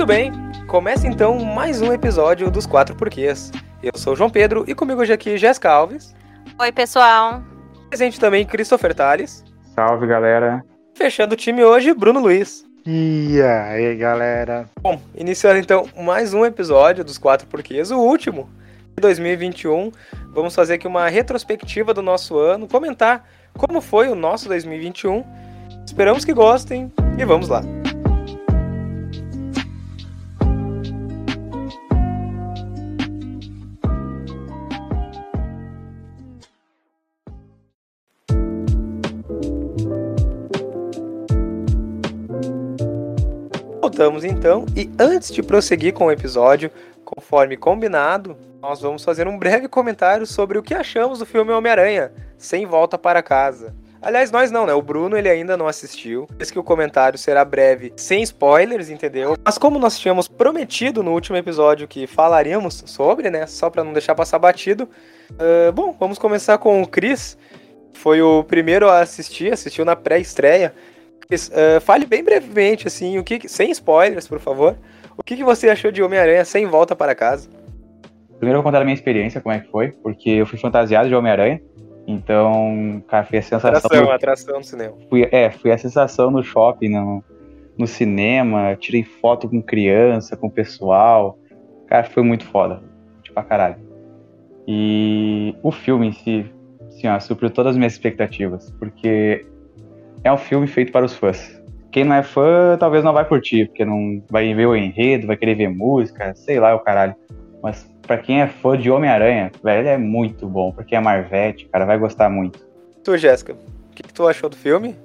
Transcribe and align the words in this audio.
Muito 0.00 0.08
bem, 0.08 0.32
começa 0.66 1.06
então 1.06 1.38
mais 1.44 1.82
um 1.82 1.92
episódio 1.92 2.50
dos 2.50 2.64
Quatro 2.64 2.96
Porquês. 2.96 3.52
Eu 3.82 3.92
sou 3.96 4.14
o 4.14 4.16
João 4.16 4.30
Pedro 4.30 4.64
e 4.66 4.74
comigo 4.74 5.02
hoje 5.02 5.12
aqui 5.12 5.36
Jéssica 5.36 5.70
Alves. 5.70 6.16
Oi, 6.58 6.72
pessoal. 6.72 7.42
Presente 7.90 8.18
também 8.18 8.46
Christopher 8.46 8.94
Tales. 8.94 9.44
Salve, 9.74 10.06
galera. 10.06 10.64
Fechando 10.94 11.34
o 11.34 11.36
time 11.36 11.62
hoje, 11.62 11.92
Bruno 11.92 12.18
Luiz. 12.18 12.64
E 12.86 13.42
aí, 13.42 13.94
galera? 13.94 14.64
Bom, 14.80 14.98
iniciando 15.14 15.58
então 15.58 15.86
mais 15.94 16.32
um 16.32 16.46
episódio 16.46 17.04
dos 17.04 17.18
Quatro 17.18 17.46
Porquês, 17.46 17.90
o 17.90 17.98
último 17.98 18.48
de 18.96 19.02
2021. 19.02 19.92
Vamos 20.32 20.54
fazer 20.54 20.74
aqui 20.76 20.86
uma 20.86 21.10
retrospectiva 21.10 21.92
do 21.92 22.00
nosso 22.00 22.38
ano, 22.38 22.66
comentar 22.66 23.28
como 23.52 23.82
foi 23.82 24.08
o 24.08 24.14
nosso 24.14 24.48
2021. 24.48 25.22
Esperamos 25.84 26.24
que 26.24 26.32
gostem 26.32 26.90
e 27.18 27.24
vamos 27.26 27.50
lá. 27.50 27.60
Voltamos 44.20 44.24
então, 44.24 44.66
e 44.76 44.90
antes 44.98 45.32
de 45.32 45.42
prosseguir 45.42 45.94
com 45.94 46.06
o 46.06 46.12
episódio, 46.12 46.70
conforme 47.04 47.56
combinado, 47.56 48.36
nós 48.60 48.80
vamos 48.80 49.02
fazer 49.02 49.26
um 49.26 49.38
breve 49.38 49.66
comentário 49.66 50.26
sobre 50.26 50.58
o 50.58 50.62
que 50.62 50.74
achamos 50.74 51.20
do 51.20 51.26
filme 51.26 51.52
Homem-Aranha, 51.52 52.12
Sem 52.36 52.66
Volta 52.66 52.98
para 52.98 53.22
Casa. 53.22 53.74
Aliás, 54.02 54.30
nós 54.30 54.50
não, 54.50 54.66
né? 54.66 54.74
O 54.74 54.82
Bruno 54.82 55.16
ele 55.16 55.28
ainda 55.28 55.56
não 55.56 55.66
assistiu. 55.66 56.26
Diz 56.38 56.50
que 56.50 56.58
o 56.58 56.62
comentário 56.62 57.18
será 57.18 57.44
breve, 57.44 57.92
sem 57.96 58.22
spoilers, 58.22 58.90
entendeu? 58.90 59.36
Mas 59.44 59.58
como 59.58 59.78
nós 59.78 59.98
tínhamos 59.98 60.26
prometido 60.28 61.02
no 61.02 61.12
último 61.12 61.36
episódio 61.36 61.88
que 61.88 62.06
falaríamos 62.06 62.82
sobre, 62.86 63.30
né? 63.30 63.46
Só 63.46 63.68
para 63.70 63.84
não 63.84 63.92
deixar 63.92 64.14
passar 64.14 64.38
batido. 64.38 64.88
Uh, 65.32 65.72
bom, 65.72 65.94
vamos 65.98 66.18
começar 66.18 66.58
com 66.58 66.82
o 66.82 66.86
Chris. 66.86 67.36
Foi 67.94 68.22
o 68.22 68.42
primeiro 68.44 68.88
a 68.88 69.00
assistir, 69.00 69.52
assistiu 69.52 69.84
na 69.84 69.96
pré-estreia. 69.96 70.74
Uh, 71.30 71.80
fale 71.80 72.06
bem 72.06 72.24
brevemente, 72.24 72.86
assim, 72.86 73.18
o 73.18 73.24
que, 73.24 73.48
sem 73.48 73.70
spoilers, 73.70 74.26
por 74.26 74.40
favor. 74.40 74.76
O 75.16 75.22
que, 75.22 75.36
que 75.36 75.44
você 75.44 75.68
achou 75.68 75.92
de 75.92 76.02
Homem-Aranha 76.02 76.44
sem 76.44 76.66
volta 76.66 76.96
para 76.96 77.14
casa? 77.14 77.48
Primeiro 78.38 78.58
eu 78.58 78.62
vou 78.62 78.64
contar 78.64 78.80
a 78.80 78.84
minha 78.84 78.94
experiência, 78.94 79.40
como 79.40 79.54
é 79.54 79.60
que 79.60 79.70
foi, 79.70 79.92
porque 79.92 80.30
eu 80.30 80.46
fui 80.46 80.58
fantasiado 80.58 81.08
de 81.08 81.14
Homem-Aranha. 81.14 81.60
Então, 82.06 83.02
cara, 83.06 83.24
foi 83.24 83.38
a 83.38 83.42
sensação. 83.42 83.70
Atração, 83.70 84.04
do... 84.04 84.10
atração 84.10 84.58
no 84.58 84.64
cinema. 84.64 84.94
Fui, 85.08 85.28
é, 85.30 85.50
foi 85.50 85.70
a 85.70 85.78
sensação 85.78 86.30
no 86.30 86.42
shopping, 86.42 86.88
no, 86.88 87.22
no 87.78 87.86
cinema. 87.86 88.74
Tirei 88.76 89.04
foto 89.04 89.48
com 89.48 89.62
criança, 89.62 90.36
com 90.36 90.48
pessoal. 90.48 91.38
Cara, 91.86 92.04
foi 92.04 92.22
muito 92.22 92.44
foda. 92.46 92.82
Tipo, 93.22 93.34
pra 93.34 93.44
caralho. 93.44 93.76
E 94.66 95.54
o 95.62 95.70
filme 95.70 96.08
em 96.08 96.12
si, 96.12 96.50
assim, 96.88 97.06
ó, 97.06 97.20
supriu 97.20 97.50
todas 97.50 97.72
as 97.72 97.76
minhas 97.76 97.92
expectativas. 97.92 98.70
Porque 98.72 99.46
é 100.22 100.32
um 100.32 100.36
filme 100.36 100.66
feito 100.66 100.92
para 100.92 101.04
os 101.04 101.14
fãs. 101.14 101.60
Quem 101.90 102.04
não 102.04 102.14
é 102.14 102.22
fã, 102.22 102.76
talvez 102.78 103.02
não 103.02 103.12
vai 103.12 103.24
curtir, 103.24 103.66
porque 103.66 103.84
não 103.84 104.22
vai 104.30 104.54
ver 104.54 104.66
o 104.66 104.76
enredo, 104.76 105.26
vai 105.26 105.36
querer 105.36 105.56
ver 105.56 105.68
música, 105.68 106.34
sei 106.36 106.60
lá, 106.60 106.74
o 106.74 106.80
caralho. 106.80 107.16
Mas 107.62 107.90
para 108.02 108.18
quem 108.18 108.40
é 108.40 108.46
fã 108.46 108.78
de 108.78 108.90
Homem-Aranha, 108.90 109.50
velho, 109.62 109.88
é 109.88 109.98
muito 109.98 110.46
bom. 110.46 110.72
Pra 110.72 110.84
quem 110.84 110.96
é 110.96 111.00
Marvete, 111.00 111.66
cara, 111.66 111.84
vai 111.84 111.98
gostar 111.98 112.30
muito. 112.30 112.60
Tu, 113.02 113.16
Jéssica, 113.16 113.54
o 113.54 113.94
que, 113.94 114.02
que, 114.04 114.12
tu 114.12 114.26
achou 114.28 114.48
do 114.48 114.56
filme? 114.56 114.96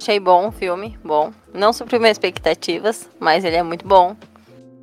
Achei 0.00 0.18
bom 0.18 0.48
o 0.48 0.52
filme, 0.52 0.96
bom. 1.04 1.32
Não 1.52 1.72
supriu 1.72 2.00
minhas 2.00 2.14
expectativas, 2.16 3.10
mas 3.18 3.44
ele 3.44 3.56
é 3.56 3.62
muito 3.62 3.86
bom. 3.86 4.16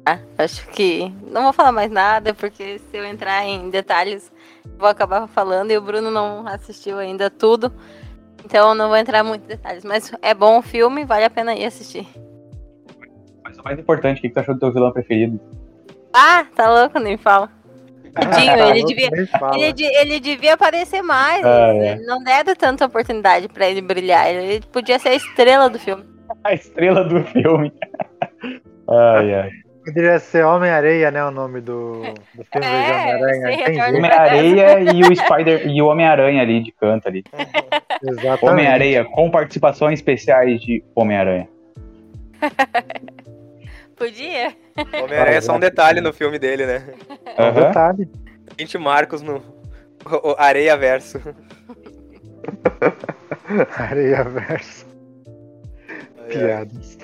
Ah, 0.05 0.19
acho 0.37 0.67
que 0.67 1.11
não 1.31 1.43
vou 1.43 1.53
falar 1.53 1.71
mais 1.71 1.89
nada, 1.89 2.33
porque 2.33 2.79
se 2.79 2.97
eu 2.97 3.05
entrar 3.05 3.43
em 3.45 3.69
detalhes, 3.71 4.31
vou 4.77 4.87
acabar 4.87 5.27
falando 5.27 5.71
e 5.71 5.77
o 5.77 5.81
Bruno 5.81 6.11
não 6.11 6.45
assistiu 6.47 6.99
ainda 6.99 7.29
tudo. 7.29 7.71
Então 8.45 8.75
não 8.75 8.89
vou 8.89 8.97
entrar 8.97 9.23
muito 9.23 9.43
em 9.43 9.47
detalhes. 9.47 9.83
Mas 9.83 10.13
é 10.21 10.33
bom 10.33 10.59
o 10.59 10.61
filme, 10.61 11.03
vale 11.03 11.25
a 11.25 11.29
pena 11.29 11.55
ir 11.55 11.65
assistir. 11.65 12.07
Mas 13.43 13.57
o 13.57 13.63
mais 13.63 13.79
importante, 13.79 14.19
o 14.19 14.21
que 14.21 14.29
tu 14.29 14.39
achou 14.39 14.53
do 14.53 14.59
teu 14.59 14.71
vilão 14.71 14.91
preferido? 14.91 15.39
Ah, 16.13 16.45
tá 16.55 16.71
louco, 16.71 16.99
nem 16.99 17.17
fala. 17.17 17.49
Dinho, 18.37 18.55
ele, 18.69 18.85
devia, 18.85 19.09
ele, 19.55 19.97
ele, 19.97 20.19
devia 20.19 20.53
aparecer 20.53 21.01
mais. 21.01 21.43
Ah, 21.43 21.73
é. 21.73 21.95
Não 22.05 22.23
deram 22.23 22.55
tanta 22.55 22.85
oportunidade 22.85 23.47
pra 23.49 23.67
ele 23.67 23.81
brilhar. 23.81 24.29
Ele 24.29 24.63
podia 24.71 24.99
ser 24.99 25.09
a 25.09 25.15
estrela 25.15 25.69
do 25.69 25.79
filme. 25.79 26.05
A 26.43 26.53
estrela 26.53 27.03
do 27.03 27.23
filme. 27.25 27.71
ai, 28.89 29.33
ai. 29.33 29.51
Poderia 29.85 30.17
ser 30.17 30.43
Homem-Areia, 30.43 31.11
né? 31.11 31.23
O 31.23 31.29
nome 31.29 31.61
do, 31.61 32.01
do 32.33 32.43
filme 32.43 32.65
é, 32.65 33.17
de 33.17 33.21
Homem-Aranha. 33.21 33.89
Homem-Areia 33.89 34.79
e 34.79 35.03
o 35.03 35.15
Spider 35.15 35.67
e 35.67 35.79
o 35.79 35.85
Homem-Aranha 35.85 36.41
ali 36.41 36.63
de 36.63 36.71
canto 36.71 37.07
ali. 37.07 37.23
Homem-Areia 38.41 39.05
com 39.05 39.29
participações 39.29 39.99
especiais 39.99 40.59
de 40.61 40.83
Homem-Aranha. 40.95 41.47
Podia. 43.95 44.55
Homem-Aranha 44.75 45.37
é 45.37 45.41
só 45.41 45.55
um 45.55 45.59
detalhe 45.59 46.01
no 46.01 46.11
filme 46.11 46.39
dele, 46.39 46.65
né? 46.65 46.83
É 47.37 47.45
um 47.45 47.53
detalhe. 47.53 48.09
20 48.57 48.79
marcos 48.79 49.21
no 49.21 49.39
Areia 50.35 50.75
Verso. 50.75 51.21
Areia 53.77 54.23
Verso. 54.23 54.87
Piadas. 56.27 56.97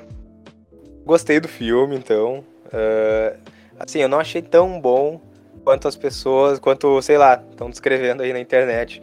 Gostei 1.06 1.40
do 1.40 1.48
filme, 1.48 1.96
então. 1.96 2.44
Uh, 2.74 3.38
assim, 3.80 4.00
eu 4.00 4.08
não 4.08 4.20
achei 4.20 4.42
tão 4.42 4.80
bom 4.80 5.22
quanto 5.64 5.88
as 5.88 5.96
pessoas, 5.96 6.60
quanto, 6.60 7.02
sei 7.02 7.18
lá, 7.18 7.42
estão 7.50 7.70
descrevendo 7.70 8.24
aí 8.24 8.34
na 8.34 8.40
internet. 8.40 9.02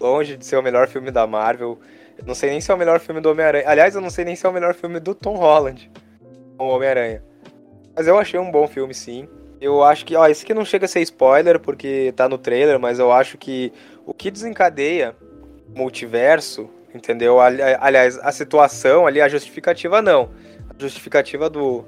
Longe 0.00 0.36
de 0.36 0.44
ser 0.46 0.56
o 0.56 0.62
melhor 0.62 0.88
filme 0.88 1.10
da 1.10 1.26
Marvel. 1.26 1.78
Eu 2.16 2.24
não 2.26 2.34
sei 2.34 2.50
nem 2.50 2.60
se 2.60 2.70
é 2.70 2.74
o 2.74 2.78
melhor 2.78 3.00
filme 3.00 3.20
do 3.20 3.30
Homem-Aranha. 3.30 3.64
Aliás, 3.66 3.94
eu 3.94 4.00
não 4.00 4.10
sei 4.10 4.24
nem 4.24 4.34
se 4.34 4.46
é 4.46 4.48
o 4.48 4.52
melhor 4.52 4.74
filme 4.74 4.98
do 4.98 5.14
Tom 5.14 5.36
Holland. 5.36 5.90
O 6.58 6.64
Homem-Aranha. 6.64 7.22
Mas 7.94 8.06
eu 8.06 8.18
achei 8.18 8.38
um 8.38 8.50
bom 8.50 8.66
filme, 8.66 8.94
sim. 8.94 9.28
Eu 9.60 9.82
acho 9.84 10.06
que, 10.06 10.16
ó, 10.16 10.26
esse 10.26 10.44
aqui 10.44 10.54
não 10.54 10.64
chega 10.64 10.86
a 10.86 10.88
ser 10.88 11.00
spoiler 11.00 11.60
porque 11.60 12.14
tá 12.16 12.28
no 12.28 12.38
trailer, 12.38 12.78
mas 12.78 12.98
eu 12.98 13.12
acho 13.12 13.36
que 13.36 13.72
o 14.06 14.14
que 14.14 14.30
desencadeia 14.30 15.14
o 15.68 15.78
multiverso, 15.78 16.68
entendeu? 16.94 17.38
Aliás, 17.38 18.18
a 18.18 18.32
situação 18.32 19.06
ali, 19.06 19.20
a 19.20 19.28
justificativa 19.28 20.00
não. 20.00 20.30
A 20.68 20.82
justificativa 20.82 21.50
do, 21.50 21.84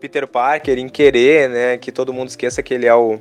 Peter 0.00 0.26
Parker 0.26 0.78
em 0.78 0.88
querer, 0.88 1.48
né, 1.48 1.78
que 1.78 1.92
todo 1.92 2.12
mundo 2.12 2.28
esqueça 2.28 2.62
que 2.62 2.74
ele 2.74 2.86
é 2.86 2.94
o 2.94 3.18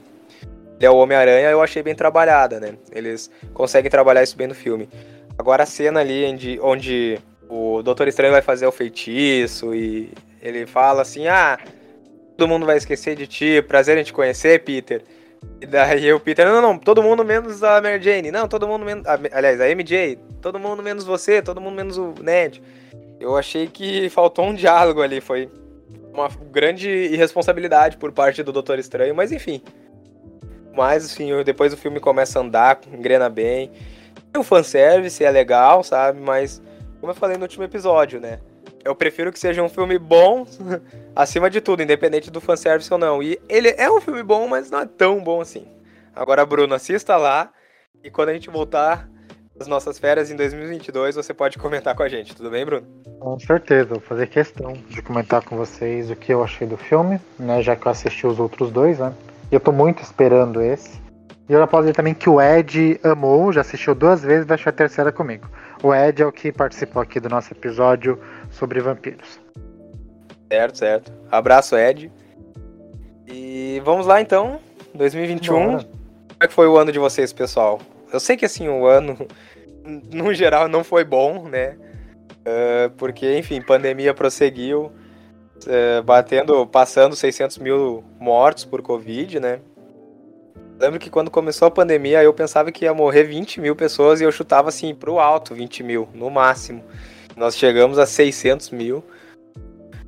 é 0.80 0.90
o 0.90 0.96
Homem-Aranha, 0.96 1.50
eu 1.50 1.62
achei 1.62 1.84
bem 1.84 1.94
trabalhada, 1.94 2.60
né? 2.60 2.74
Eles 2.92 3.30
conseguem 3.54 3.92
trabalhar 3.92 4.24
isso 4.24 4.36
bem 4.36 4.48
no 4.48 4.56
filme. 4.56 4.90
Agora 5.38 5.62
a 5.62 5.66
cena 5.68 6.00
ali 6.00 6.26
onde, 6.26 6.60
onde 6.60 7.20
o 7.48 7.84
Doutor 7.84 8.08
Estranho 8.08 8.34
vai 8.34 8.42
fazer 8.42 8.66
o 8.66 8.72
feitiço 8.72 9.76
e 9.76 10.12
ele 10.42 10.66
fala 10.66 11.04
assim: 11.04 11.28
"Ah, 11.28 11.60
todo 12.36 12.50
mundo 12.50 12.66
vai 12.66 12.78
esquecer 12.78 13.16
de 13.16 13.28
ti, 13.28 13.62
prazer 13.62 13.96
em 13.98 14.04
te 14.04 14.12
conhecer, 14.12 14.64
Peter". 14.64 15.04
E 15.60 15.66
daí 15.66 16.12
o 16.14 16.20
Peter, 16.20 16.48
não, 16.48 16.62
não, 16.62 16.78
todo 16.78 17.02
mundo 17.02 17.24
menos 17.24 17.64
a 17.64 17.82
Mary 17.82 18.02
Jane. 18.02 18.32
Não, 18.32 18.48
todo 18.48 18.68
mundo 18.68 18.86
menos. 18.86 19.06
Aliás, 19.08 19.60
a 19.60 19.70
MJ. 19.70 20.18
Todo 20.42 20.60
mundo 20.60 20.82
menos 20.82 21.04
você, 21.04 21.42
todo 21.42 21.62
mundo 21.62 21.76
menos 21.76 21.98
o 21.98 22.14
Ned. 22.22 22.62
Eu 23.20 23.38
achei 23.38 23.68
que 23.68 24.10
faltou 24.10 24.46
um 24.46 24.54
diálogo 24.54 25.02
ali. 25.02 25.22
Foi, 25.22 25.50
uma 26.14 26.28
grande 26.52 26.90
irresponsabilidade 26.90 27.98
por 27.98 28.12
parte 28.12 28.44
do 28.44 28.52
Doutor 28.52 28.80
Estranho, 28.80 29.16
mas 29.16 29.32
enfim. 29.32 29.62
Mas, 30.74 31.12
enfim, 31.12 31.32
depois 31.44 31.74
o 31.74 31.78
filme 31.78 32.00
começa 32.00 32.40
a 32.40 32.42
andar, 32.42 32.80
engrena 32.92 33.30
bem. 33.30 33.72
Tem 34.32 34.42
um 34.42 34.44
fanservice, 34.44 35.24
é 35.24 35.30
legal, 35.30 35.84
sabe? 35.84 36.20
Mas, 36.20 36.62
como 37.00 37.12
eu 37.12 37.16
falei 37.16 37.38
no 37.38 37.44
último 37.44 37.64
episódio, 37.64 38.20
né? 38.20 38.40
Eu 38.84 38.96
prefiro 38.96 39.32
que 39.32 39.40
seja 39.40 39.62
um 39.62 39.70
filme 39.70 40.00
bom, 40.00 40.46
acima 41.16 41.50
de 41.50 41.62
tudo, 41.62 41.84
independente 41.84 42.32
do 42.32 42.42
fanservice 42.42 42.92
ou 42.92 42.98
não. 42.98 43.22
E 43.22 43.40
ele 43.48 43.76
é 43.78 43.92
um 43.92 44.02
filme 44.02 44.24
bom, 44.24 44.48
mas 44.48 44.72
não 44.72 44.80
é 44.80 44.86
tão 44.86 45.22
bom 45.22 45.42
assim. 45.42 45.68
Agora, 46.16 46.46
Bruno, 46.46 46.74
assista 46.74 47.18
lá. 47.18 47.52
E 48.04 48.10
quando 48.10 48.30
a 48.30 48.34
gente 48.34 48.50
voltar, 48.50 49.08
as 49.60 49.68
nossas 49.68 50.00
férias 50.00 50.32
em 50.32 50.36
2022, 50.36 51.16
você 51.16 51.34
pode 51.34 51.58
comentar 51.58 51.96
com 51.96 52.04
a 52.04 52.10
gente, 52.10 52.36
tudo 52.36 52.50
bem, 52.50 52.66
Bruno? 52.66 52.86
Com 53.20 53.40
certeza, 53.40 53.90
vou 53.90 54.00
fazer 54.00 54.28
questão 54.28 54.74
de 54.90 55.02
comentar 55.02 55.44
com 55.44 55.56
vocês 55.56 56.10
o 56.10 56.16
que 56.16 56.34
eu 56.34 56.44
achei 56.44 56.66
do 56.66 56.78
filme, 56.78 57.20
né? 57.38 57.62
Já 57.62 57.76
que 57.76 57.86
eu 57.86 57.92
assisti 57.92 58.26
os 58.26 58.40
outros 58.40 58.72
dois, 58.72 59.00
né? 59.00 59.14
E 59.52 59.56
eu 59.56 59.60
tô 59.60 59.72
muito 59.72 60.02
esperando 60.02 60.62
esse. 60.62 61.00
E 61.48 61.54
eu 61.54 61.60
já 61.60 61.68
posso 61.68 61.84
dizer 61.84 61.94
também 61.94 62.14
que 62.14 62.30
o 62.30 62.42
Ed 62.42 63.00
amou, 63.04 63.52
já 63.52 63.62
assistiu 63.62 63.94
duas 63.94 64.24
vezes 64.24 64.46
e 64.46 64.48
vai 64.48 64.56
achar 64.56 64.70
a 64.70 64.74
terceira 64.74 65.12
comigo. 65.12 65.50
O 65.84 65.94
Ed 65.94 66.22
é 66.22 66.26
o 66.26 66.32
que 66.32 66.52
participou 66.52 67.02
aqui 67.02 67.20
do 67.20 67.30
nosso 67.30 67.54
episódio 67.54 68.18
sobre 68.50 68.80
vampiros. 68.80 69.40
Certo, 70.52 70.78
certo. 70.78 71.12
Abraço, 71.30 71.78
Ed. 71.78 72.12
E 73.28 73.82
vamos 73.84 74.06
lá 74.08 74.22
então, 74.22 74.60
2021. 74.96 75.54
Bom, 75.54 75.78
Como 75.78 75.90
é 76.40 76.48
que 76.48 76.54
foi 76.54 76.68
o 76.68 76.78
ano 76.78 76.92
de 76.92 77.00
vocês, 77.00 77.32
pessoal? 77.34 77.80
Eu 78.12 78.20
sei 78.20 78.38
que 78.38 78.46
assim, 78.46 78.68
o 78.68 78.86
ano, 78.86 79.18
no 80.12 80.34
geral, 80.34 80.68
não 80.68 80.84
foi 80.84 81.04
bom, 81.04 81.48
né? 81.48 81.78
Uh, 82.42 82.90
porque, 82.98 83.38
enfim, 83.38 83.62
pandemia 83.62 84.14
prosseguiu. 84.14 84.92
é, 85.68 86.02
batendo, 86.02 86.66
passando 86.66 87.16
600 87.16 87.60
mil 87.60 88.04
mortos 88.20 88.66
por 88.66 88.82
Covid, 88.82 89.40
né? 89.40 89.60
Lembro 90.80 91.00
que 91.00 91.12
quando 91.12 91.30
começou 91.30 91.68
a 91.68 91.72
pandemia, 91.72 92.24
eu 92.24 92.34
pensava 92.34 92.72
que 92.72 92.86
ia 92.86 92.94
morrer 92.94 93.24
20 93.24 93.62
mil 93.62 93.76
pessoas 93.76 94.20
e 94.20 94.24
eu 94.24 94.32
chutava 94.32 94.70
assim 94.70 94.96
pro 94.96 95.20
alto 95.20 95.54
20 95.54 95.84
mil, 95.84 96.10
no 96.12 96.32
máximo. 96.32 96.84
Nós 97.36 97.56
chegamos 97.56 98.00
a 98.00 98.08
600 98.08 98.72
mil. 98.72 99.04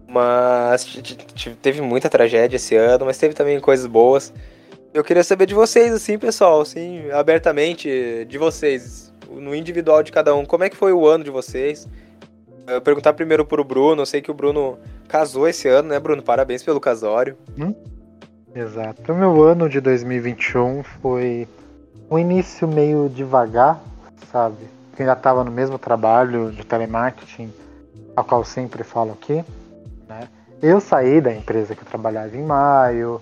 Mas 0.08 0.86
teve 1.62 1.82
muita 1.82 2.10
tragédia 2.10 2.58
esse 2.58 2.76
ano, 2.76 3.06
mas 3.06 3.18
teve 3.18 3.34
também 3.34 3.60
coisas 3.60 3.88
boas. 3.88 4.34
Eu 4.94 5.04
queria 5.04 5.24
saber 5.24 5.48
de 5.48 5.56
vocês, 5.56 5.92
assim, 5.92 6.20
pessoal, 6.20 6.62
assim, 6.62 7.10
abertamente, 7.10 8.26
de 8.30 8.38
vocês, 8.38 9.12
no 9.28 9.56
individual 9.56 10.04
de 10.04 10.12
cada 10.12 10.36
um, 10.36 10.46
como 10.46 10.64
é 10.64 10.70
que 10.70 10.78
foi 10.78 10.94
o 10.94 11.08
ano 11.08 11.24
de 11.24 11.32
vocês? 11.32 11.88
Eu 12.68 12.80
perguntar 12.80 13.14
primeiro 13.14 13.44
pro 13.44 13.64
Bruno, 13.64 14.04
eu 14.04 14.06
sei 14.06 14.22
que 14.22 14.30
o 14.30 14.36
Bruno 14.36 14.78
casou 15.08 15.48
esse 15.48 15.68
ano, 15.68 15.90
né, 15.90 16.00
Bruno? 16.00 16.22
Parabéns 16.22 16.62
pelo 16.62 16.80
casório. 16.80 17.36
Hum? 17.58 17.74
Exato. 18.54 19.12
O 19.12 19.16
meu 19.16 19.42
ano 19.42 19.68
de 19.68 19.82
2021 19.82 20.84
foi 20.84 21.48
um 22.08 22.20
início 22.20 22.68
meio 22.68 23.10
devagar, 23.10 23.82
sabe? 24.32 24.62
Eu 24.62 25.00
ainda 25.00 25.14
estava 25.14 25.44
no 25.44 25.50
mesmo 25.50 25.80
trabalho 25.80 26.52
de 26.52 26.64
telemarketing, 26.64 27.52
ao 28.16 28.24
qual 28.24 28.46
sempre 28.46 28.84
falo 28.84 29.14
aqui. 29.14 29.44
Né? 30.08 30.30
Eu 30.62 30.80
saí 30.80 31.20
da 31.20 31.34
empresa 31.34 31.74
que 31.74 31.82
eu 31.82 31.88
trabalhava 31.88 32.38
em 32.38 32.44
maio, 32.44 33.20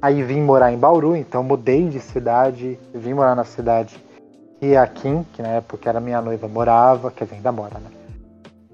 aí 0.00 0.22
vim 0.22 0.40
morar 0.40 0.72
em 0.72 0.78
Bauru, 0.78 1.16
então 1.16 1.42
mudei 1.42 1.88
de 1.88 2.00
cidade, 2.00 2.78
vim 2.94 3.14
morar 3.14 3.34
na 3.34 3.44
cidade 3.44 3.96
que 4.60 4.76
a 4.76 4.86
Kim, 4.86 5.24
que 5.32 5.42
na 5.42 5.48
época 5.48 5.88
era 5.88 6.00
minha 6.00 6.20
noiva, 6.20 6.48
morava, 6.48 7.10
quer 7.10 7.24
dizer, 7.24 7.36
ainda 7.36 7.52
mora, 7.52 7.78
né? 7.78 7.90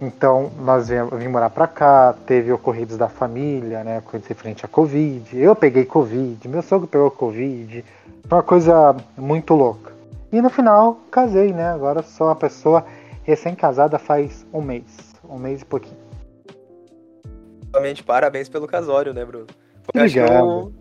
Então, 0.00 0.50
nós 0.58 0.88
vim 0.88 1.28
morar 1.28 1.48
pra 1.50 1.68
cá, 1.68 2.12
teve 2.26 2.50
ocorridos 2.52 2.96
da 2.96 3.08
família, 3.08 3.84
né, 3.84 4.00
coisas 4.04 4.28
referente 4.28 4.64
à 4.64 4.68
Covid. 4.68 5.38
Eu 5.38 5.54
peguei 5.54 5.84
Covid, 5.84 6.48
meu 6.48 6.60
sogro 6.62 6.88
pegou 6.88 7.08
Covid. 7.08 7.84
Foi 8.26 8.38
uma 8.38 8.42
coisa 8.42 8.96
muito 9.16 9.54
louca. 9.54 9.92
E 10.32 10.40
no 10.42 10.50
final, 10.50 10.98
casei, 11.08 11.52
né? 11.52 11.70
Agora 11.70 12.02
sou 12.02 12.26
uma 12.26 12.34
pessoa 12.34 12.84
recém-casada 13.22 13.98
faz 13.98 14.44
um 14.52 14.60
mês. 14.60 15.14
Um 15.28 15.38
mês 15.38 15.62
e 15.62 15.64
pouquinho. 15.64 16.00
Realmente, 17.72 18.02
parabéns 18.02 18.48
pelo 18.48 18.66
casório, 18.66 19.14
né, 19.14 19.24
Bruno? 19.24 19.46
Obrigado. 19.94 20.72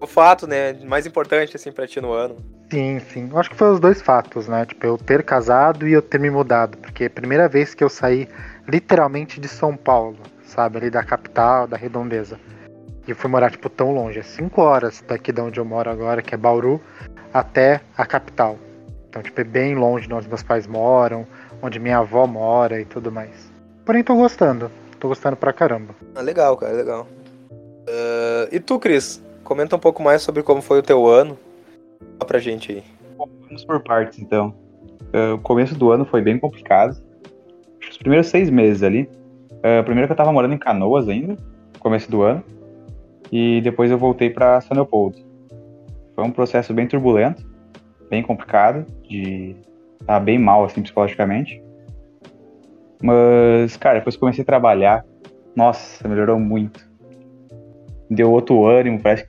O, 0.00 0.06
fato, 0.06 0.46
né, 0.46 0.74
mais 0.84 1.06
importante, 1.06 1.56
assim, 1.56 1.72
pra 1.72 1.86
ti 1.86 2.00
no 2.00 2.12
ano. 2.12 2.36
Sim, 2.70 3.00
sim. 3.00 3.28
Eu 3.30 3.38
acho 3.38 3.50
que 3.50 3.56
foi 3.56 3.70
os 3.72 3.80
dois 3.80 4.00
fatos, 4.00 4.46
né? 4.46 4.64
Tipo, 4.66 4.86
eu 4.86 4.98
ter 4.98 5.22
casado 5.22 5.88
e 5.88 5.92
eu 5.92 6.02
ter 6.02 6.20
me 6.20 6.30
mudado. 6.30 6.78
Porque 6.78 7.06
a 7.06 7.10
primeira 7.10 7.48
vez 7.48 7.74
que 7.74 7.82
eu 7.82 7.88
saí 7.88 8.28
literalmente 8.68 9.40
de 9.40 9.48
São 9.48 9.76
Paulo, 9.76 10.18
sabe? 10.44 10.76
Ali 10.78 10.90
da 10.90 11.02
capital, 11.02 11.66
da 11.66 11.76
redondeza. 11.76 12.38
E 13.06 13.14
fui 13.14 13.30
morar, 13.30 13.50
tipo, 13.50 13.68
tão 13.70 13.92
longe. 13.92 14.18
É 14.18 14.22
cinco 14.22 14.60
horas 14.60 15.02
daqui 15.08 15.32
de 15.32 15.40
onde 15.40 15.58
eu 15.58 15.64
moro 15.64 15.90
agora, 15.90 16.22
que 16.22 16.34
é 16.34 16.38
Bauru, 16.38 16.80
até 17.32 17.80
a 17.96 18.04
capital. 18.04 18.58
Então, 19.08 19.22
tipo, 19.22 19.40
é 19.40 19.44
bem 19.44 19.74
longe 19.74 20.06
de 20.06 20.14
onde 20.14 20.28
meus 20.28 20.42
pais 20.42 20.66
moram, 20.66 21.26
onde 21.62 21.80
minha 21.80 21.98
avó 21.98 22.26
mora 22.26 22.80
e 22.80 22.84
tudo 22.84 23.10
mais. 23.10 23.50
Porém, 23.84 24.04
tô 24.04 24.14
gostando. 24.14 24.70
Tô 25.00 25.08
gostando 25.08 25.36
pra 25.36 25.52
caramba. 25.52 25.94
Ah, 26.14 26.20
legal, 26.20 26.56
cara, 26.56 26.72
legal. 26.72 27.08
Uh, 27.50 28.48
e 28.52 28.60
tu, 28.60 28.78
Cris? 28.78 29.22
Comenta 29.48 29.76
um 29.76 29.78
pouco 29.78 30.02
mais 30.02 30.20
sobre 30.20 30.42
como 30.42 30.60
foi 30.60 30.80
o 30.80 30.82
teu 30.82 31.06
ano. 31.06 31.38
Fala 32.18 32.26
pra 32.26 32.38
gente 32.38 32.70
aí. 32.70 32.82
Bom, 33.16 33.26
vamos 33.46 33.64
por 33.64 33.82
partes, 33.82 34.18
então. 34.18 34.54
Uh, 35.14 35.36
o 35.36 35.38
começo 35.38 35.74
do 35.74 35.90
ano 35.90 36.04
foi 36.04 36.20
bem 36.20 36.38
complicado. 36.38 36.94
Os 37.90 37.96
primeiros 37.96 38.26
seis 38.26 38.50
meses 38.50 38.82
ali. 38.82 39.08
Uh, 39.52 39.82
primeiro 39.84 40.06
que 40.06 40.12
eu 40.12 40.16
tava 40.16 40.30
morando 40.30 40.52
em 40.52 40.58
Canoas 40.58 41.08
ainda, 41.08 41.34
começo 41.78 42.10
do 42.10 42.20
ano. 42.20 42.44
E 43.32 43.62
depois 43.62 43.90
eu 43.90 43.96
voltei 43.96 44.28
pra 44.28 44.60
São 44.60 44.74
Leopoldo. 44.74 45.16
Foi 46.14 46.24
um 46.24 46.30
processo 46.30 46.74
bem 46.74 46.86
turbulento 46.86 47.48
bem 48.10 48.22
complicado, 48.22 48.84
de 49.08 49.56
estar 50.00 50.14
tá 50.14 50.20
bem 50.20 50.38
mal, 50.38 50.62
assim, 50.62 50.82
psicologicamente. 50.82 51.62
Mas, 53.02 53.78
cara, 53.78 53.98
depois 53.98 54.16
que 54.16 54.20
comecei 54.20 54.42
a 54.42 54.46
trabalhar, 54.46 55.04
nossa, 55.54 56.06
melhorou 56.06 56.38
muito. 56.38 56.87
Deu 58.10 58.30
outro 58.30 58.66
ânimo, 58.66 59.00
parece, 59.00 59.28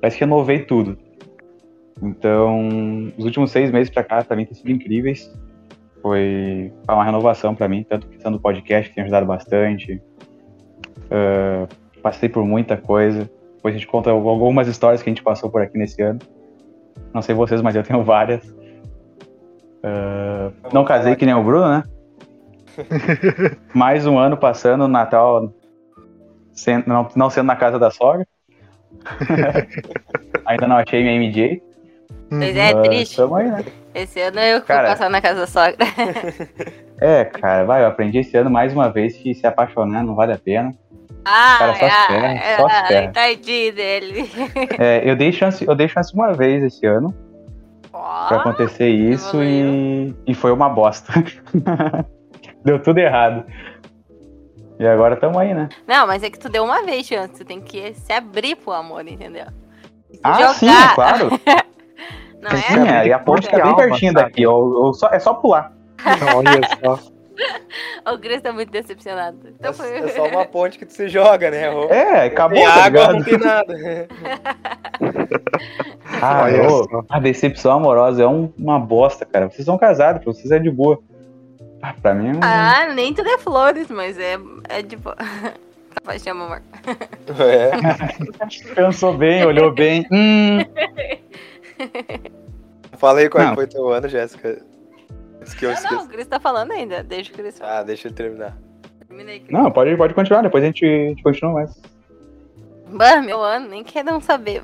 parece 0.00 0.18
que 0.18 0.24
renovei 0.24 0.60
tudo. 0.60 0.98
Então, 2.02 3.12
os 3.16 3.24
últimos 3.24 3.50
seis 3.50 3.70
meses 3.70 3.90
pra 3.90 4.04
cá, 4.04 4.22
pra 4.22 4.36
mim, 4.36 4.44
têm 4.44 4.54
sido 4.54 4.70
incríveis. 4.70 5.32
Foi 6.02 6.72
uma 6.88 7.04
renovação 7.04 7.54
para 7.54 7.66
mim, 7.68 7.82
tanto 7.82 8.06
questão 8.08 8.30
do 8.30 8.38
podcast, 8.38 8.90
que 8.90 8.94
tem 8.94 9.04
ajudado 9.04 9.24
bastante. 9.24 10.02
Uh, 11.04 11.66
passei 12.02 12.28
por 12.28 12.44
muita 12.44 12.76
coisa. 12.76 13.30
Depois 13.56 13.74
a 13.74 13.78
gente 13.78 13.86
conta 13.86 14.10
algumas 14.10 14.68
histórias 14.68 15.02
que 15.02 15.08
a 15.08 15.12
gente 15.12 15.22
passou 15.22 15.50
por 15.50 15.62
aqui 15.62 15.78
nesse 15.78 16.02
ano. 16.02 16.18
Não 17.14 17.22
sei 17.22 17.34
vocês, 17.34 17.62
mas 17.62 17.74
eu 17.74 17.82
tenho 17.82 18.02
várias. 18.04 18.44
Uh, 19.82 20.52
não 20.72 20.84
casei 20.84 21.16
que 21.16 21.24
nem 21.24 21.34
o 21.34 21.42
Bruno, 21.42 21.68
né? 21.68 21.84
Mais 23.72 24.06
um 24.06 24.18
ano 24.18 24.36
passando 24.36 24.86
Natal 24.88 25.50
sendo, 26.54 26.86
não, 26.86 27.08
não 27.14 27.28
sendo 27.28 27.46
na 27.46 27.56
casa 27.56 27.78
da 27.78 27.90
sogra. 27.90 28.26
Ainda 30.46 30.66
não 30.66 30.76
achei 30.76 31.02
minha 31.02 31.16
MJ. 31.16 31.62
Pois 32.30 32.56
é, 32.56 32.74
uh, 32.74 32.82
triste. 32.82 33.20
Aí, 33.20 33.50
né? 33.50 33.64
Esse 33.94 34.20
ano 34.20 34.40
eu 34.40 34.58
fui 34.58 34.66
cara, 34.66 34.88
passar 34.88 35.10
na 35.10 35.20
casa 35.20 35.40
da 35.40 35.46
sogra. 35.46 35.76
é, 37.00 37.24
cara, 37.24 37.64
vai, 37.64 37.82
eu 37.82 37.86
aprendi 37.86 38.18
esse 38.18 38.36
ano 38.36 38.50
mais 38.50 38.72
uma 38.72 38.90
vez 38.90 39.16
que 39.16 39.34
se 39.34 39.46
apaixonar 39.46 40.02
não 40.02 40.14
vale 40.14 40.32
a 40.32 40.38
pena. 40.38 40.74
Ah, 41.24 41.56
cara, 41.58 41.74
só 41.74 41.86
ah, 41.86 42.06
ferra, 42.06 42.34
ah, 42.34 42.56
só 42.56 42.66
ah, 42.66 42.86
ferra. 42.86 43.36
Dele. 43.72 44.30
É, 44.78 45.08
eu 45.08 45.16
dei 45.16 45.32
chance, 45.32 45.66
eu 45.66 45.74
dei 45.74 45.88
chance 45.88 46.12
uma 46.12 46.32
vez 46.34 46.62
esse 46.62 46.84
ano 46.86 47.14
oh, 47.92 48.28
pra 48.28 48.38
acontecer 48.38 48.88
isso 48.88 49.42
e, 49.42 50.14
e 50.26 50.34
foi 50.34 50.52
uma 50.52 50.68
bosta. 50.68 51.12
deu 52.64 52.82
tudo 52.82 52.98
errado. 52.98 53.44
E 54.78 54.86
agora 54.86 55.14
estamos 55.14 55.36
aí, 55.36 55.54
né? 55.54 55.68
Não, 55.86 56.06
mas 56.06 56.22
é 56.22 56.30
que 56.30 56.38
tu 56.38 56.48
deu 56.48 56.64
uma 56.64 56.82
vez 56.82 57.06
chance, 57.06 57.36
você 57.36 57.44
tem 57.44 57.60
que 57.60 57.94
se 57.94 58.12
abrir 58.12 58.56
pro 58.56 58.72
amor, 58.72 59.06
entendeu? 59.06 59.46
Ah, 60.22 60.34
Jogar. 60.34 60.54
sim, 60.54 60.68
é 60.68 60.94
claro. 60.94 61.28
Não 62.40 62.50
é? 62.50 62.56
Sim, 62.56 62.88
é, 62.88 63.06
e 63.06 63.12
a 63.12 63.18
ponte 63.18 63.48
tá 63.48 63.62
bem 63.62 63.76
pertinho 63.76 64.12
daqui, 64.12 64.42
eu, 64.42 64.84
eu 64.84 64.92
só, 64.92 65.08
é 65.08 65.18
só 65.18 65.34
pular. 65.34 65.72
Olha 66.34 66.60
só. 66.82 67.14
o 68.12 68.18
Chris 68.18 68.42
tá 68.42 68.52
muito 68.52 68.70
decepcionado. 68.70 69.38
Então 69.48 69.70
é, 69.70 69.74
foi... 69.74 69.98
é 69.98 70.08
só 70.08 70.26
uma 70.26 70.44
ponte 70.44 70.78
que 70.78 70.86
tu 70.86 70.92
se 70.92 71.08
joga, 71.08 71.50
né? 71.50 71.70
O... 71.70 71.88
É, 71.92 72.26
acabou. 72.26 72.58
Tem 72.58 72.66
tá 72.66 72.84
água, 72.84 73.12
não 73.12 73.22
tem 73.22 73.38
nada. 73.38 73.74
ah, 76.22 76.44
ô, 76.70 77.04
a 77.08 77.18
decepção 77.18 77.72
amorosa 77.72 78.22
é 78.22 78.26
um, 78.26 78.52
uma 78.56 78.78
bosta, 78.78 79.24
cara. 79.24 79.50
Vocês 79.50 79.64
são 79.64 79.78
casados, 79.78 80.24
vocês 80.24 80.50
é 80.50 80.58
de 80.58 80.70
boa. 80.70 80.98
Ah, 81.86 81.94
pra 82.00 82.14
mim. 82.14 82.40
Ah, 82.42 82.94
nem 82.94 83.12
tudo 83.12 83.28
é 83.28 83.36
flores, 83.36 83.88
mas 83.90 84.18
é, 84.18 84.38
é 84.70 84.80
de 84.80 84.96
boa. 84.96 85.16
Capaz 85.94 86.22
de 86.22 86.30
amor. 86.30 86.62
É. 87.38 87.70
Pensou 88.74 89.12
bem, 89.16 89.44
olhou 89.44 89.70
bem. 89.70 90.06
Hum. 90.10 90.60
Fala 92.96 93.20
aí 93.20 93.28
qual 93.28 93.44
não. 93.44 93.54
foi 93.54 93.66
teu 93.66 93.88
ano, 93.90 94.08
Jéssica 94.08 94.64
que 95.52 95.66
eu 95.66 95.74
não, 95.74 95.90
não, 95.90 96.04
o 96.04 96.08
Cris 96.08 96.26
tá 96.26 96.40
falando 96.40 96.72
ainda. 96.72 97.02
Deixa 97.02 97.30
o 97.30 97.34
Cris 97.34 97.60
Ah, 97.60 97.82
deixa 97.82 98.08
ele 98.08 98.14
terminar. 98.14 98.56
Terminei, 99.06 99.44
Não, 99.50 99.70
pode, 99.70 99.94
pode 99.96 100.14
continuar, 100.14 100.40
depois 100.40 100.64
a 100.64 100.68
gente, 100.68 100.86
a 100.86 101.08
gente 101.08 101.22
continua 101.22 101.52
mais. 101.52 101.78
Bah, 102.88 103.20
meu 103.20 103.42
ano, 103.42 103.68
nem 103.68 103.84
quero 103.84 104.18
saber. 104.22 104.62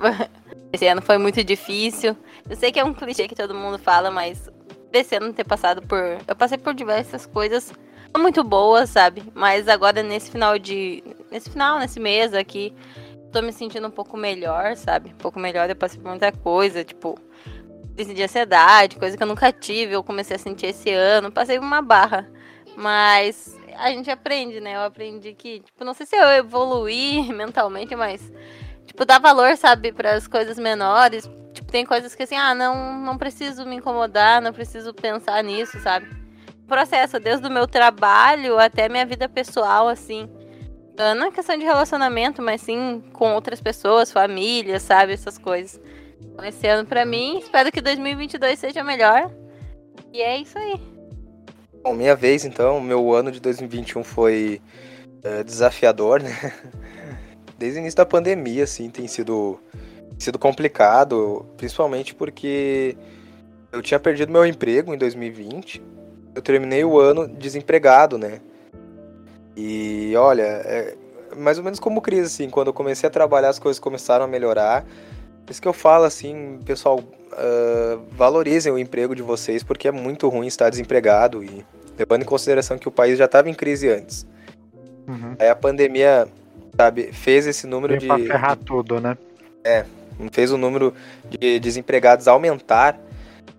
Esse 0.72 0.86
ano 0.86 1.02
foi 1.02 1.18
muito 1.18 1.44
difícil. 1.44 2.16
Eu 2.48 2.56
sei 2.56 2.72
que 2.72 2.80
é 2.80 2.84
um 2.84 2.94
clichê 2.94 3.28
que 3.28 3.34
todo 3.34 3.54
mundo 3.54 3.78
fala, 3.78 4.10
mas 4.10 4.48
desse 4.90 5.16
ano 5.16 5.32
ter 5.32 5.44
passado 5.44 5.82
por. 5.82 5.98
Eu 6.26 6.36
passei 6.36 6.58
por 6.58 6.74
diversas 6.74 7.26
coisas 7.26 7.72
muito 8.18 8.42
boas, 8.42 8.90
sabe? 8.90 9.22
Mas 9.34 9.68
agora 9.68 10.02
nesse 10.02 10.30
final 10.30 10.58
de. 10.58 11.02
Nesse 11.30 11.50
final, 11.50 11.78
nesse 11.78 12.00
mês 12.00 12.34
aqui, 12.34 12.74
tô 13.30 13.40
me 13.40 13.52
sentindo 13.52 13.86
um 13.86 13.90
pouco 13.90 14.16
melhor, 14.16 14.76
sabe? 14.76 15.10
Um 15.10 15.18
pouco 15.18 15.38
melhor, 15.38 15.68
eu 15.70 15.76
passei 15.76 16.00
por 16.00 16.08
muita 16.08 16.32
coisa, 16.32 16.84
tipo, 16.84 17.18
crise 17.94 18.14
de 18.14 18.22
ansiedade, 18.22 18.96
coisa 18.96 19.16
que 19.16 19.22
eu 19.22 19.26
nunca 19.26 19.52
tive, 19.52 19.94
eu 19.94 20.02
comecei 20.02 20.36
a 20.36 20.38
sentir 20.38 20.66
esse 20.66 20.90
ano, 20.90 21.30
passei 21.30 21.58
uma 21.58 21.80
barra. 21.80 22.28
Mas 22.76 23.56
a 23.76 23.90
gente 23.90 24.10
aprende, 24.10 24.60
né? 24.60 24.76
Eu 24.76 24.82
aprendi 24.82 25.34
que, 25.34 25.60
tipo, 25.60 25.84
não 25.84 25.94
sei 25.94 26.06
se 26.06 26.16
eu 26.16 26.28
evoluí 26.30 27.22
mentalmente, 27.32 27.94
mas, 27.94 28.32
tipo, 28.86 29.04
dar 29.04 29.20
valor, 29.20 29.56
sabe, 29.56 29.92
para 29.92 30.14
as 30.14 30.26
coisas 30.26 30.58
menores. 30.58 31.28
Tem 31.70 31.84
coisas 31.84 32.14
que 32.14 32.22
assim, 32.22 32.36
ah, 32.36 32.54
não, 32.54 32.98
não 32.98 33.16
preciso 33.16 33.64
me 33.64 33.76
incomodar, 33.76 34.40
não 34.42 34.52
preciso 34.52 34.92
pensar 34.92 35.42
nisso, 35.42 35.80
sabe? 35.80 36.06
Processo, 36.66 37.18
desde 37.18 37.46
o 37.46 37.50
meu 37.50 37.66
trabalho 37.66 38.58
até 38.58 38.88
minha 38.88 39.06
vida 39.06 39.28
pessoal, 39.28 39.88
assim. 39.88 40.28
Não 41.16 41.28
é 41.28 41.30
questão 41.30 41.56
de 41.56 41.64
relacionamento, 41.64 42.42
mas 42.42 42.60
sim 42.60 43.02
com 43.12 43.32
outras 43.34 43.60
pessoas, 43.60 44.12
família, 44.12 44.78
sabe? 44.78 45.12
Essas 45.14 45.38
coisas. 45.38 45.80
Então, 46.20 46.44
esse 46.44 46.66
ano 46.66 46.86
para 46.86 47.06
mim, 47.06 47.38
espero 47.38 47.72
que 47.72 47.80
2022 47.80 48.58
seja 48.58 48.84
melhor. 48.84 49.30
E 50.12 50.20
é 50.20 50.36
isso 50.38 50.58
aí. 50.58 50.78
Bom, 51.82 51.94
minha 51.94 52.14
vez 52.14 52.44
então, 52.44 52.80
meu 52.80 53.14
ano 53.14 53.32
de 53.32 53.40
2021 53.40 54.04
foi 54.04 54.60
uh, 55.24 55.42
desafiador, 55.42 56.22
né? 56.22 56.52
desde 57.60 57.78
o 57.78 57.80
início 57.80 57.98
da 57.98 58.06
pandemia, 58.06 58.64
assim, 58.64 58.88
tem 58.88 59.06
sido, 59.06 59.60
sido 60.20 60.38
complicado, 60.38 61.46
principalmente 61.56 62.14
porque 62.14 62.96
eu 63.72 63.82
tinha 63.82 63.98
perdido 63.98 64.30
meu 64.30 64.46
emprego 64.46 64.94
em 64.94 64.98
2020. 64.98 65.82
Eu 66.34 66.42
terminei 66.42 66.84
o 66.84 66.98
ano 66.98 67.26
desempregado, 67.26 68.18
né? 68.18 68.40
E 69.56 70.14
olha, 70.16 70.42
é 70.42 70.96
mais 71.36 71.58
ou 71.58 71.64
menos 71.64 71.78
como 71.78 72.00
crise, 72.00 72.26
assim, 72.26 72.50
quando 72.50 72.68
eu 72.68 72.72
comecei 72.72 73.06
a 73.06 73.10
trabalhar, 73.10 73.48
as 73.48 73.58
coisas 73.58 73.80
começaram 73.80 74.24
a 74.24 74.28
melhorar. 74.28 74.84
Por 75.44 75.52
isso 75.52 75.62
que 75.62 75.68
eu 75.68 75.72
falo 75.72 76.04
assim, 76.04 76.60
pessoal, 76.64 76.98
uh, 77.00 78.00
valorizem 78.12 78.72
o 78.72 78.78
emprego 78.78 79.14
de 79.14 79.22
vocês, 79.22 79.62
porque 79.62 79.88
é 79.88 79.92
muito 79.92 80.28
ruim 80.28 80.46
estar 80.46 80.70
desempregado 80.70 81.42
e 81.42 81.64
levando 81.98 82.22
em 82.22 82.26
consideração 82.26 82.78
que 82.78 82.88
o 82.88 82.90
país 82.90 83.18
já 83.18 83.24
estava 83.24 83.48
em 83.48 83.54
crise 83.54 83.88
antes. 83.88 84.26
Uhum. 85.08 85.34
Aí 85.38 85.48
a 85.48 85.56
pandemia, 85.56 86.28
sabe, 86.76 87.12
fez 87.12 87.46
esse 87.46 87.66
número 87.66 87.94
Vem 87.94 88.00
de. 88.00 88.06
Pra 88.06 88.18
ferrar 88.18 88.56
tudo, 88.56 89.00
né? 89.00 89.16
É, 89.64 89.84
fez 90.30 90.50
o 90.52 90.58
número 90.58 90.92
de 91.28 91.58
desempregados 91.60 92.28
aumentar. 92.28 93.00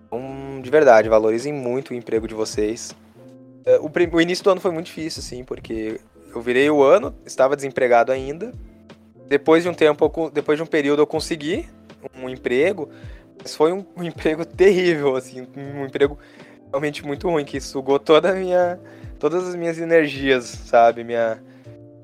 Então, 0.06 0.60
de 0.62 0.70
verdade, 0.70 1.08
valorizem 1.08 1.52
muito 1.52 1.90
o 1.90 1.94
emprego 1.94 2.28
de 2.28 2.34
vocês. 2.34 2.94
É, 3.64 3.78
o, 3.78 3.90
o 4.12 4.20
início 4.20 4.44
do 4.44 4.50
ano 4.50 4.60
foi 4.60 4.70
muito 4.70 4.86
difícil, 4.86 5.20
assim, 5.20 5.44
porque 5.44 6.00
eu 6.34 6.40
virei 6.40 6.68
o 6.70 6.82
ano, 6.82 7.14
estava 7.24 7.56
desempregado 7.56 8.12
ainda. 8.12 8.52
Depois 9.28 9.62
de 9.62 9.68
um 9.68 9.74
tempo, 9.74 10.30
depois 10.30 10.58
de 10.58 10.62
um 10.62 10.66
período, 10.66 11.02
eu 11.02 11.06
consegui 11.06 11.68
um 12.16 12.28
emprego. 12.28 12.88
Mas 13.40 13.54
foi 13.54 13.72
um, 13.72 13.84
um 13.96 14.02
emprego 14.02 14.44
terrível, 14.44 15.16
assim, 15.16 15.46
um 15.56 15.84
emprego 15.84 16.18
realmente 16.70 17.04
muito 17.04 17.28
ruim, 17.28 17.44
que 17.44 17.60
sugou 17.60 17.98
toda 17.98 18.32
minha. 18.34 18.78
todas 19.18 19.48
as 19.48 19.54
minhas 19.54 19.78
energias, 19.78 20.44
sabe? 20.44 21.04
Minha 21.04 21.40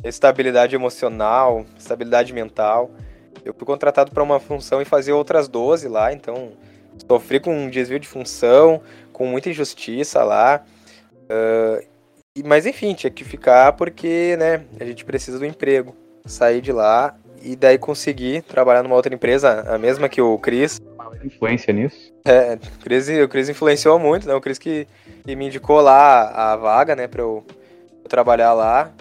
estabilidade 0.05 0.75
emocional, 0.75 1.65
estabilidade 1.77 2.33
mental. 2.33 2.91
Eu 3.49 3.55
fui 3.55 3.65
contratado 3.65 4.13
para 4.13 4.23
uma 4.23 4.39
função 4.39 4.83
e 4.83 4.85
fazer 4.85 5.13
outras 5.13 5.49
12 5.49 5.89
lá, 5.89 6.13
então 6.13 6.53
sofri 7.09 7.41
com 7.41 7.51
um 7.51 7.71
desvio 7.71 7.99
de 7.99 8.07
função, 8.07 8.83
com 9.11 9.25
muita 9.25 9.49
injustiça 9.49 10.23
lá. 10.23 10.63
Uh, 11.25 11.83
mas 12.45 12.67
enfim, 12.67 12.93
tinha 12.93 13.11
que 13.11 13.25
ficar 13.25 13.73
porque, 13.73 14.37
né, 14.39 14.65
a 14.79 14.85
gente 14.85 15.03
precisa 15.03 15.39
do 15.39 15.47
emprego. 15.47 15.97
Sair 16.27 16.61
de 16.61 16.73
lá 16.73 17.17
e 17.43 17.57
daí 17.57 17.79
conseguir 17.79 18.43
trabalhar 18.43 18.83
numa 18.83 18.95
outra 18.95 19.15
empresa, 19.15 19.63
a 19.67 19.79
mesma 19.79 20.11
que 20.11 20.21
o 20.21 20.39
Cris. 20.39 20.79
Influência 21.25 21.73
nisso? 21.73 22.13
É, 22.27 22.53
o 22.55 22.85
Cris, 22.85 23.09
o 23.09 23.29
Cris 23.29 23.49
influenciou 23.49 23.99
muito, 23.99 24.29
né? 24.29 24.35
O 24.35 24.43
Cris 24.43 24.59
que, 24.59 24.87
que 25.25 25.35
me 25.35 25.47
indicou 25.47 25.81
lá 25.81 26.53
a 26.53 26.55
vaga, 26.55 26.95
né, 26.95 27.09
pra 27.09 27.23
eu, 27.23 27.43
eu 28.05 28.09
trabalhar 28.11 28.53
lá. 28.53 28.93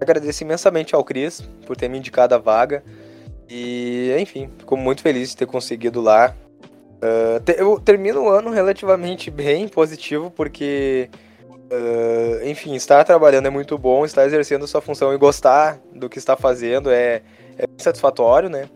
Agradeço 0.00 0.42
imensamente 0.42 0.96
ao 0.96 1.04
Cris 1.04 1.40
por 1.64 1.76
ter 1.76 1.88
me 1.88 1.96
indicado 1.96 2.34
a 2.34 2.38
vaga. 2.38 2.82
E, 3.54 4.16
enfim, 4.18 4.48
fico 4.58 4.78
muito 4.78 5.02
feliz 5.02 5.28
de 5.28 5.36
ter 5.36 5.46
conseguido 5.46 6.00
lá. 6.00 6.34
Uh, 7.02 7.52
eu 7.58 7.78
termino 7.78 8.22
o 8.22 8.28
ano 8.30 8.50
relativamente 8.50 9.30
bem 9.30 9.68
positivo, 9.68 10.30
porque 10.30 11.10
Uh, 11.72 12.46
enfim, 12.46 12.74
estar 12.74 13.02
trabalhando 13.02 13.46
é 13.46 13.50
muito 13.50 13.78
bom, 13.78 14.04
estar 14.04 14.26
exercendo 14.26 14.66
sua 14.66 14.82
função 14.82 15.14
e 15.14 15.16
gostar 15.16 15.80
do 15.94 16.06
que 16.06 16.18
está 16.18 16.36
fazendo 16.36 16.90
é, 16.90 17.22
é 17.56 17.64
satisfatório, 17.78 18.50
né? 18.50 18.68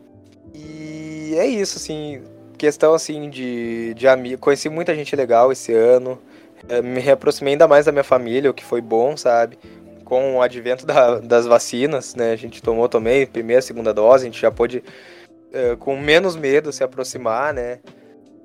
E 0.54 1.34
é 1.36 1.46
isso, 1.46 1.76
assim, 1.76 2.22
questão 2.56 2.94
assim 2.94 3.28
de, 3.28 3.92
de 3.92 4.08
amigo. 4.08 4.40
Conheci 4.40 4.70
muita 4.70 4.94
gente 4.94 5.14
legal 5.14 5.52
esse 5.52 5.74
ano, 5.74 6.18
uh, 6.70 6.82
me 6.82 6.98
reaproximei 6.98 7.52
ainda 7.52 7.68
mais 7.68 7.84
da 7.84 7.92
minha 7.92 8.02
família, 8.02 8.50
o 8.50 8.54
que 8.54 8.64
foi 8.64 8.80
bom, 8.80 9.14
sabe? 9.14 9.58
Com 10.06 10.36
o 10.36 10.40
advento 10.40 10.86
da, 10.86 11.18
das 11.18 11.46
vacinas, 11.46 12.14
né? 12.14 12.32
A 12.32 12.36
gente 12.36 12.62
tomou, 12.62 12.88
tomei 12.88 13.26
primeira, 13.26 13.60
segunda 13.60 13.92
dose, 13.92 14.24
a 14.24 14.26
gente 14.26 14.40
já 14.40 14.50
pôde, 14.50 14.78
uh, 14.78 15.76
com 15.78 16.00
menos 16.00 16.36
medo, 16.36 16.72
se 16.72 16.82
aproximar, 16.82 17.52
né? 17.52 17.80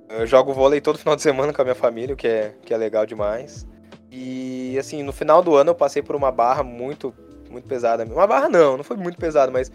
Eu 0.10 0.26
jogo 0.28 0.54
vôlei 0.54 0.82
todo 0.82 0.98
final 0.98 1.16
de 1.16 1.22
semana 1.22 1.54
com 1.54 1.62
a 1.62 1.66
minha 1.66 1.76
família, 1.76 2.14
o 2.14 2.18
que 2.18 2.28
é, 2.28 2.54
que 2.66 2.74
é 2.74 2.78
legal 2.78 3.06
demais. 3.06 3.66
E 4.12 4.76
assim, 4.78 5.04
no 5.04 5.14
final 5.14 5.42
do 5.42 5.56
ano 5.56 5.70
eu 5.70 5.76
passei 5.76 6.02
por 6.02 6.16
uma 6.16 6.32
barra 6.32 6.64
muito, 6.64 7.14
muito 7.50 7.68
pesada. 7.68 8.04
Uma 8.04 8.28
barra 8.28 8.50
não, 8.50 8.76
não 8.76 8.84
foi 8.84 8.98
muito 8.98 9.18
pesada, 9.18 9.52
mas 9.52 9.72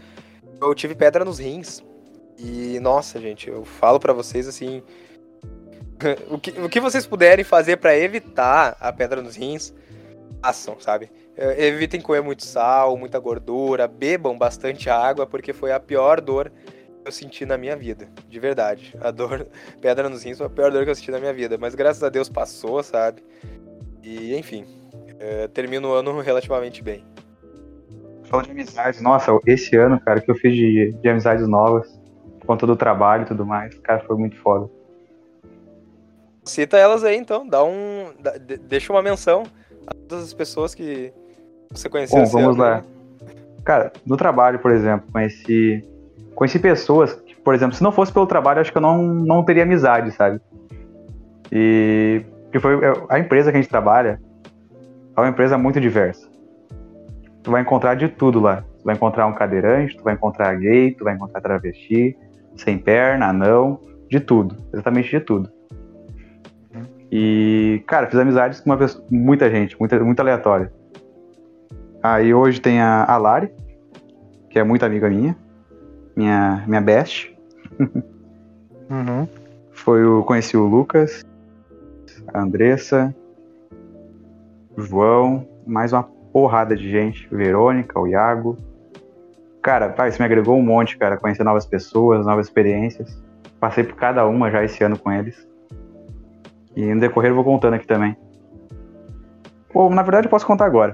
eu 0.60 0.74
tive 0.74 0.94
pedra 0.94 1.24
nos 1.24 1.38
rins. 1.38 1.82
E 2.36 2.78
nossa, 2.80 3.18
gente, 3.20 3.48
eu 3.48 3.64
falo 3.64 3.98
para 3.98 4.12
vocês 4.12 4.46
assim, 4.46 4.82
o 6.28 6.38
que, 6.38 6.50
o 6.60 6.68
que 6.68 6.80
vocês 6.80 7.06
puderem 7.06 7.44
fazer 7.44 7.76
para 7.76 7.96
evitar 7.96 8.76
a 8.78 8.92
pedra 8.92 9.22
nos 9.22 9.36
rins, 9.36 9.72
façam, 10.42 10.78
sabe? 10.80 11.10
É, 11.36 11.66
evitem 11.66 12.00
comer 12.00 12.22
muito 12.22 12.44
sal, 12.44 12.96
muita 12.96 13.18
gordura, 13.18 13.86
bebam 13.86 14.38
bastante 14.38 14.88
água, 14.88 15.26
porque 15.26 15.52
foi 15.52 15.70
a 15.70 15.78
pior 15.78 16.20
dor 16.20 16.50
que 16.50 17.08
eu 17.08 17.12
senti 17.12 17.44
na 17.44 17.58
minha 17.58 17.76
vida, 17.76 18.08
de 18.26 18.40
verdade. 18.40 18.94
A 19.00 19.10
dor, 19.10 19.46
pedra 19.80 20.08
nos 20.08 20.22
rins 20.22 20.38
foi 20.38 20.46
a 20.46 20.50
pior 20.50 20.72
dor 20.72 20.84
que 20.84 20.90
eu 20.90 20.94
senti 20.94 21.10
na 21.10 21.20
minha 21.20 21.34
vida, 21.34 21.58
mas 21.58 21.74
graças 21.74 22.02
a 22.02 22.08
Deus 22.08 22.30
passou, 22.30 22.82
sabe? 22.82 23.22
E, 24.02 24.34
enfim, 24.34 24.64
é, 25.18 25.46
termino 25.48 25.90
o 25.90 25.92
ano 25.92 26.20
relativamente 26.22 26.82
bem. 26.82 27.04
Falando 28.24 28.46
de 28.46 28.52
amizades, 28.52 29.00
nossa, 29.02 29.38
esse 29.46 29.76
ano, 29.76 30.00
cara, 30.00 30.20
que 30.20 30.30
eu 30.30 30.34
fiz 30.34 30.54
de, 30.54 30.92
de 30.92 31.08
amizades 31.08 31.46
novas, 31.46 32.00
por 32.40 32.46
conta 32.46 32.66
do 32.66 32.74
trabalho 32.74 33.22
e 33.22 33.26
tudo 33.26 33.44
mais, 33.44 33.78
cara, 33.78 34.00
foi 34.00 34.16
muito 34.16 34.36
foda. 34.38 34.68
Cita 36.44 36.78
elas 36.78 37.04
aí, 37.04 37.16
então, 37.16 37.46
dá 37.46 37.62
um. 37.62 38.14
Deixa 38.62 38.92
uma 38.92 39.02
menção 39.02 39.44
a 39.86 39.92
todas 39.94 40.24
as 40.24 40.32
pessoas 40.32 40.74
que 40.74 41.12
você 41.70 41.88
conheceu. 41.88 42.22
Bom, 42.24 42.26
vamos 42.26 42.56
lá. 42.56 42.82
Cara, 43.64 43.92
no 44.06 44.16
trabalho, 44.16 44.58
por 44.58 44.70
exemplo, 44.70 45.08
conheci, 45.12 45.84
conheci 46.34 46.58
pessoas 46.58 47.14
que, 47.14 47.34
por 47.34 47.54
exemplo, 47.54 47.74
se 47.74 47.82
não 47.82 47.92
fosse 47.92 48.12
pelo 48.12 48.26
trabalho, 48.26 48.60
acho 48.60 48.70
que 48.70 48.78
eu 48.78 48.82
não, 48.82 49.02
não 49.02 49.44
teria 49.44 49.64
amizade, 49.64 50.12
sabe? 50.12 50.40
E 51.50 52.24
que 52.52 52.60
foi 52.60 52.74
é, 52.84 52.92
a 53.08 53.18
empresa 53.18 53.50
que 53.50 53.58
a 53.58 53.60
gente 53.60 53.70
trabalha 53.70 54.20
é 55.16 55.20
uma 55.20 55.28
empresa 55.28 55.58
muito 55.58 55.80
diversa. 55.80 56.28
Tu 57.42 57.50
vai 57.50 57.62
encontrar 57.62 57.94
de 57.94 58.08
tudo 58.08 58.40
lá. 58.40 58.64
Tu 58.78 58.84
vai 58.84 58.94
encontrar 58.94 59.26
um 59.26 59.32
cadeirante, 59.32 59.96
tu 59.96 60.04
vai 60.04 60.14
encontrar 60.14 60.54
gay, 60.54 60.92
tu 60.92 61.04
vai 61.04 61.14
encontrar 61.14 61.40
travesti, 61.40 62.16
sem 62.56 62.78
perna, 62.78 63.28
anão, 63.28 63.80
de 64.08 64.20
tudo, 64.20 64.56
exatamente 64.72 65.10
de 65.10 65.20
tudo. 65.20 65.50
E, 67.10 67.82
cara, 67.86 68.06
fiz 68.06 68.18
amizades 68.18 68.60
com 68.60 68.70
uma 68.70 68.76
pessoa, 68.76 69.04
muita 69.10 69.50
gente, 69.50 69.76
muita, 69.78 69.98
muito 70.00 70.20
aleatória. 70.20 70.72
Aí 72.08 72.32
hoje 72.32 72.60
tem 72.60 72.80
a, 72.80 73.04
a 73.04 73.16
Lari, 73.16 73.50
que 74.48 74.60
é 74.60 74.62
muito 74.62 74.84
amiga 74.84 75.10
minha, 75.10 75.36
minha, 76.14 76.62
minha 76.64 76.80
best. 76.80 77.36
uhum. 78.88 79.26
Foi 79.72 80.04
o, 80.04 80.22
conheci 80.22 80.56
o 80.56 80.66
Lucas, 80.66 81.24
a 82.32 82.40
Andressa, 82.40 83.12
João, 84.78 85.48
mais 85.66 85.92
uma 85.92 86.04
porrada 86.04 86.76
de 86.76 86.88
gente, 86.88 87.26
Verônica, 87.28 87.98
o 87.98 88.06
Iago. 88.06 88.56
Cara, 89.60 89.88
pai, 89.88 90.10
isso 90.10 90.22
me 90.22 90.26
agregou 90.26 90.56
um 90.56 90.62
monte, 90.62 90.96
cara, 90.96 91.16
conhecer 91.16 91.42
novas 91.42 91.66
pessoas, 91.66 92.24
novas 92.24 92.46
experiências. 92.46 93.20
Passei 93.58 93.82
por 93.82 93.96
cada 93.96 94.24
uma 94.28 94.48
já 94.48 94.62
esse 94.62 94.84
ano 94.84 94.96
com 94.96 95.10
eles. 95.10 95.44
E 96.76 96.84
no 96.84 97.00
decorrer 97.00 97.32
eu 97.32 97.34
vou 97.34 97.42
contando 97.42 97.74
aqui 97.74 97.86
também. 97.86 98.16
Ou, 99.74 99.90
na 99.90 100.04
verdade, 100.04 100.28
eu 100.28 100.30
posso 100.30 100.46
contar 100.46 100.66
agora. 100.66 100.92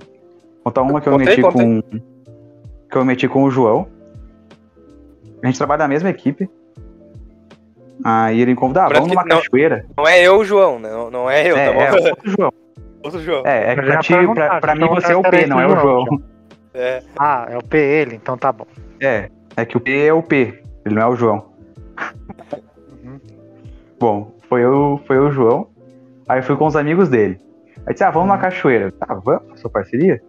Contar 0.64 0.82
uma 0.82 1.00
que 1.00 1.08
eu 1.08 1.12
contei, 1.12 1.26
meti 1.26 1.42
contei. 1.42 1.82
com. 1.82 2.00
Que 2.90 2.96
eu 2.96 3.04
meti 3.04 3.28
com 3.28 3.44
o 3.44 3.50
João. 3.50 3.88
A 5.42 5.46
gente 5.46 5.58
trabalha 5.58 5.80
na 5.80 5.88
mesma 5.88 6.10
equipe. 6.10 6.48
Aí 8.04 8.40
ele 8.40 8.52
me 8.52 8.56
convidou, 8.56 8.82
ah, 8.82 8.88
vamos 8.88 9.08
numa 9.08 9.24
não, 9.24 9.38
cachoeira. 9.38 9.86
Não 9.96 10.06
é 10.06 10.20
eu, 10.20 10.44
João, 10.44 10.78
não, 10.78 11.10
não 11.10 11.30
é 11.30 11.48
eu, 11.48 11.56
é, 11.56 11.66
tá 11.66 11.72
bom? 11.72 11.80
É 11.80 12.10
outro 12.10 12.30
João. 12.30 12.52
Outro 13.04 13.20
João. 13.20 13.42
É, 13.46 13.72
é 13.72 13.74
pra, 13.74 13.98
ti, 13.98 14.14
pra, 14.34 14.60
pra 14.60 14.74
mim 14.74 14.88
você 14.88 15.12
é 15.12 15.16
o 15.16 15.22
P, 15.22 15.46
não 15.46 15.60
é 15.60 15.66
o 15.66 15.76
João. 15.76 16.04
É. 16.74 17.02
Ah, 17.18 17.46
é 17.50 17.56
o 17.56 17.62
P 17.62 17.78
ele, 17.78 18.16
então 18.16 18.36
tá 18.36 18.50
bom. 18.50 18.66
É, 19.00 19.30
é 19.56 19.64
que 19.64 19.76
o 19.76 19.80
P 19.80 20.06
é 20.06 20.12
o 20.12 20.22
P, 20.22 20.62
ele 20.84 20.94
não 20.94 21.02
é 21.02 21.06
o 21.06 21.16
João. 21.16 21.52
Uhum. 23.04 23.20
Bom, 24.00 24.32
foi 24.48 24.64
o, 24.64 24.98
foi 25.06 25.18
o 25.18 25.30
João, 25.30 25.68
aí 26.28 26.38
eu 26.38 26.42
fui 26.42 26.56
com 26.56 26.66
os 26.66 26.76
amigos 26.76 27.08
dele. 27.08 27.38
Aí 27.86 27.92
disse, 27.92 28.04
ah, 28.04 28.10
vamos 28.10 28.28
uhum. 28.28 28.34
numa 28.34 28.38
cachoeira. 28.38 28.90
Tá, 28.92 29.14
vamos, 29.14 29.60
sua 29.60 29.70
parceria? 29.70 30.20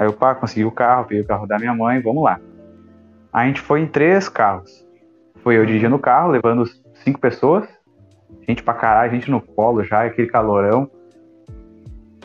Aí 0.00 0.06
eu, 0.06 0.14
pá, 0.14 0.34
consegui 0.34 0.64
o 0.64 0.70
carro, 0.70 1.04
peguei 1.04 1.22
o 1.22 1.26
carro 1.26 1.46
da 1.46 1.58
minha 1.58 1.74
mãe, 1.74 2.00
vamos 2.00 2.24
lá. 2.24 2.40
A 3.30 3.46
gente 3.46 3.60
foi 3.60 3.82
em 3.82 3.86
três 3.86 4.30
carros. 4.30 4.82
Foi 5.42 5.58
eu 5.58 5.66
dirigindo 5.66 5.94
o 5.94 5.98
carro, 5.98 6.30
levando 6.30 6.64
cinco 7.04 7.20
pessoas. 7.20 7.68
Gente 8.48 8.62
pra 8.62 8.72
caralho, 8.72 9.12
gente 9.12 9.30
no 9.30 9.42
colo 9.42 9.84
já, 9.84 10.06
aquele 10.06 10.26
calorão. 10.26 10.90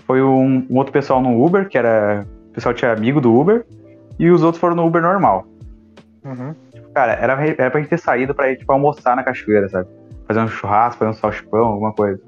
Foi 0.07 0.23
um, 0.23 0.65
um 0.69 0.77
outro 0.77 0.93
pessoal 0.93 1.21
no 1.21 1.43
Uber, 1.43 1.67
que 1.67 1.77
era. 1.77 2.25
O 2.47 2.53
pessoal 2.53 2.73
tinha 2.73 2.93
amigo 2.93 3.19
do 3.19 3.37
Uber. 3.37 3.65
E 4.17 4.29
os 4.29 4.41
outros 4.41 4.61
foram 4.61 4.77
no 4.77 4.87
Uber 4.87 5.01
normal. 5.01 5.45
Uhum. 6.23 6.55
Tipo, 6.71 6.89
cara, 6.93 7.11
era, 7.11 7.45
era 7.45 7.69
pra 7.69 7.81
gente 7.81 7.89
ter 7.89 7.99
saído 7.99 8.33
pra 8.33 8.49
ir 8.53 8.55
tipo, 8.55 8.71
almoçar 8.71 9.17
na 9.17 9.23
cachoeira, 9.23 9.67
sabe? 9.67 9.89
Fazer 10.25 10.39
um 10.39 10.47
churrasco, 10.47 10.99
fazer 10.99 11.11
um 11.11 11.13
salchipão, 11.13 11.65
alguma 11.65 11.91
coisa. 11.91 12.21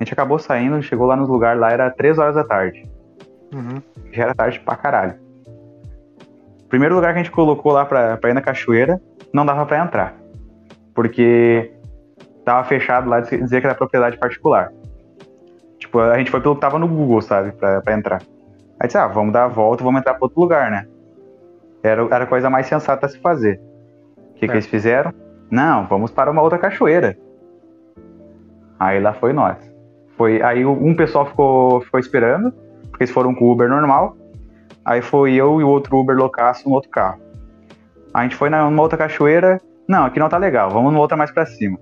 A 0.00 0.02
gente 0.02 0.14
acabou 0.14 0.38
saindo, 0.38 0.82
chegou 0.82 1.06
lá 1.06 1.16
no 1.16 1.26
lugar, 1.26 1.54
lá 1.54 1.70
era 1.70 1.90
3 1.90 2.16
horas 2.16 2.34
da 2.34 2.44
tarde. 2.44 2.87
Uhum. 3.52 3.82
Já 4.12 4.24
era 4.24 4.34
tarde 4.34 4.60
pra 4.60 4.76
caralho. 4.76 5.14
O 6.64 6.68
primeiro 6.68 6.94
lugar 6.94 7.12
que 7.14 7.20
a 7.20 7.22
gente 7.22 7.32
colocou 7.32 7.72
lá 7.72 7.84
pra, 7.84 8.16
pra 8.16 8.30
ir 8.30 8.34
na 8.34 8.42
cachoeira, 8.42 9.00
não 9.32 9.46
dava 9.46 9.64
pra 9.64 9.82
entrar. 9.82 10.14
Porque 10.94 11.72
tava 12.44 12.64
fechado 12.64 13.08
lá, 13.08 13.20
dizia 13.20 13.60
que 13.60 13.66
era 13.66 13.74
propriedade 13.74 14.18
particular. 14.18 14.72
Tipo, 15.78 16.00
a 16.00 16.18
gente 16.18 16.30
foi 16.30 16.40
pelo 16.40 16.54
que 16.56 16.60
tava 16.60 16.78
no 16.78 16.88
Google, 16.88 17.22
sabe, 17.22 17.52
pra, 17.52 17.80
pra 17.80 17.94
entrar. 17.94 18.20
Aí 18.80 18.86
disse, 18.86 18.98
ah, 18.98 19.06
vamos 19.06 19.32
dar 19.32 19.44
a 19.44 19.48
volta, 19.48 19.82
vamos 19.82 20.00
entrar 20.00 20.14
pra 20.14 20.24
outro 20.26 20.40
lugar, 20.40 20.70
né? 20.70 20.86
Era, 21.82 22.02
era 22.02 22.24
a 22.24 22.26
coisa 22.26 22.50
mais 22.50 22.66
sensata 22.66 23.06
a 23.06 23.08
se 23.08 23.18
fazer. 23.18 23.60
O 24.30 24.34
que, 24.34 24.44
É. 24.44 24.48
que 24.48 24.54
eles 24.54 24.66
fizeram? 24.66 25.12
Não, 25.50 25.86
vamos 25.86 26.10
para 26.10 26.30
uma 26.30 26.42
outra 26.42 26.58
cachoeira. 26.58 27.16
Aí 28.78 29.00
lá 29.00 29.12
foi 29.14 29.32
nós. 29.32 29.56
Foi, 30.16 30.42
aí 30.42 30.64
um 30.66 30.94
pessoal 30.94 31.24
ficou, 31.26 31.80
ficou 31.80 31.98
esperando, 31.98 32.52
porque 32.98 33.04
eles 33.04 33.14
foram 33.14 33.32
com 33.32 33.44
o 33.44 33.52
Uber 33.52 33.68
normal. 33.68 34.16
Aí 34.84 35.00
foi 35.00 35.34
eu 35.34 35.60
e 35.60 35.64
o 35.64 35.68
outro 35.68 35.96
Uber 35.96 36.16
loucaço 36.16 36.68
no 36.68 36.74
outro 36.74 36.90
carro. 36.90 37.20
A 38.12 38.24
gente 38.24 38.34
foi 38.34 38.50
numa 38.50 38.82
outra 38.82 38.98
cachoeira. 38.98 39.60
Não, 39.88 40.04
aqui 40.04 40.18
não 40.18 40.28
tá 40.28 40.36
legal, 40.36 40.68
vamos 40.70 40.92
numa 40.92 41.00
outra 41.00 41.16
mais 41.16 41.30
pra 41.30 41.46
cima. 41.46 41.78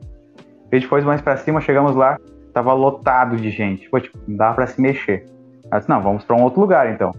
A 0.70 0.76
gente 0.76 0.86
foi 0.86 1.00
mais 1.00 1.22
pra 1.22 1.36
cima, 1.38 1.60
chegamos 1.60 1.96
lá, 1.96 2.18
tava 2.52 2.74
lotado 2.74 3.36
de 3.36 3.50
gente. 3.50 3.88
Pô, 3.88 3.98
tipo, 3.98 4.18
não 4.28 4.36
dava 4.36 4.56
pra 4.56 4.66
se 4.66 4.80
mexer. 4.80 5.26
Aí 5.70 5.78
disse, 5.78 5.88
não, 5.88 6.02
vamos 6.02 6.22
pra 6.22 6.36
um 6.36 6.42
outro 6.42 6.60
lugar 6.60 6.92
então. 6.92 7.12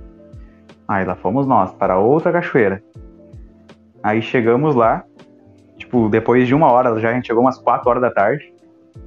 Aí 0.88 1.04
lá 1.04 1.16
fomos 1.16 1.48
nós, 1.48 1.74
para 1.74 1.98
outra 1.98 2.32
cachoeira. 2.32 2.84
Aí 4.04 4.22
chegamos 4.22 4.75
lá, 4.75 5.04
tipo, 5.75 6.08
depois 6.08 6.48
de 6.48 6.54
uma 6.54 6.72
hora, 6.72 7.00
já 7.00 7.10
a 7.10 7.13
gente 7.13 7.25
chegou 7.25 7.42
umas 7.42 7.58
4 7.58 7.89
horas 7.89 8.01
da 8.01 8.12
tarde. 8.12 8.54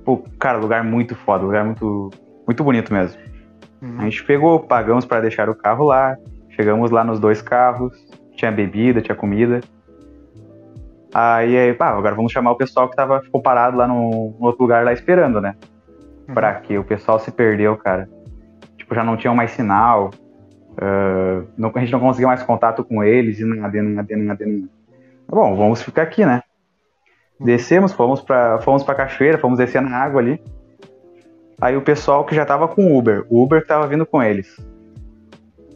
Pô, 0.05 0.19
cara, 0.39 0.59
lugar 0.59 0.83
muito 0.83 1.15
foda, 1.15 1.45
lugar 1.45 1.65
muito, 1.65 2.11
muito 2.47 2.65
bonito 2.65 2.93
mesmo. 2.93 3.30
A 3.83 3.85
Uhum. 3.87 4.01
gente 4.03 4.25
pegou, 4.25 4.61
pagamos 4.61 5.05
para 5.07 5.21
deixar 5.23 5.49
o 5.49 5.55
carro 5.55 5.85
lá, 5.87 6.17
chegamos 6.51 6.91
lá 6.91 7.03
nos 7.03 7.19
dois 7.19 7.41
carros, 7.41 7.93
tinha 8.37 8.53
bebida, 8.53 9.01
tinha 9.01 9.15
comida. 9.15 9.61
Aí, 11.13 11.57
aí 11.57 11.75
pá, 11.75 11.89
agora 11.89 12.15
vamos 12.15 12.31
chamar 12.33 12.53
o 12.53 12.57
pessoal 12.57 12.89
que 12.89 12.95
tava, 12.97 13.21
ficou 13.21 13.43
parado 13.43 13.77
lá 13.77 13.87
no, 13.89 14.35
no 14.39 14.47
outro 14.47 14.63
lugar 14.63 14.85
lá 14.85 14.93
esperando, 14.93 15.41
né? 15.41 15.55
Uhum. 16.29 16.35
Pra 16.35 16.55
quê? 16.55 16.79
O 16.79 16.85
pessoal 16.85 17.19
se 17.19 17.31
perdeu, 17.33 17.77
cara. 17.77 18.09
Tipo, 18.77 18.95
já 18.95 19.03
não 19.03 19.17
tinha 19.17 19.33
mais 19.35 19.51
sinal. 19.53 20.11
ah, 20.79 21.43
não- 21.59 21.73
a 21.75 21.81
gente 21.81 21.93
não 21.93 22.01
conseguia 22.01 22.29
mais 22.29 22.43
contato 22.43 22.85
com 22.85 23.03
eles, 23.03 23.41
e 23.41 23.45
nada, 23.45 23.83
nada, 23.83 24.17
nada, 24.17 24.47
nada. 24.47 24.69
Bom, 25.29 25.57
vamos 25.57 25.83
ficar 25.83 26.03
aqui, 26.03 26.25
né? 26.25 26.43
Descemos, 27.41 27.93
fomos 27.93 28.21
pra, 28.21 28.61
fomos 28.61 28.83
pra 28.83 28.95
cachoeira, 28.95 29.39
fomos 29.39 29.59
descer 29.59 29.81
na 29.83 29.97
água 29.97 30.21
ali. 30.21 30.41
Aí 31.61 31.77
o 31.77 31.83
pessoal 31.83 32.25
que 32.25 32.35
já 32.35 32.45
tava 32.45 32.67
com 32.69 32.87
o 32.87 32.99
Uber, 32.99 33.25
o 33.29 33.43
Uber 33.43 33.61
que 33.63 33.69
tava 33.69 33.87
vindo 33.87 34.07
com 34.07 34.23
eles. 34.23 34.57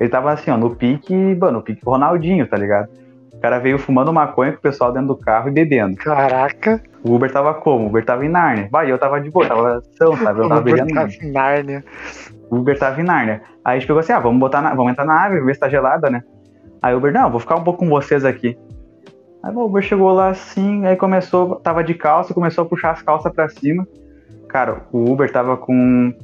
Ele 0.01 0.09
tava 0.09 0.33
assim, 0.33 0.51
ó, 0.51 0.57
no 0.57 0.75
pique, 0.75 1.15
mano, 1.15 1.59
no 1.59 1.63
pique 1.63 1.83
Ronaldinho, 1.85 2.47
tá 2.47 2.57
ligado? 2.57 2.89
O 3.33 3.39
cara 3.41 3.59
veio 3.59 3.79
fumando 3.79 4.13
maconha 4.13 4.53
com 4.53 4.59
o 4.59 4.63
pessoal 4.63 4.91
dentro 4.91 5.09
do 5.09 5.17
carro 5.17 5.49
e 5.49 5.53
bebendo. 5.53 5.97
Caraca, 5.97 6.81
O 7.05 7.15
Uber 7.15 7.31
tava 7.31 7.53
como? 7.55 7.85
O 7.85 7.89
Uber 7.89 8.05
tava 8.05 8.25
em 8.25 8.29
Nárnia. 8.31 8.69
Vai, 8.73 8.91
eu 8.91 8.99
tava 8.99 9.21
de 9.21 9.31
boa, 9.31 9.47
tava 9.47 9.83
são, 9.99 10.17
sabe? 10.17 10.41
Eu 10.41 10.49
tava 10.49 10.61
o 10.61 10.63
Uber 10.63 10.87
nada. 10.95 11.11
em 11.23 11.31
Nárnia. 11.31 11.85
O 12.51 12.57
Uber 12.57 12.79
tava 12.79 13.01
em 13.01 13.05
Nárnia. 13.05 13.43
Aí 13.63 13.77
a 13.77 13.79
gente 13.79 13.87
pegou 13.87 14.01
assim, 14.01 14.13
ah, 14.13 14.19
vamos 14.21 14.41
botar 14.41 14.63
na- 14.63 14.75
vamos 14.75 14.93
entrar 14.93 15.05
na 15.05 15.15
água, 15.21 15.45
ver 15.45 15.55
se 15.55 15.61
tá 15.61 15.69
gelada, 15.69 16.09
né? 16.09 16.23
Aí 16.81 16.95
o 16.95 16.99
Uber, 16.99 17.13
não, 17.13 17.31
vou 17.31 17.41
ficar 17.41 17.57
um 17.57 17.63
pouco 17.65 17.81
com 17.81 17.89
vocês 17.91 18.25
aqui. 18.25 18.57
Aí 19.43 19.55
o 19.55 19.61
Uber 19.67 19.83
chegou 19.83 20.11
lá 20.13 20.29
assim, 20.31 20.87
aí 20.87 20.97
começou, 20.97 21.57
tava 21.57 21.85
de 21.85 21.93
calça, 21.95 22.33
começou 22.33 22.65
a 22.65 22.67
puxar 22.69 22.93
as 22.93 23.03
calças 23.03 23.31
pra 23.33 23.49
cima. 23.49 23.87
Cara, 24.55 24.83
o 24.93 25.11
Uber 25.11 25.29
tava 25.33 25.57
com, 25.57 26.15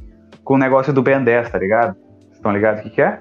com 0.44 0.54
o 0.54 0.56
negócio 0.56 0.92
do 0.92 1.02
Ben 1.02 1.20
10, 1.24 1.50
tá 1.50 1.58
ligado? 1.58 1.96
Vocês 1.96 2.36
estão 2.36 2.52
ligados 2.52 2.78
o 2.78 2.84
que 2.84 2.90
que 2.90 3.02
é? 3.02 3.18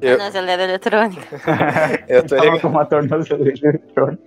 Eu- 0.00 0.16
Tornozeleira 0.16 0.62
eletrônica. 0.64 1.36
Eu 2.08 2.22
tô 2.26 2.34
Tava 2.34 2.58
com 2.60 2.68
uma 2.68 2.86
tornozeleira 2.86 3.68
eletrônica. 3.68 4.22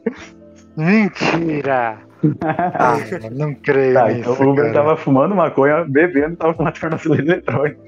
Mentira! 0.78 1.98
Ah, 2.44 2.98
não 3.32 3.54
creio 3.56 3.94
Tá, 3.94 4.10
nisso, 4.10 4.30
então 4.34 4.46
o 4.46 4.52
Uber 4.52 4.66
cara. 4.66 4.74
tava 4.76 4.98
fumando 4.98 5.34
maconha, 5.34 5.86
bebendo, 5.88 6.36
tava 6.36 6.54
com 6.54 6.62
uma 6.64 6.72
tornozeleira 6.72 7.24
eletrônica. 7.24 7.80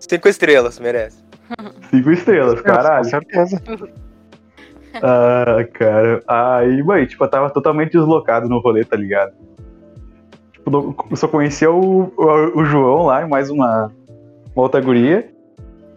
Cinco 0.00 0.28
estrelas, 0.28 0.80
merece. 0.80 1.22
Cinco 1.90 2.10
estrelas, 2.10 2.60
caralho. 2.62 3.04
Com 3.04 3.46
certeza. 3.46 3.62
Ah, 5.02 5.58
cara. 5.74 6.22
Aí, 6.26 6.82
mãe, 6.82 7.04
tipo, 7.06 7.22
eu 7.22 7.28
tava 7.28 7.50
totalmente 7.50 7.92
deslocado 7.92 8.48
no 8.48 8.58
rolê, 8.60 8.82
tá 8.84 8.96
ligado? 8.96 9.32
Eu 10.78 11.16
só 11.16 11.26
conhecia 11.28 11.70
o, 11.70 12.12
o, 12.16 12.60
o 12.60 12.64
João 12.64 13.06
lá 13.06 13.22
e 13.22 13.28
mais 13.28 13.50
uma, 13.50 13.90
uma 14.54 14.62
outra 14.62 14.80
guria. 14.80 15.28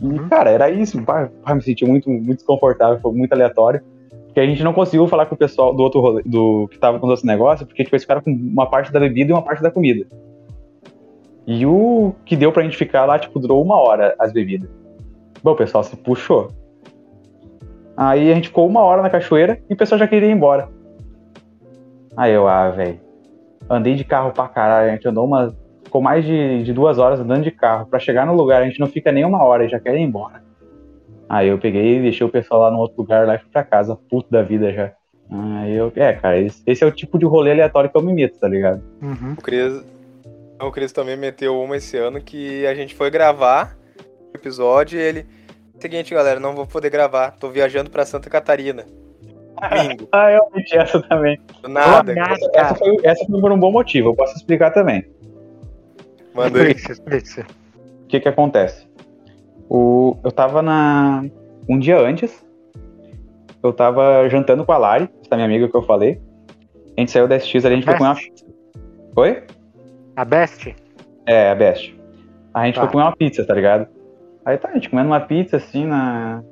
E, 0.01 0.05
Uhum. 0.05 0.27
cara, 0.27 0.49
era 0.49 0.69
isso. 0.69 1.01
Pá, 1.03 1.29
pá, 1.43 1.55
me 1.55 1.62
senti 1.62 1.86
muito, 1.86 2.09
muito 2.09 2.36
desconfortável, 2.36 2.99
foi 2.99 3.13
muito 3.13 3.31
aleatório. 3.33 3.81
Porque 4.25 4.39
a 4.39 4.45
gente 4.45 4.63
não 4.63 4.73
conseguiu 4.73 5.07
falar 5.07 5.27
com 5.27 5.36
o 5.36 5.38
pessoal 5.38 5.73
do 5.73 5.83
outro 5.83 6.01
rolê, 6.01 6.23
do 6.25 6.67
que 6.69 6.79
tava 6.79 6.99
com 6.99 7.05
os 7.05 7.12
outros 7.12 7.25
negócios, 7.25 7.67
porque 7.67 7.83
tipo, 7.83 7.95
eles 7.95 8.03
ficaram 8.03 8.21
com 8.21 8.31
uma 8.31 8.67
parte 8.67 8.91
da 8.91 8.99
bebida 8.99 9.29
e 9.29 9.33
uma 9.33 9.43
parte 9.43 9.62
da 9.62 9.69
comida. 9.69 10.05
E 11.45 11.65
o 11.65 12.13
que 12.25 12.36
deu 12.36 12.51
pra 12.51 12.63
gente 12.63 12.75
ficar 12.75 13.05
lá, 13.05 13.19
tipo, 13.19 13.39
durou 13.39 13.62
uma 13.62 13.75
hora 13.75 14.15
as 14.17 14.31
bebidas. 14.31 14.69
Bom, 15.43 15.51
o 15.51 15.55
pessoal 15.55 15.83
se 15.83 15.95
puxou. 15.95 16.47
Aí 17.95 18.31
a 18.31 18.36
gente 18.36 18.47
ficou 18.47 18.67
uma 18.67 18.81
hora 18.81 19.03
na 19.03 19.09
cachoeira 19.09 19.59
e 19.69 19.73
o 19.73 19.77
pessoal 19.77 19.99
já 19.99 20.07
queria 20.07 20.29
ir 20.29 20.31
embora. 20.31 20.67
Aí 22.17 22.33
eu, 22.33 22.47
ah, 22.47 22.69
velho. 22.71 22.99
Andei 23.69 23.95
de 23.95 24.04
carro 24.04 24.32
pra 24.32 24.47
caralho, 24.47 24.89
a 24.89 24.93
gente 24.93 25.08
andou 25.08 25.26
uma. 25.26 25.56
Ficou 25.84 26.02
mais 26.02 26.26
de, 26.26 26.63
de 26.63 26.73
duas 26.73 26.97
horas 26.97 27.19
andando 27.19 27.43
de 27.43 27.52
carro. 27.52 27.86
Pra 27.86 27.99
chegar 27.99 28.26
no 28.26 28.36
lugar, 28.36 28.62
a 28.62 28.65
gente 28.65 28.80
não 28.80 28.88
fica 28.88 29.12
nem 29.12 29.26
uma 29.26 29.43
hora 29.43 29.65
e 29.65 29.69
já 29.69 29.80
quer 29.80 29.95
ir 29.95 30.02
embora. 30.02 30.43
Aí 31.30 31.47
eu 31.47 31.58
peguei 31.58 31.97
e 31.97 32.02
deixei 32.02 32.26
o 32.26 32.30
pessoal 32.30 32.62
lá 32.62 32.71
no 32.71 32.80
outro 32.80 32.97
lugar 32.97 33.26
lá 33.26 33.36
e 33.36 33.39
fui 33.39 33.49
pra 33.52 33.63
casa, 33.63 33.97
puto 34.10 34.30
da 34.30 34.41
vida 34.41 34.71
já. 34.71 34.91
Aí 35.32 35.73
eu, 35.73 35.91
é, 35.95 36.13
cara, 36.13 36.39
esse, 36.39 36.62
esse 36.65 36.84
é 36.84 36.88
o 36.88 36.91
tipo 36.91 37.17
de 37.17 37.26
rolê 37.26 37.52
aleatório 37.52 37.89
que 37.89 37.97
eu 37.97 38.02
me 38.02 38.13
meto, 38.13 38.38
tá 38.38 38.47
ligado? 38.47 38.84
Uhum. 39.02 39.34
O 39.38 39.41
Cris, 39.41 39.84
o 40.62 40.71
Cris 40.71 40.91
também 40.91 41.17
meteu 41.17 41.60
uma 41.60 41.78
esse 41.78 41.97
ano 41.97 42.21
que 42.21 42.65
a 42.67 42.76
gente 42.76 42.93
foi 42.93 43.10
gravar 43.10 43.76
o 44.34 44.38
episódio 44.38 44.99
e 44.99 45.02
ele. 45.02 45.26
Seguinte, 45.80 46.13
galera, 46.13 46.39
não 46.39 46.56
vou 46.56 46.67
poder 46.67 46.89
gravar. 46.89 47.32
Tô 47.32 47.49
viajando 47.49 47.89
pra 47.89 48.06
Santa 48.06 48.30
Catarina. 48.30 48.86
Domingo. 49.61 50.07
Ah, 50.11 50.31
eu 50.31 50.41
meti 50.53 50.77
essa 50.77 51.01
também. 51.01 51.39
Nada. 51.67 52.13
Nada. 52.13 52.37
Essa 52.53 52.75
foi, 52.75 52.97
essa 53.03 53.25
foi 53.25 53.41
por 53.41 53.51
um 53.51 53.59
bom 53.59 53.71
motivo, 53.71 54.09
eu 54.09 54.15
posso 54.15 54.35
explicar 54.35 54.71
também. 54.71 55.05
Manda 56.33 56.61
aí. 56.63 56.73
O 56.73 58.07
que 58.07 58.19
que 58.19 58.29
acontece? 58.29 58.87
O, 59.69 60.17
eu 60.23 60.31
tava 60.31 60.61
na. 60.61 61.23
Um 61.69 61.79
dia 61.79 61.97
antes, 61.99 62.45
eu 63.63 63.71
tava 63.71 64.27
jantando 64.29 64.65
com 64.65 64.71
a 64.71 64.77
Lari, 64.77 65.09
essa 65.23 65.35
minha 65.35 65.45
amiga 65.45 65.69
que 65.69 65.75
eu 65.75 65.83
falei. 65.83 66.21
A 66.97 66.99
gente 66.99 67.11
saiu 67.11 67.27
da 67.27 67.39
SX 67.39 67.65
ali, 67.65 67.73
a 67.73 67.77
gente 67.77 67.85
foi 67.85 67.97
comer 67.97 68.09
uma. 68.09 68.17
Oi? 69.15 69.43
A 70.15 70.25
Best? 70.25 70.75
É, 71.25 71.49
a 71.49 71.55
Best. 71.55 71.97
A 72.53 72.65
gente 72.65 72.75
Tá. 72.75 72.81
foi 72.81 72.91
comer 72.91 73.03
uma 73.03 73.15
pizza, 73.15 73.45
tá 73.45 73.53
ligado? 73.53 73.87
Aí 74.45 74.57
tá, 74.57 74.69
a 74.69 74.73
gente 74.73 74.89
comendo 74.89 75.07
uma 75.07 75.21
pizza 75.21 75.57
assim, 75.57 75.85
na... 75.85 76.43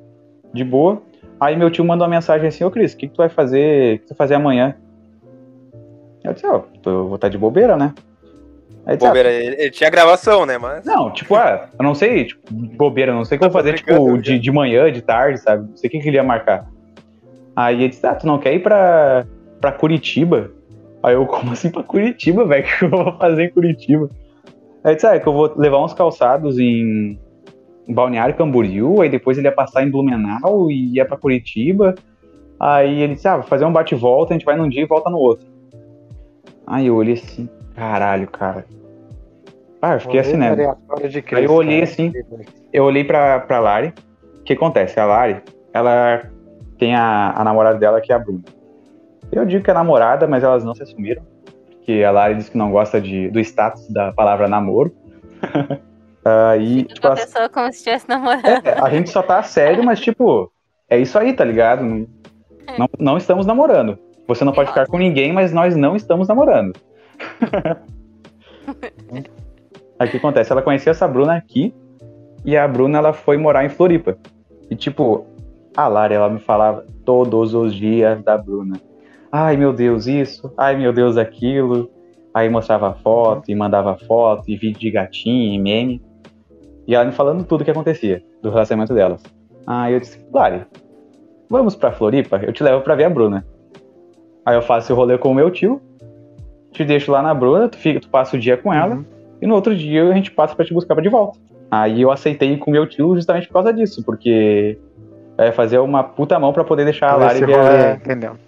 de 0.53 0.63
boa. 0.63 1.01
Aí 1.41 1.57
meu 1.57 1.71
tio 1.71 1.83
mandou 1.83 2.05
uma 2.05 2.15
mensagem 2.15 2.47
assim, 2.47 2.63
ô 2.63 2.69
Cris, 2.69 2.93
o 2.93 2.97
que, 2.97 3.07
que 3.07 3.15
tu 3.15 3.17
vai 3.17 3.27
fazer? 3.27 3.95
O 3.95 3.99
que 3.99 4.05
tu 4.05 4.09
vai 4.09 4.17
fazer 4.17 4.35
amanhã? 4.35 4.75
Eu 6.23 6.33
disse, 6.33 6.45
ó, 6.45 6.61
eu 6.85 7.07
vou 7.07 7.15
estar 7.15 7.29
de 7.29 7.37
bobeira, 7.37 7.75
né? 7.75 7.95
Aí 8.85 8.95
ah, 8.95 8.97
Bobeira, 8.97 9.31
ele, 9.31 9.55
ele 9.59 9.71
tinha 9.71 9.89
gravação, 9.89 10.45
né? 10.45 10.59
Mas. 10.59 10.85
Não, 10.85 11.11
tipo, 11.11 11.33
ah, 11.35 11.67
eu 11.77 11.83
não 11.83 11.95
sei, 11.95 12.25
tipo, 12.25 12.41
bobeira, 12.53 13.11
não 13.11 13.25
sei 13.25 13.37
o 13.37 13.39
que 13.39 13.45
eu 13.45 13.49
vou 13.49 13.59
fazer, 13.59 13.73
brincando, 13.73 14.05
tipo, 14.05 14.21
de, 14.21 14.37
de 14.37 14.51
manhã, 14.51 14.91
de 14.91 15.01
tarde, 15.01 15.39
sabe? 15.39 15.67
Não 15.67 15.77
sei 15.77 15.87
o 15.87 15.91
que, 15.91 15.99
que 15.99 16.09
ele 16.09 16.17
ia 16.17 16.23
marcar. 16.23 16.67
Aí 17.55 17.75
ele 17.75 17.89
disse, 17.89 18.05
ah, 18.05 18.13
tu 18.13 18.27
não 18.27 18.37
quer 18.37 18.53
ir 18.53 18.59
pra, 18.61 19.25
pra 19.59 19.71
Curitiba? 19.71 20.51
Aí 21.01 21.15
eu, 21.15 21.25
como 21.25 21.51
assim 21.51 21.71
pra 21.71 21.81
Curitiba, 21.81 22.45
velho? 22.45 22.65
O 22.69 22.77
que 22.77 22.85
eu 22.85 22.89
vou 22.89 23.17
fazer 23.17 23.45
em 23.45 23.51
Curitiba? 23.51 24.09
Aí 24.83 24.91
ele 24.91 24.95
disse, 24.95 25.07
ah, 25.07 25.15
é 25.15 25.19
que 25.19 25.27
eu 25.27 25.33
vou 25.33 25.51
levar 25.57 25.83
uns 25.83 25.93
calçados 25.93 26.59
em 26.59 27.19
Balneário 27.87 28.35
Camboriú, 28.35 29.01
aí 29.01 29.09
depois 29.09 29.37
ele 29.37 29.47
ia 29.47 29.51
passar 29.51 29.83
em 29.83 29.89
Blumenau 29.89 30.69
e 30.69 30.95
ia 30.95 31.05
pra 31.05 31.17
Curitiba. 31.17 31.95
Aí 32.59 33.01
ele 33.01 33.15
disse, 33.15 33.27
ah, 33.27 33.37
vou 33.37 33.47
fazer 33.47 33.65
um 33.65 33.71
bate-volta, 33.71 34.33
a 34.33 34.37
gente 34.37 34.45
vai 34.45 34.55
num 34.55 34.69
dia 34.69 34.83
e 34.83 34.85
volta 34.85 35.09
no 35.09 35.17
outro. 35.17 35.47
Aí 36.67 36.87
eu 36.87 36.95
olhei 36.95 37.15
assim, 37.15 37.49
caralho, 37.75 38.27
cara. 38.27 38.65
Ah, 39.81 39.95
eu 39.95 39.99
fiquei 39.99 40.19
assim, 40.19 40.37
né? 40.37 40.55
Aí 41.31 41.43
eu 41.43 41.53
olhei 41.53 41.81
assim, 41.81 42.13
eu 42.71 42.83
olhei 42.83 43.03
pra, 43.03 43.39
pra 43.39 43.59
Lari. 43.59 43.93
O 44.39 44.43
que 44.43 44.53
acontece? 44.53 44.99
A 44.99 45.05
Lari, 45.05 45.41
ela 45.73 46.23
tem 46.77 46.95
a, 46.95 47.33
a 47.35 47.43
namorada 47.43 47.79
dela 47.79 47.99
que 47.99 48.11
é 48.11 48.15
a 48.15 48.19
Bruna. 48.19 48.43
Eu 49.31 49.45
digo 49.45 49.63
que 49.63 49.71
é 49.71 49.73
namorada, 49.73 50.27
mas 50.27 50.43
elas 50.43 50.63
não 50.63 50.75
se 50.75 50.83
assumiram. 50.83 51.23
Porque 51.71 52.03
a 52.03 52.11
Lari 52.11 52.35
disse 52.35 52.51
que 52.51 52.57
não 52.57 52.71
gosta 52.71 53.01
de, 53.01 53.29
do 53.29 53.39
status 53.39 53.87
da 53.89 54.11
palavra 54.13 54.47
namoro. 54.47 54.93
Aí, 56.23 56.83
tipo, 56.83 57.07
Uma 57.07 57.15
pessoa 57.15 57.49
como 57.49 57.71
se 57.71 57.79
estivesse 57.79 58.07
namorando. 58.07 58.45
é, 58.45 58.79
a 58.79 58.89
gente 58.89 59.09
só 59.09 59.23
tá 59.23 59.41
sério, 59.41 59.83
mas 59.83 59.99
tipo, 59.99 60.51
é 60.89 60.99
isso 60.99 61.17
aí, 61.17 61.33
tá 61.33 61.43
ligado? 61.43 61.83
Não, 61.83 62.07
não, 62.77 62.89
não 62.99 63.17
estamos 63.17 63.45
namorando. 63.45 63.97
Você 64.27 64.45
não 64.45 64.53
pode 64.53 64.69
ficar 64.69 64.87
com 64.87 64.97
ninguém, 64.97 65.33
mas 65.33 65.51
nós 65.51 65.75
não 65.75 65.95
estamos 65.95 66.27
namorando. 66.27 66.73
aí 69.99 70.07
o 70.07 70.11
que 70.11 70.17
acontece? 70.17 70.51
Ela 70.51 70.61
conheceu 70.61 70.91
essa 70.91 71.07
Bruna 71.07 71.35
aqui 71.35 71.73
e 72.45 72.55
a 72.55 72.67
Bruna 72.67 72.97
ela 72.97 73.13
foi 73.13 73.37
morar 73.37 73.65
em 73.65 73.69
Floripa. 73.69 74.17
E 74.69 74.75
tipo, 74.75 75.25
A 75.75 75.87
Lara, 75.87 76.13
ela 76.13 76.29
me 76.29 76.39
falava 76.39 76.85
todos 77.03 77.53
os 77.53 77.73
dias 77.73 78.23
da 78.23 78.37
Bruna. 78.37 78.79
Ai 79.31 79.57
meu 79.57 79.73
Deus, 79.73 80.07
isso. 80.07 80.53
Ai 80.57 80.75
meu 80.75 80.93
Deus, 80.93 81.17
aquilo. 81.17 81.89
Aí 82.33 82.49
mostrava 82.49 82.93
foto 82.93 83.51
e 83.51 83.55
mandava 83.55 83.97
foto 83.97 84.49
e 84.49 84.55
vídeo 84.55 84.79
de 84.79 84.91
gatinho 84.91 85.53
e 85.53 85.59
meme. 85.59 86.01
E 86.87 86.95
ela 86.95 87.05
me 87.05 87.11
falando 87.11 87.43
tudo 87.43 87.61
o 87.61 87.65
que 87.65 87.71
acontecia 87.71 88.21
do 88.41 88.49
relacionamento 88.49 88.93
delas. 88.93 89.21
Aí 89.67 89.93
eu 89.93 89.99
disse, 89.99 90.19
Lari, 90.33 90.61
vamos 91.49 91.75
pra 91.75 91.91
Floripa? 91.91 92.37
Eu 92.43 92.51
te 92.51 92.63
levo 92.63 92.81
pra 92.81 92.95
ver 92.95 93.05
a 93.05 93.09
Bruna. 93.09 93.45
Aí 94.45 94.55
eu 94.55 94.61
faço 94.61 94.91
o 94.91 94.95
rolê 94.95 95.17
com 95.17 95.29
o 95.31 95.35
meu 95.35 95.51
tio, 95.51 95.79
te 96.71 96.83
deixo 96.83 97.11
lá 97.11 97.21
na 97.21 97.33
Bruna, 97.33 97.69
tu, 97.69 97.77
fica, 97.77 97.99
tu 97.99 98.09
passa 98.09 98.35
o 98.35 98.39
dia 98.39 98.57
com 98.57 98.73
ela, 98.73 98.95
Uhum. 98.95 99.05
e 99.41 99.45
no 99.47 99.53
outro 99.55 99.75
dia 99.75 100.09
a 100.09 100.13
gente 100.13 100.31
passa 100.31 100.55
pra 100.55 100.65
te 100.65 100.73
buscar 100.73 100.95
pra 100.95 101.03
de 101.03 101.09
volta. 101.09 101.37
Aí 101.69 102.01
eu 102.01 102.11
aceitei 102.11 102.53
ir 102.53 102.57
com 102.57 102.71
o 102.71 102.73
meu 102.73 102.87
tio 102.87 103.15
justamente 103.15 103.47
por 103.47 103.53
causa 103.53 103.71
disso, 103.71 104.03
porque 104.03 104.77
ia 105.39 105.51
fazer 105.53 105.77
uma 105.79 106.03
puta 106.03 106.37
mão 106.39 106.51
pra 106.51 106.63
poder 106.63 106.83
deixar 106.83 107.11
a 107.11 107.15
Lari 107.15 107.39
ver 107.45 107.55
a, 107.55 107.97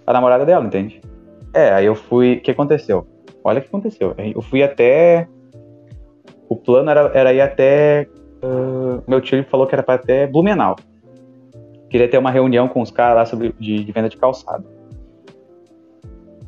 a 0.06 0.12
namorada 0.12 0.44
dela, 0.44 0.64
entende? 0.64 1.00
É, 1.54 1.72
aí 1.72 1.86
eu 1.86 1.94
fui. 1.94 2.34
O 2.34 2.40
que 2.40 2.50
aconteceu? 2.50 3.06
Olha 3.42 3.58
o 3.58 3.62
que 3.62 3.68
aconteceu. 3.68 4.14
Eu 4.18 4.42
fui 4.42 4.62
até. 4.62 5.26
O 6.48 6.56
plano 6.56 6.90
era, 6.90 7.10
era 7.14 7.32
ir 7.32 7.40
até. 7.40 8.06
Ah, 8.44 9.02
meu 9.06 9.20
tio 9.20 9.44
falou 9.44 9.66
que 9.66 9.74
era 9.74 9.82
pra 9.82 9.94
até 9.94 10.26
Blumenau. 10.26 10.76
Queria 11.88 12.08
ter 12.08 12.18
uma 12.18 12.30
reunião 12.30 12.68
com 12.68 12.82
os 12.82 12.90
caras 12.90 13.16
lá 13.16 13.26
sobre, 13.26 13.54
de, 13.58 13.84
de 13.84 13.92
venda 13.92 14.08
de 14.08 14.16
calçado. 14.16 14.64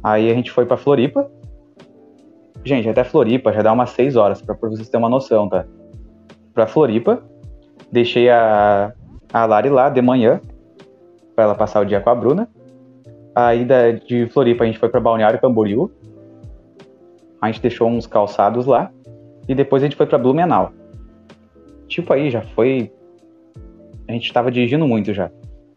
Aí 0.02 0.30
a 0.30 0.34
gente 0.34 0.50
foi 0.50 0.66
pra 0.66 0.76
Floripa. 0.76 1.30
Gente, 2.64 2.88
até 2.88 3.04
Floripa 3.04 3.52
já 3.52 3.62
dá 3.62 3.72
umas 3.72 3.90
6 3.90 4.16
horas, 4.16 4.42
pra 4.42 4.56
vocês 4.60 4.88
terem 4.88 5.04
uma 5.04 5.08
noção, 5.08 5.48
tá? 5.48 5.64
Pra 6.52 6.66
Floripa. 6.66 7.22
Deixei 7.90 8.28
a, 8.28 8.92
a 9.32 9.46
Lari 9.46 9.68
lá 9.68 9.88
de 9.88 10.02
manhã. 10.02 10.40
Pra 11.34 11.44
ela 11.44 11.54
passar 11.54 11.80
o 11.80 11.84
dia 11.84 12.00
com 12.00 12.10
a 12.10 12.14
Bruna. 12.14 12.48
Aí 13.34 13.64
da, 13.64 13.92
de 13.92 14.26
Floripa 14.28 14.64
a 14.64 14.66
gente 14.66 14.78
foi 14.78 14.88
pra 14.88 15.00
Balneário 15.00 15.40
Camboriú. 15.40 15.90
A 17.40 17.46
gente 17.46 17.60
deixou 17.60 17.88
uns 17.88 18.06
calçados 18.06 18.66
lá. 18.66 18.90
E 19.48 19.54
depois 19.54 19.82
a 19.82 19.86
gente 19.86 19.96
foi 19.96 20.06
pra 20.06 20.18
Blumenau. 20.18 20.72
Tipo 21.88 22.12
aí, 22.12 22.30
já 22.30 22.42
foi. 22.42 22.92
A 24.08 24.12
gente 24.12 24.32
tava 24.32 24.50
dirigindo 24.50 24.86
muito 24.86 25.12
já. 25.12 25.30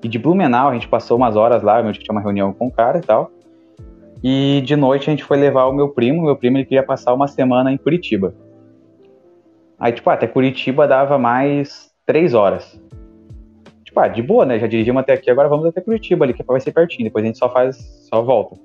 E 0.04 0.08
de 0.08 0.18
Blumenau 0.18 0.70
a 0.70 0.74
gente 0.74 0.88
passou 0.88 1.18
umas 1.18 1.36
horas 1.36 1.62
lá, 1.62 1.84
meu 1.84 1.92
tio 1.92 2.02
tinha 2.02 2.14
uma 2.14 2.22
reunião 2.22 2.54
com 2.54 2.68
o 2.68 2.72
cara 2.72 3.00
e 3.00 3.02
tal. 3.02 3.32
E 4.24 4.62
de 4.66 4.76
noite 4.76 5.10
a 5.10 5.12
gente 5.12 5.24
foi 5.24 5.38
levar 5.38 5.66
o 5.66 5.74
meu 5.74 5.90
primo. 5.90 6.24
Meu 6.24 6.36
primo 6.36 6.58
ele 6.58 6.66
queria 6.66 6.84
passar 6.84 7.14
uma 7.14 7.28
semana 7.28 7.72
em 7.72 7.78
Curitiba. 7.78 8.34
Aí, 9.80 9.94
tipo, 9.94 10.10
até 10.10 10.28
Curitiba 10.28 10.88
dava 10.88 11.18
mais 11.18 11.90
três 12.06 12.34
horas. 12.34 12.82
Tipo, 13.84 14.00
ah, 14.02 14.08
de 14.08 14.22
boa, 14.22 14.46
né? 14.46 14.60
Já 14.60 14.68
dirigimos 14.68 15.02
até 15.02 15.14
aqui, 15.14 15.32
agora 15.32 15.48
vamos 15.48 15.66
até 15.66 15.80
Curitiba 15.80 16.26
ali, 16.26 16.34
que 16.34 16.44
vai 16.44 16.60
ser 16.60 16.74
pertinho. 16.74 17.06
Depois 17.06 17.24
a 17.24 17.28
gente 17.28 17.38
só 17.38 17.50
faz, 17.50 17.78
só 18.10 18.22
volta. 18.22 18.58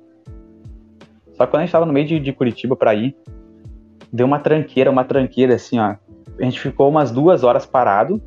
Só 1.32 1.46
que 1.46 1.52
quando 1.52 1.62
a 1.62 1.64
gente 1.64 1.72
tava 1.72 1.86
no 1.86 1.92
meio 1.92 2.06
de, 2.06 2.18
de 2.18 2.32
Curitiba 2.32 2.76
pra 2.76 2.94
ir, 2.94 3.16
deu 4.12 4.26
uma 4.26 4.38
tranqueira, 4.38 4.90
uma 4.90 5.04
tranqueira 5.04 5.54
assim, 5.54 5.78
ó. 5.78 5.94
A 6.38 6.44
gente 6.44 6.60
ficou 6.60 6.88
umas 6.88 7.10
duas 7.10 7.44
horas 7.44 7.64
parado, 7.64 8.20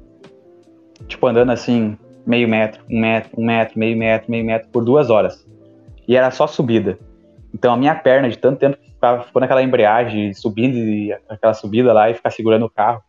tipo, 1.08 1.28
andando 1.28 1.52
assim, 1.52 1.98
meio 2.26 2.48
metro, 2.48 2.84
um 2.90 3.00
metro, 3.00 3.32
um 3.38 3.46
metro, 3.46 3.80
meio 3.80 3.98
metro, 3.98 4.32
meio 4.32 4.46
metro, 4.46 4.70
por 4.70 4.84
duas 4.84 5.10
horas. 5.10 5.46
E 6.08 6.16
era 6.16 6.32
só 6.32 6.48
subida. 6.48 6.98
Então 7.54 7.74
a 7.74 7.78
minha 7.78 7.96
perna, 7.96 8.30
de 8.30 8.38
tanto 8.38 8.60
tempo 8.60 8.78
que 8.78 8.92
ficava, 8.92 9.24
ficou 9.24 9.40
naquela 9.40 9.64
embreagem, 9.64 10.34
subindo 10.34 10.78
e 10.78 11.14
aquela 11.30 11.54
subida 11.54 11.92
lá 11.94 12.10
e 12.10 12.14
ficar 12.14 12.32
segurando 12.32 12.66
o 12.66 12.70
carro, 12.70 13.02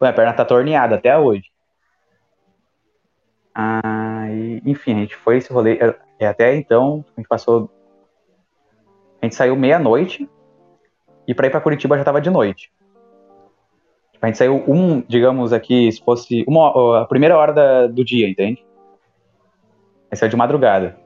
minha 0.00 0.12
perna 0.12 0.32
tá 0.32 0.44
torneada 0.44 0.96
até 0.96 1.16
hoje. 1.16 1.52
E, 4.32 4.62
enfim, 4.64 4.94
a 4.94 4.98
gente 5.00 5.16
foi 5.16 5.38
esse 5.38 5.52
rolê. 5.52 5.78
E 6.18 6.24
até 6.24 6.56
então, 6.56 7.04
a 7.16 7.20
gente 7.20 7.28
passou. 7.28 7.70
A 9.20 9.26
gente 9.26 9.34
saiu 9.34 9.54
meia-noite 9.54 10.28
e 11.28 11.34
pra 11.34 11.46
ir 11.46 11.50
pra 11.50 11.60
Curitiba 11.60 11.96
já 11.96 12.04
tava 12.04 12.20
de 12.20 12.30
noite. 12.30 12.72
A 14.22 14.26
gente 14.28 14.38
saiu 14.38 14.62
um, 14.68 15.00
digamos 15.08 15.52
aqui, 15.52 15.90
se 15.90 16.00
fosse 16.02 16.44
uma, 16.46 17.02
a 17.02 17.06
primeira 17.06 17.36
hora 17.36 17.52
da- 17.52 17.86
do 17.88 18.04
dia, 18.04 18.28
entende? 18.28 18.64
A 20.10 20.14
gente 20.14 20.20
saiu 20.20 20.30
de 20.30 20.36
madrugada. 20.36 20.96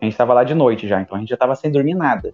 A 0.00 0.04
gente 0.04 0.16
tava 0.16 0.32
lá 0.32 0.42
de 0.42 0.54
noite 0.54 0.88
já, 0.88 1.00
então 1.00 1.16
a 1.16 1.20
gente 1.20 1.28
já 1.28 1.36
tava 1.36 1.54
sem 1.54 1.70
dormir 1.70 1.94
nada. 1.94 2.32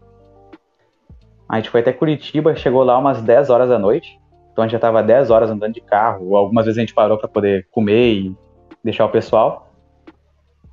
A 1.49 1.57
gente 1.57 1.71
foi 1.71 1.81
até 1.81 1.93
Curitiba, 1.93 2.55
chegou 2.55 2.85
lá 2.85 2.97
umas 2.99 3.21
10 3.21 3.51
horas 3.51 3.69
da 3.69 3.79
noite. 3.79 4.19
Então 4.53 4.63
a 4.63 4.67
gente 4.67 4.73
já 4.73 4.79
tava 4.79 5.03
10 5.03 5.31
horas 5.31 5.51
andando 5.51 5.75
de 5.75 5.81
carro. 5.81 6.37
Algumas 6.37 6.67
vezes 6.67 6.79
a 6.79 6.83
gente 6.83 6.95
parou 6.95 7.19
pra 7.19 7.29
poder 7.29 7.67
comer 7.71 8.13
e 8.15 8.37
deixar 8.85 9.07
o 9.07 9.09
pessoal. 9.09 9.73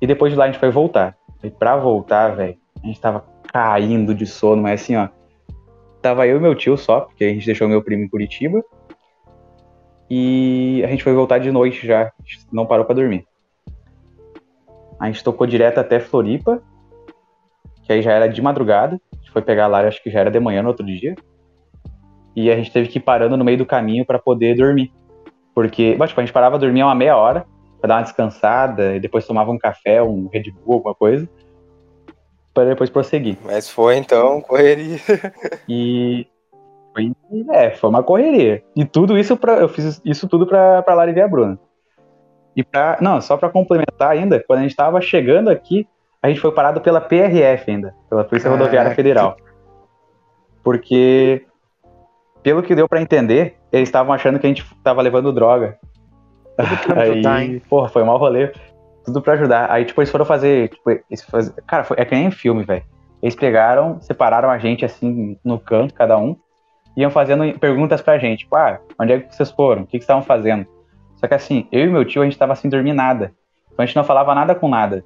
E 0.00 0.06
depois 0.06 0.32
de 0.32 0.38
lá 0.38 0.44
a 0.44 0.48
gente 0.48 0.60
foi 0.60 0.70
voltar. 0.70 1.16
E 1.42 1.50
pra 1.50 1.76
voltar, 1.76 2.36
velho, 2.36 2.56
a 2.82 2.86
gente 2.86 3.00
tava 3.00 3.24
caindo 3.52 4.14
de 4.14 4.26
sono, 4.26 4.62
mas 4.62 4.82
assim, 4.82 4.96
ó. 4.96 5.08
Tava 6.02 6.26
eu 6.26 6.36
e 6.36 6.40
meu 6.40 6.54
tio 6.54 6.76
só, 6.76 7.00
porque 7.00 7.24
a 7.24 7.28
gente 7.28 7.46
deixou 7.46 7.66
meu 7.68 7.82
primo 7.82 8.04
em 8.04 8.08
Curitiba. 8.08 8.62
E 10.08 10.82
a 10.84 10.88
gente 10.88 11.02
foi 11.02 11.12
voltar 11.12 11.38
de 11.38 11.50
noite 11.50 11.86
já. 11.86 12.02
A 12.02 12.12
gente 12.22 12.46
não 12.52 12.66
parou 12.66 12.84
pra 12.84 12.94
dormir. 12.94 13.26
A 14.98 15.06
gente 15.06 15.22
tocou 15.22 15.46
direto 15.46 15.78
até 15.78 16.00
Floripa, 16.00 16.62
que 17.82 17.92
aí 17.92 18.02
já 18.02 18.12
era 18.12 18.28
de 18.28 18.40
madrugada. 18.40 19.00
A 19.12 19.16
gente 19.16 19.30
foi 19.30 19.42
pegar 19.42 19.66
lá, 19.66 19.80
acho 19.80 20.02
que 20.02 20.10
já 20.10 20.20
era 20.20 20.30
de 20.30 20.40
manhã 20.40 20.62
no 20.62 20.68
outro 20.68 20.86
dia. 20.86 21.14
E 22.34 22.50
a 22.50 22.56
gente 22.56 22.72
teve 22.72 22.88
que 22.88 22.98
ir 22.98 23.02
parando 23.02 23.36
no 23.36 23.44
meio 23.44 23.58
do 23.58 23.66
caminho 23.66 24.04
pra 24.04 24.18
poder 24.18 24.56
dormir. 24.56 24.92
Porque, 25.54 25.94
bom, 25.94 26.06
tipo, 26.06 26.20
a 26.20 26.24
gente 26.24 26.32
parava 26.32 26.58
dormir 26.58 26.82
uma 26.82 26.94
meia 26.94 27.16
hora 27.16 27.46
pra 27.80 27.88
dar 27.88 27.96
uma 27.96 28.02
descansada 28.02 28.94
e 28.94 29.00
depois 29.00 29.26
tomava 29.26 29.50
um 29.50 29.58
café, 29.58 30.02
um 30.02 30.28
Red 30.28 30.50
Bull, 30.50 30.74
alguma 30.74 30.94
coisa, 30.94 31.28
para 32.52 32.64
depois 32.66 32.90
prosseguir. 32.90 33.38
Mas 33.44 33.68
foi 33.68 33.96
então, 33.96 34.40
correria. 34.40 34.98
E 35.68 36.26
foi, 36.96 37.12
é, 37.54 37.70
foi 37.72 37.90
uma 37.90 38.02
correria. 38.02 38.62
E 38.74 38.84
tudo 38.84 39.18
isso 39.18 39.36
para 39.36 39.58
eu 39.58 39.68
fiz 39.68 40.00
isso 40.04 40.26
tudo 40.26 40.46
pra, 40.46 40.82
pra 40.82 40.94
Lari 40.94 41.12
ver 41.12 41.22
a 41.22 41.28
Bruna. 41.28 41.58
E 42.56 42.64
pra, 42.64 42.96
não, 43.02 43.20
só 43.20 43.36
pra 43.36 43.50
complementar 43.50 44.10
ainda, 44.10 44.42
quando 44.42 44.60
a 44.60 44.62
gente 44.62 44.74
tava 44.74 44.98
chegando 45.02 45.50
aqui, 45.50 45.86
a 46.22 46.28
gente 46.28 46.40
foi 46.40 46.50
parado 46.50 46.80
pela 46.80 47.00
PRF 47.00 47.70
ainda, 47.70 47.94
pela 48.08 48.24
Polícia 48.24 48.48
Caraca. 48.48 48.64
Rodoviária 48.64 48.94
Federal. 48.94 49.36
Porque 50.64 51.44
pelo 52.42 52.62
que 52.62 52.74
deu 52.74 52.88
pra 52.88 53.02
entender, 53.02 53.56
eles 53.70 53.88
estavam 53.88 54.12
achando 54.14 54.38
que 54.38 54.46
a 54.46 54.48
gente 54.48 54.64
tava 54.82 55.02
levando 55.02 55.32
droga. 55.32 55.78
Aí, 56.96 57.10
ajudar, 57.10 57.42
hein? 57.42 57.62
porra, 57.68 57.88
foi 57.88 58.02
um 58.02 58.06
mau 58.06 58.16
rolê. 58.16 58.52
Tudo 59.04 59.20
pra 59.20 59.34
ajudar. 59.34 59.70
Aí, 59.70 59.84
tipo, 59.84 60.00
eles 60.00 60.10
foram 60.10 60.24
fazer. 60.24 60.70
Tipo, 60.70 60.90
eles. 60.90 61.26
Cara, 61.66 61.84
foi... 61.84 61.96
é 62.00 62.04
que 62.04 62.14
nem 62.14 62.30
filme, 62.30 62.64
velho. 62.64 62.82
Eles 63.22 63.36
pegaram, 63.36 64.00
separaram 64.00 64.50
a 64.50 64.58
gente 64.58 64.84
assim 64.84 65.38
no 65.44 65.58
canto, 65.58 65.94
cada 65.94 66.18
um, 66.18 66.36
iam 66.96 67.10
fazendo 67.10 67.58
perguntas 67.58 68.00
pra 68.00 68.18
gente. 68.18 68.40
Tipo, 68.40 68.56
ah, 68.56 68.80
onde 69.00 69.12
é 69.12 69.20
que 69.20 69.34
vocês 69.34 69.50
foram? 69.50 69.82
O 69.82 69.86
que, 69.86 69.98
que 69.98 70.04
estavam 70.04 70.22
fazendo? 70.22 70.66
Só 71.16 71.26
que 71.26 71.34
assim, 71.34 71.66
eu 71.70 71.84
e 71.86 71.90
meu 71.90 72.04
tio, 72.04 72.22
a 72.22 72.24
gente 72.24 72.38
tava 72.38 72.54
sem 72.54 72.70
dormir 72.70 72.92
nada. 72.92 73.32
Então 73.72 73.82
a 73.82 73.86
gente 73.86 73.96
não 73.96 74.04
falava 74.04 74.34
nada 74.34 74.54
com 74.54 74.68
nada. 74.68 75.04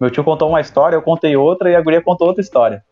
Meu 0.00 0.10
tio 0.10 0.24
contou 0.24 0.48
uma 0.48 0.60
história, 0.60 0.96
eu 0.96 1.02
contei 1.02 1.36
outra 1.36 1.70
e 1.70 1.76
a 1.76 1.80
guria 1.80 2.02
contou 2.02 2.26
outra 2.28 2.40
história. 2.42 2.82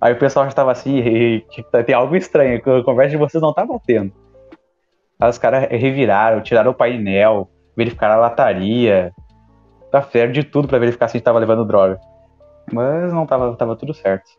Aí 0.00 0.12
o 0.12 0.18
pessoal 0.18 0.46
já 0.46 0.52
tava 0.52 0.70
assim, 0.70 0.98
"Ei, 0.98 1.40
que 1.50 1.62
tá- 1.62 1.82
tem 1.82 1.94
algo 1.94 2.14
estranho, 2.16 2.58
a 2.58 2.84
conversa 2.84 3.10
de 3.10 3.16
vocês 3.16 3.42
não 3.42 3.52
tá 3.52 3.66
batendo. 3.66 4.12
Aí 5.20 5.28
os 5.28 5.38
caras 5.38 5.66
reviraram, 5.70 6.40
tiraram 6.40 6.70
o 6.70 6.74
painel, 6.74 7.48
verificaram 7.76 8.14
a 8.14 8.18
lataria. 8.18 9.12
Tá 9.90 10.02
fizeram 10.02 10.30
de 10.32 10.44
tudo 10.44 10.68
pra 10.68 10.78
verificar 10.78 11.08
se 11.08 11.16
a 11.16 11.18
gente 11.18 11.24
tava 11.24 11.38
levando 11.38 11.64
droga. 11.64 11.98
Mas 12.72 13.12
não 13.12 13.26
tava, 13.26 13.56
tava 13.56 13.74
tudo 13.74 13.92
certo. 13.94 14.30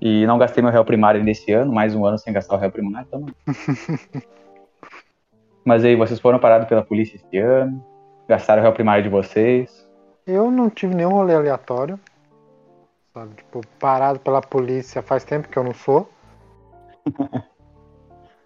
E 0.00 0.26
não 0.26 0.38
gastei 0.38 0.62
meu 0.62 0.72
réu 0.72 0.84
primário 0.84 1.22
nesse 1.22 1.52
ano, 1.52 1.72
mais 1.72 1.94
um 1.94 2.06
ano 2.06 2.18
sem 2.18 2.32
gastar 2.32 2.54
o 2.54 2.58
réu 2.58 2.70
primário, 2.70 3.06
então. 3.06 3.26
Mas 5.64 5.84
aí, 5.84 5.94
vocês 5.94 6.18
foram 6.18 6.38
parados 6.38 6.66
pela 6.66 6.82
polícia 6.82 7.16
esse 7.16 7.38
ano? 7.38 7.84
Gastaram 8.26 8.62
o 8.62 8.64
réu 8.64 8.72
primário 8.72 9.02
de 9.02 9.10
vocês? 9.10 9.86
Eu 10.26 10.50
não 10.50 10.70
tive 10.70 10.94
nenhum 10.94 11.10
rolê 11.10 11.34
aleatório. 11.34 12.00
Sabe, 13.12 13.34
tipo, 13.34 13.60
parado 13.78 14.20
pela 14.20 14.40
polícia 14.40 15.02
faz 15.02 15.24
tempo 15.24 15.48
que 15.48 15.58
eu 15.58 15.64
não 15.64 15.74
sou. 15.74 16.08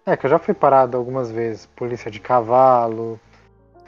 É, 0.07 0.15
que 0.15 0.27
eu 0.27 0.29
já 0.29 0.37
fui 0.37 0.53
parado 0.53 0.95
algumas 0.95 1.31
vezes. 1.31 1.65
Polícia 1.65 2.11
de 2.11 2.19
cavalo. 2.19 3.19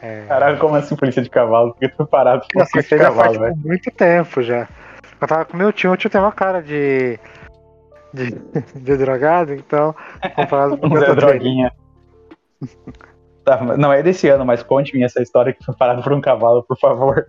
É... 0.02 0.26
Caralho, 0.28 0.58
como 0.58 0.74
assim 0.74 0.96
polícia 0.96 1.22
de 1.22 1.30
cavalo? 1.30 1.74
Por 1.74 1.80
que 1.80 1.90
tu 1.90 1.98
foi 1.98 2.08
parado 2.08 2.42
por 2.42 2.66
polícia 2.68 2.98
de 2.98 3.04
cavalo, 3.04 3.40
velho? 3.40 3.54
tipo, 3.54 3.68
muito 3.68 3.92
tempo 3.92 4.42
já. 4.42 4.68
Eu 5.22 5.28
tava 5.28 5.46
com 5.46 5.56
meu 5.56 5.72
tio, 5.72 5.92
meu 5.92 5.98
tio 5.98 6.10
tem 6.10 6.20
uma 6.20 6.32
cara 6.32 6.60
de. 6.62 7.20
De, 8.18 8.32
de 8.76 8.98
drogado, 8.98 9.54
então. 9.54 9.96
Comparado 10.36 10.78
com 10.78 10.88
o 10.94 11.00
Zé. 11.00 11.16
Droguinha. 11.16 11.72
Tá, 13.46 13.62
não 13.78 13.94
é 13.94 14.04
desse 14.04 14.28
ano, 14.28 14.46
mas 14.46 14.62
conte-me 14.62 15.04
essa 15.04 15.22
história 15.22 15.54
que 15.54 15.64
foi 15.64 15.76
parado 15.76 16.04
por 16.04 16.12
um 16.12 16.20
cavalo, 16.20 16.64
por 16.64 16.78
favor. 16.78 17.28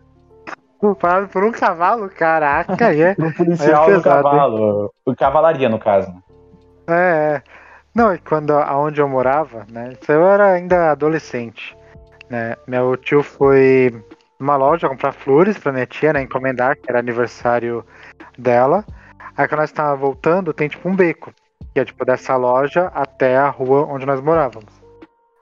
Parado 1.01 1.29
por 1.29 1.44
um 1.44 1.53
cavalo, 1.53 2.09
caraca, 2.09 2.94
é. 2.94 3.14
Um 3.18 3.33
policial 3.33 3.90
é 3.90 3.94
do 3.94 4.03
pesado, 4.03 4.29
hein? 4.29 4.35
cavalo. 4.35 4.94
O 5.05 5.14
cavalaria, 5.14 5.68
no 5.68 5.79
caso. 5.79 6.12
É, 6.88 7.37
é. 7.37 7.42
Não, 7.94 8.14
e 8.14 8.18
quando 8.18 8.53
aonde 8.53 9.01
eu 9.01 9.09
morava, 9.09 9.66
né? 9.70 9.92
Eu 10.09 10.27
era 10.27 10.53
ainda 10.53 10.92
adolescente, 10.92 11.77
né? 12.31 12.57
Meu 12.66 12.96
tio 12.96 13.22
foi 13.22 13.92
numa 14.38 14.57
loja 14.57 14.88
comprar 14.88 15.12
flores 15.12 15.59
pra 15.59 15.72
minha 15.72 15.87
tia, 15.87 16.12
né? 16.12 16.22
Encomendar, 16.22 16.77
que 16.77 16.88
era 16.88 17.01
aniversário 17.01 17.85
dela. 18.38 18.85
Aí 19.38 19.46
quando 19.46 19.61
nós 19.61 19.70
estávamos 19.70 20.01
voltando, 20.01 20.53
tem 20.53 20.68
tipo 20.68 20.88
um 20.88 20.96
beco. 20.96 21.33
Que 21.72 21.79
é 21.79 21.85
tipo 21.85 22.05
dessa 22.05 22.35
loja 22.35 22.88
até 22.92 23.37
a 23.37 23.48
rua 23.48 23.87
onde 23.87 24.05
nós 24.05 24.20
morávamos. 24.20 24.74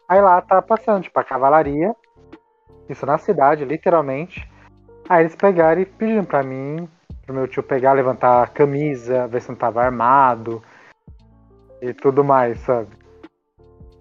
Aí 0.07 0.21
lá 0.21 0.43
tá 0.43 0.61
passando, 0.61 1.05
tipo, 1.05 1.19
a 1.19 1.25
cavalaria. 1.25 1.97
Isso 2.91 3.07
na 3.07 3.17
cidade, 3.17 3.65
literalmente. 3.65 4.47
Aí 5.09 5.23
eles 5.23 5.35
pegaram 5.35 5.81
e 5.81 5.87
pediram 5.87 6.27
pra 6.27 6.43
mim, 6.43 6.87
pro 7.25 7.35
meu 7.35 7.49
tio 7.49 7.63
pegar, 7.63 7.95
levantar 7.95 8.43
a 8.43 8.47
camisa, 8.47 9.27
ver 9.29 9.41
se 9.41 9.49
não 9.49 9.57
tava 9.57 9.83
armado 9.83 10.63
e 11.81 11.95
tudo 11.95 12.23
mais, 12.23 12.61
sabe? 12.61 12.91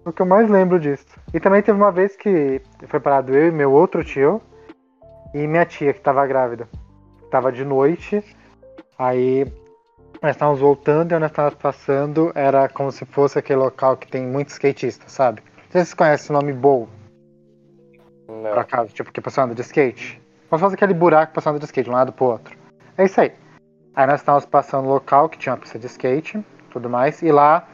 O 0.04 0.12
que 0.12 0.20
eu 0.20 0.26
mais 0.26 0.50
lembro 0.50 0.78
disso. 0.78 1.06
E 1.32 1.40
também 1.40 1.62
teve 1.62 1.78
uma 1.78 1.90
vez 1.90 2.14
que 2.16 2.60
foi 2.86 3.00
parado 3.00 3.34
eu 3.34 3.48
e 3.48 3.50
meu 3.50 3.72
outro 3.72 4.04
tio 4.04 4.42
e 5.32 5.46
minha 5.46 5.64
tia 5.64 5.94
que 5.94 6.02
tava 6.02 6.26
grávida. 6.26 6.68
Tava 7.30 7.50
de 7.50 7.64
noite, 7.64 8.22
aí 8.98 9.46
nós 10.22 10.32
estávamos 10.32 10.60
voltando 10.60 11.12
e 11.12 11.18
nós 11.18 11.30
estávamos 11.30 11.58
passando, 11.58 12.32
era 12.34 12.68
como 12.68 12.90
se 12.90 13.04
fosse 13.04 13.38
aquele 13.38 13.58
local 13.58 13.96
que 13.96 14.08
tem 14.08 14.26
muitos 14.26 14.54
skatistas, 14.54 15.12
sabe? 15.12 15.40
Não 15.40 15.62
sei 15.70 15.80
se 15.80 15.88
vocês 15.88 15.94
conhecem 15.94 16.34
o 16.34 16.38
nome 16.38 16.52
Bowl, 16.52 16.88
Não. 18.28 18.50
por 18.50 18.58
acaso, 18.58 18.92
tipo, 18.92 19.12
que 19.12 19.20
passando 19.20 19.54
de 19.54 19.60
skate. 19.62 20.20
Como 20.48 20.58
se 20.58 20.64
fosse 20.64 20.74
aquele 20.74 20.94
buraco 20.94 21.34
passando 21.34 21.58
de 21.58 21.64
skate 21.64 21.84
de 21.84 21.90
um 21.90 21.94
lado 21.94 22.12
pro 22.12 22.26
outro. 22.26 22.56
É 22.96 23.04
isso 23.04 23.20
aí. 23.20 23.32
Aí 23.94 24.06
nós 24.06 24.20
estávamos 24.20 24.46
passando 24.46 24.84
no 24.84 24.90
local 24.90 25.28
que 25.28 25.38
tinha 25.38 25.54
uma 25.54 25.60
pista 25.60 25.78
de 25.78 25.86
skate, 25.86 26.44
tudo 26.70 26.88
mais, 26.88 27.22
e 27.22 27.32
lá 27.32 27.66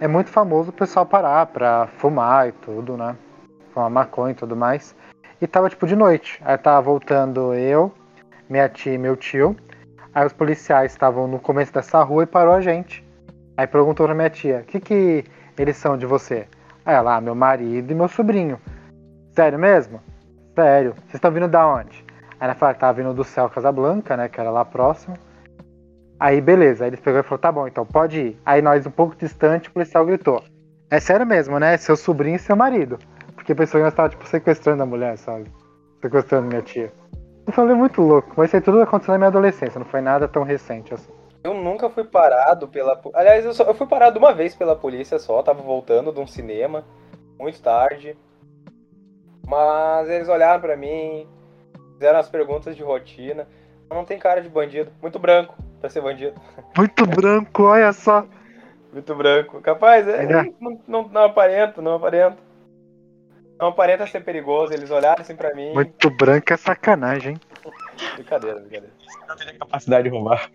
é 0.00 0.06
muito 0.08 0.30
famoso 0.30 0.70
o 0.70 0.72
pessoal 0.72 1.06
parar 1.06 1.46
pra 1.46 1.86
fumar 1.98 2.48
e 2.48 2.52
tudo, 2.52 2.96
né? 2.96 3.16
Fumar 3.72 3.90
maconha 3.90 4.32
e 4.32 4.36
tudo 4.36 4.56
mais. 4.56 4.94
E 5.40 5.46
tava 5.46 5.70
tipo 5.70 5.86
de 5.86 5.94
noite. 5.94 6.40
Aí 6.44 6.58
tava 6.58 6.80
voltando 6.82 7.54
eu, 7.54 7.92
minha 8.48 8.68
tia 8.68 8.94
e 8.94 8.98
meu 8.98 9.16
tio. 9.16 9.56
Aí 10.18 10.26
os 10.26 10.32
policiais 10.32 10.90
estavam 10.90 11.28
no 11.28 11.38
começo 11.38 11.72
dessa 11.72 12.02
rua 12.02 12.24
e 12.24 12.26
parou 12.26 12.52
a 12.52 12.60
gente. 12.60 13.06
Aí 13.56 13.68
perguntou 13.68 14.04
pra 14.04 14.16
minha 14.16 14.28
tia, 14.28 14.62
o 14.62 14.64
que 14.64 14.80
que 14.80 15.24
eles 15.56 15.76
são 15.76 15.96
de 15.96 16.06
você? 16.06 16.48
Aí 16.84 16.96
ela, 16.96 17.14
ah, 17.14 17.20
meu 17.20 17.36
marido 17.36 17.92
e 17.92 17.94
meu 17.94 18.08
sobrinho. 18.08 18.58
Sério 19.30 19.60
mesmo? 19.60 20.00
Sério. 20.56 20.94
Vocês 20.94 21.14
estão 21.14 21.30
vindo 21.30 21.46
da 21.46 21.64
onde? 21.64 22.04
Aí 22.32 22.48
ela 22.48 22.54
falou 22.56 22.74
que 22.74 22.80
tava 22.80 22.94
vindo 22.94 23.14
do 23.14 23.22
céu 23.22 23.48
Casablanca, 23.48 24.16
né? 24.16 24.28
Que 24.28 24.40
era 24.40 24.50
lá 24.50 24.64
próximo. 24.64 25.16
Aí 26.18 26.40
beleza, 26.40 26.82
aí 26.82 26.90
eles 26.90 26.98
pegou 26.98 27.20
e 27.20 27.22
falou, 27.22 27.38
tá 27.38 27.52
bom, 27.52 27.68
então 27.68 27.86
pode 27.86 28.20
ir. 28.20 28.40
Aí 28.44 28.60
nós, 28.60 28.84
um 28.84 28.90
pouco 28.90 29.14
distante, 29.14 29.68
o 29.68 29.72
policial 29.72 30.04
gritou. 30.04 30.42
É 30.90 30.98
sério 30.98 31.24
mesmo, 31.24 31.60
né? 31.60 31.76
Seu 31.76 31.96
sobrinho 31.96 32.34
e 32.34 32.40
seu 32.40 32.56
marido. 32.56 32.98
Porque 33.36 33.54
pensou 33.54 33.78
que 33.78 33.84
nós 33.84 33.94
tava, 33.94 34.08
tipo, 34.08 34.26
sequestrando 34.26 34.82
a 34.82 34.86
mulher, 34.86 35.16
sabe? 35.16 35.48
Sequestrando 36.02 36.48
minha 36.48 36.62
tia. 36.62 36.92
Eu 37.48 37.52
falei 37.54 37.74
muito 37.74 38.02
louco, 38.02 38.34
mas 38.36 38.50
isso 38.50 38.56
aí 38.56 38.62
tudo 38.62 38.82
aconteceu 38.82 39.12
na 39.12 39.18
minha 39.18 39.28
adolescência, 39.28 39.78
não 39.78 39.86
foi 39.86 40.02
nada 40.02 40.28
tão 40.28 40.42
recente 40.42 40.92
assim. 40.92 41.10
Eu 41.42 41.54
nunca 41.54 41.88
fui 41.88 42.04
parado 42.04 42.68
pela. 42.68 43.00
Aliás, 43.14 43.42
eu, 43.42 43.54
só, 43.54 43.64
eu 43.64 43.72
fui 43.72 43.86
parado 43.86 44.18
uma 44.18 44.34
vez 44.34 44.54
pela 44.54 44.76
polícia 44.76 45.18
só, 45.18 45.42
tava 45.42 45.62
voltando 45.62 46.12
de 46.12 46.20
um 46.20 46.26
cinema, 46.26 46.84
muito 47.40 47.62
tarde. 47.62 48.14
Mas 49.46 50.10
eles 50.10 50.28
olharam 50.28 50.60
pra 50.60 50.76
mim, 50.76 51.26
fizeram 51.94 52.18
as 52.18 52.28
perguntas 52.28 52.76
de 52.76 52.82
rotina. 52.82 53.48
Não 53.88 54.04
tem 54.04 54.18
cara 54.18 54.42
de 54.42 54.48
bandido, 54.50 54.92
muito 55.00 55.18
branco 55.18 55.56
pra 55.80 55.88
ser 55.88 56.02
bandido. 56.02 56.38
Muito 56.76 57.06
branco, 57.06 57.62
olha 57.62 57.94
só. 57.94 58.26
Muito 58.92 59.14
branco. 59.14 59.62
Capaz, 59.62 60.06
é, 60.06 60.24
é. 60.24 60.52
não, 60.60 60.80
não, 60.86 61.08
não 61.08 61.22
aparenta, 61.22 61.80
não 61.80 61.94
aparenta. 61.94 62.36
Não 63.58 63.68
aparenta 63.68 64.06
ser 64.06 64.24
perigoso. 64.24 64.72
Eles 64.72 64.90
olharam 64.90 65.20
assim 65.20 65.34
pra 65.34 65.54
mim. 65.54 65.72
Muito 65.72 66.10
branco 66.10 66.52
é 66.52 66.56
sacanagem, 66.56 67.32
hein? 67.32 67.40
Brincadeira, 68.14 68.60
brincadeira. 68.60 68.94
Não 69.28 69.36
tem 69.36 69.58
capacidade 69.58 70.04
de 70.04 70.10
roubar. 70.10 70.50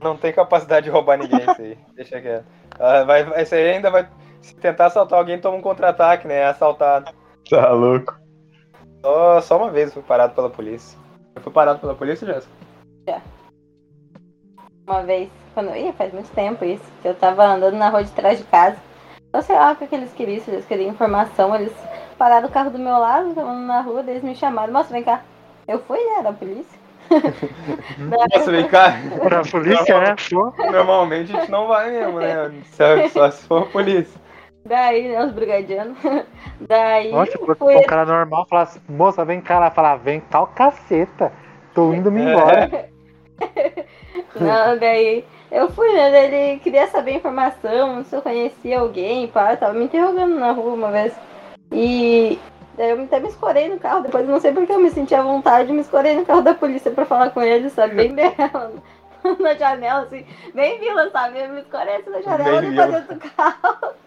Não 0.00 0.16
tem 0.16 0.32
capacidade 0.32 0.84
de 0.84 0.90
roubar 0.90 1.18
ninguém 1.18 1.40
isso 1.40 1.62
aí. 1.62 1.78
Deixa 1.94 2.20
quieto. 2.20 2.44
Ah, 2.78 3.04
vai, 3.04 3.24
vai, 3.24 3.42
isso 3.42 3.54
aí 3.54 3.70
ainda 3.70 3.90
vai. 3.90 4.08
Se 4.40 4.54
tentar 4.56 4.86
assaltar 4.86 5.18
alguém, 5.18 5.40
toma 5.40 5.56
um 5.56 5.62
contra-ataque, 5.62 6.28
né? 6.28 6.36
É 6.36 6.46
assaltado. 6.46 7.10
Tá 7.48 7.72
louco. 7.72 8.14
Só, 9.02 9.40
só 9.40 9.56
uma 9.58 9.70
vez 9.70 9.88
eu 9.88 9.94
fui 9.94 10.02
parado 10.02 10.34
pela 10.34 10.50
polícia. 10.50 10.98
Eu 11.34 11.42
fui 11.42 11.52
parado 11.52 11.78
pela 11.78 11.94
polícia, 11.94 12.26
Jéssica? 12.26 12.64
Uma 14.86 15.02
vez, 15.02 15.30
quando. 15.54 15.74
Ih, 15.74 15.92
faz 15.92 16.12
muito 16.12 16.30
tempo 16.32 16.64
isso. 16.64 16.84
que 17.00 17.08
Eu 17.08 17.14
tava 17.14 17.44
andando 17.44 17.76
na 17.76 17.88
rua 17.88 18.04
de 18.04 18.12
trás 18.12 18.38
de 18.38 18.44
casa. 18.44 18.76
Eu 19.32 19.42
sei 19.42 19.56
lá 19.56 19.72
o 19.72 19.76
que 19.76 19.86
que 19.86 19.94
eles 19.94 20.12
queriam, 20.12 20.40
se 20.40 20.50
eles 20.50 20.66
queriam 20.66 20.90
informação. 20.90 21.54
Eles 21.54 21.72
pararam 22.24 22.48
o 22.48 22.50
carro 22.50 22.70
do 22.70 22.78
meu 22.78 22.96
lado, 22.96 23.28
estavam 23.28 23.54
na 23.66 23.82
rua, 23.82 24.02
eles 24.08 24.22
me 24.22 24.34
chamaram. 24.34 24.72
Moça, 24.72 24.90
vem 24.90 25.04
cá. 25.04 25.20
Eu 25.68 25.78
fui, 25.80 25.98
né? 25.98 26.20
Era 26.20 26.30
a 26.30 26.32
polícia. 26.32 26.78
Nossa, 27.98 28.50
vem 28.50 28.66
cá. 28.66 28.94
Pra 29.22 29.42
polícia, 29.42 30.00
né? 30.00 30.16
Normalmente 30.72 31.36
a 31.36 31.40
gente 31.40 31.50
não 31.50 31.68
vai 31.68 31.90
mesmo, 31.90 32.18
né? 32.18 32.50
Só, 32.72 33.08
só 33.08 33.30
se 33.30 33.46
for 33.46 33.64
a 33.64 33.66
polícia. 33.66 34.18
Daí, 34.64 35.06
né, 35.06 35.22
os 35.22 35.32
brigadianos. 35.32 35.98
Daí, 36.66 37.12
Nossa, 37.12 37.38
fui. 37.58 37.76
um 37.76 37.82
cara 37.82 38.06
normal 38.06 38.46
falasse, 38.48 38.80
moça, 38.88 39.22
vem 39.22 39.42
cá, 39.42 39.56
ela 39.56 39.70
falar, 39.70 39.96
vem 39.96 40.20
tal 40.20 40.46
caceta. 40.46 41.30
Tô 41.74 41.92
indo 41.92 42.10
me 42.10 42.22
embora. 42.22 42.88
Não, 44.40 44.78
daí 44.78 45.24
eu 45.50 45.68
fui, 45.70 45.92
né? 45.92 46.24
Ele 46.24 46.60
queria 46.60 46.86
saber 46.86 47.16
informação, 47.16 48.02
se 48.04 48.16
eu 48.16 48.22
conhecia 48.22 48.80
alguém, 48.80 49.26
pá, 49.28 49.54
tava 49.56 49.74
me 49.74 49.84
interrogando 49.84 50.36
na 50.36 50.52
rua 50.52 50.72
uma 50.72 50.90
vez. 50.90 51.12
E 51.74 52.38
daí 52.76 52.90
eu 52.90 53.02
até 53.02 53.18
me 53.18 53.28
escorei 53.28 53.68
no 53.68 53.78
carro, 53.78 54.02
depois 54.02 54.26
não 54.28 54.38
sei 54.40 54.52
porque 54.52 54.72
eu 54.72 54.78
me 54.78 54.90
senti 54.90 55.14
à 55.14 55.22
vontade, 55.22 55.72
me 55.72 55.80
escorei 55.80 56.14
no 56.16 56.24
carro 56.24 56.42
da 56.42 56.54
polícia 56.54 56.90
pra 56.92 57.04
falar 57.04 57.30
com 57.30 57.42
ele, 57.42 57.68
sabe? 57.70 57.94
Bem 57.96 58.14
dela, 58.14 58.72
na 59.40 59.54
janela, 59.54 60.02
assim, 60.02 60.24
bem 60.54 60.78
vila, 60.78 61.10
sabe? 61.10 61.40
Eu 61.40 61.48
me 61.48 61.60
escorei 61.60 61.96
assim 61.96 62.10
na 62.10 62.20
janela, 62.22 62.60
Bem 62.60 62.70
vila. 62.70 62.86
dentro 62.86 63.14
do 63.14 63.20
carro. 63.20 63.94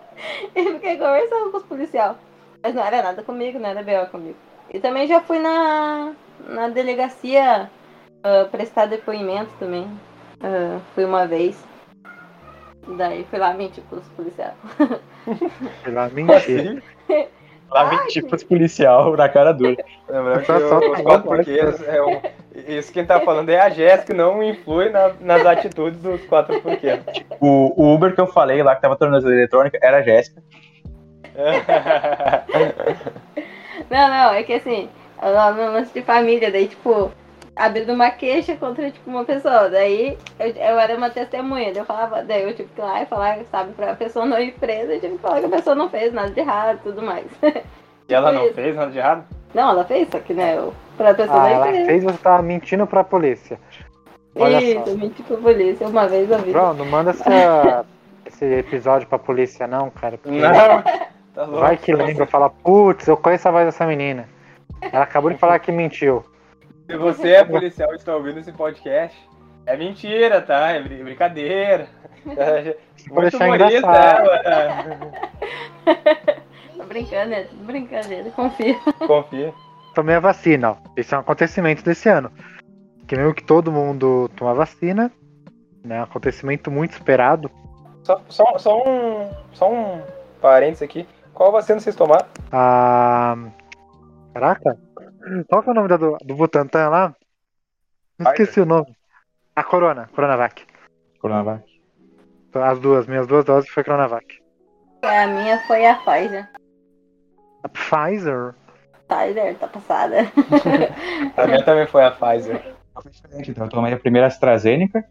E 0.56 0.63
fiquei 0.63 0.97
conversando 0.97 1.51
com 1.51 1.58
os 1.58 1.63
policiais. 1.65 2.15
Mas 2.63 2.73
não 2.73 2.84
era 2.84 3.03
nada 3.03 3.21
comigo, 3.21 3.60
não 3.60 3.69
era 3.69 3.84
B.O. 3.84 4.08
comigo. 4.08 4.36
E 4.73 4.80
também 4.80 5.06
já 5.06 5.21
fui 5.21 5.38
na, 5.38 6.12
na 6.47 6.69
delegacia 6.69 7.69
ah, 8.23 8.47
prestar 8.51 8.88
depoimento 8.88 9.51
também. 9.60 9.88
Ah, 10.41 10.80
fui 10.95 11.06
uma 11.06 11.27
vez. 11.27 11.56
Daí 12.97 13.25
fui 13.30 13.38
lá 13.38 13.53
mentir 13.53 13.84
pros 13.89 14.08
policiais. 14.15 14.56
Sei 15.84 15.93
lá, 15.93 16.10
mentira. 16.10 16.82
Lá 17.69 17.86
mentir 17.89 18.25
pros 18.25 18.43
policial 18.43 19.15
na 19.17 19.27
cara 19.27 19.51
dura. 19.51 19.75
lembrando 20.08 20.39
que 20.39 20.45
só- 20.45 20.80
os 20.80 21.01
quatro 21.01 21.27
porquês 21.27 21.88
é 21.88 22.01
um... 22.01 22.21
Isso 22.67 22.91
quem 22.91 23.06
tá 23.06 23.19
falando 23.19 23.49
é 23.49 23.60
a 23.60 23.69
Jéssica, 23.69 24.13
não 24.13 24.41
influi 24.41 24.89
na- 24.89 25.12
nas 25.19 25.45
atitudes 25.45 25.99
dos 26.01 26.21
quatro 26.25 26.60
porquês. 26.62 26.99
O, 27.39 27.73
o 27.84 27.93
Uber 27.93 28.15
que 28.15 28.21
eu 28.21 28.27
falei 28.27 28.63
lá, 28.63 28.75
que 28.75 28.82
tava 28.82 28.95
tornando 28.95 29.32
eletrônica, 29.32 29.77
era 29.82 29.97
a 29.97 30.01
Jéssica. 30.01 30.41
Não, 33.89 34.08
não, 34.10 34.34
é 34.34 34.43
que 34.43 34.53
assim, 34.53 34.89
lá 35.21 35.51
no 35.51 35.71
lance 35.71 35.93
de 35.93 36.01
família, 36.01 36.51
daí 36.51 36.67
tipo, 36.67 37.12
abrindo 37.58 37.93
uma 37.93 38.12
queixa 38.12 38.56
contra 38.56 38.89
tipo, 38.91 39.10
uma 39.10 39.26
pessoa. 39.26 39.70
Daí 39.70 40.17
eu, 40.39 40.48
eu 40.48 40.80
era 40.80 40.96
uma 40.96 41.10
testemunha, 41.10 41.72
daí 41.74 41.78
eu 41.82 41.86
falava, 41.86 42.24
daí 42.24 42.43
eu 42.43 42.54
tive 42.56 42.70
que 42.74 42.80
ir 42.80 42.84
lá 42.84 43.02
e 43.02 43.06
falar, 43.06 43.39
sabe, 43.52 43.74
pra 43.74 43.96
pessoa 43.96 44.26
não 44.26 44.39
ir 44.39 44.52
presa, 44.54 44.93
eu 44.93 45.00
tive 45.02 45.15
que 45.15 45.22
falar 45.22 45.39
que 45.39 45.46
a 45.46 45.50
pessoa 45.50 45.76
não 45.76 45.89
fez 45.89 46.13
nada 46.13 46.30
de 46.30 46.39
errado 46.39 46.78
e 46.78 46.84
tudo 46.84 47.02
mais. 47.02 47.26
E 48.10 48.13
ela 48.13 48.32
não 48.32 48.54
fez 48.54 48.76
nada 48.76 48.91
de 48.91 48.98
errado? 48.98 49.26
Não, 49.54 49.70
ela 49.72 49.84
fez, 49.86 50.08
só 50.10 50.20
que 50.20 50.34
né, 50.34 50.56
eu, 50.58 50.74
pra 50.98 51.13
pessoa 51.13 51.38
Ah, 51.38 51.41
não 51.43 51.50
ir 51.50 51.54
ela 51.54 51.67
presa. 51.67 51.86
fez 51.86 52.04
você 52.04 52.17
tava 52.17 52.41
mentindo 52.43 52.88
pra 52.88 53.04
polícia. 53.04 53.60
Olha 54.36 54.62
Isso, 54.62 54.84
só. 54.86 54.89
eu 54.91 54.98
menti 54.98 55.24
pra 55.24 55.38
polícia 55.38 55.88
uma 55.88 56.08
vez 56.08 56.30
na 56.30 56.38
vida. 56.38 56.52
Bro, 56.60 56.74
não 56.76 56.86
manda 56.86 57.10
essa, 57.10 57.86
esse 58.26 58.46
episódio 58.46 59.08
pra 59.08 59.17
polícia 59.17 59.65
não, 59.65 59.89
cara. 59.89 60.17
Porque 60.17 60.38
Não. 60.39 60.52
Tá 61.34 61.46
vai 61.46 61.78
que 61.78 61.93
lembra, 61.93 62.26
fala, 62.28 62.50
putz, 62.50 63.08
eu 63.08 63.15
conheço 63.17 63.48
a 63.48 63.52
voz 63.52 63.65
dessa 63.65 63.86
menina. 63.86 64.28
Ela 64.91 65.04
acabou 65.04 65.30
de 65.32 65.38
falar 65.38 65.60
que 65.60 65.72
mentiu. 65.72 66.24
Se 66.88 66.97
você 66.97 67.30
é 67.32 67.43
policial 67.43 67.91
e 67.93 67.95
está 67.97 68.15
ouvindo 68.15 68.39
esse 68.39 68.52
podcast, 68.52 69.17
é 69.65 69.76
mentira, 69.76 70.41
tá? 70.41 70.69
É 70.71 70.82
brin- 70.82 71.04
brincadeira. 71.04 71.88
É, 72.38 72.78
Vou 73.10 73.21
Muito 73.21 73.32
deixar 73.32 73.45
humorista 73.45 73.78
engraçado. 73.78 74.30
ela. 74.45 75.12
Tô 76.78 76.84
brincando, 76.86 77.34
é 77.34 77.43
tudo 77.43 77.63
brincadeira, 77.65 78.30
confia. 78.32 78.76
Confia. 79.06 79.54
Tomei 79.93 80.15
a 80.15 80.19
vacina, 80.19 80.71
ó. 80.71 80.76
Esse 80.95 81.13
é 81.13 81.17
um 81.17 81.21
acontecimento 81.21 81.84
desse 81.84 82.08
ano. 82.10 82.32
Que 83.08 83.15
mesmo 83.15 83.34
que 83.34 83.43
todo 83.43 83.71
mundo 83.71 84.30
toma 84.36 84.54
vacina, 84.54 85.12
né? 85.84 86.00
Um 86.00 86.04
acontecimento 86.04 86.69
muito 86.69 86.91
esperado. 86.91 87.50
Só, 88.04 88.21
só, 88.30 88.58
só 88.58 88.84
um. 88.88 89.30
Só 89.54 89.71
um 89.71 90.02
parênteses 90.41 90.84
aqui. 90.84 91.08
Qual 91.34 91.52
vacina 91.52 91.80
vocês 91.80 91.95
tomaram? 91.95 92.26
A. 92.52 93.38
Caraca! 94.34 94.78
Qual 95.48 95.63
que 95.63 95.70
é 95.70 95.72
o 95.72 95.76
nome 95.76 95.88
da 95.88 95.98
do, 95.98 96.18
do 96.24 96.36
Butantan 96.36 96.90
lá? 96.90 97.16
Não 98.18 98.32
esqueci 98.32 98.60
o 98.60 98.66
nome. 98.66 98.96
A 99.56 99.63
Corona, 99.63 100.10
Coronavac. 100.13 100.66
Coronavac. 101.20 101.63
As 102.54 102.80
duas, 102.80 103.06
minhas 103.06 103.28
duas 103.28 103.46
doses 103.46 103.70
foi 103.70 103.84
Coronavac. 103.84 104.26
A 105.04 105.28
minha 105.28 105.60
foi 105.68 105.86
a 105.86 105.96
Pfizer. 105.96 106.50
A 107.63 107.70
Pfizer. 107.70 108.56
Tyler, 109.08 109.56
tá 109.56 109.68
passada. 109.68 110.18
A 111.38 111.48
minha 111.48 111.63
também 111.63 111.88
foi 111.88 112.04
a 112.04 112.12
Pfizer. 112.12 112.76
Então, 113.48 113.66
eu 113.66 113.70
tomei 113.70 113.94
a 113.94 114.00
primeira 114.00 114.28
AstraZeneca, 114.28 115.06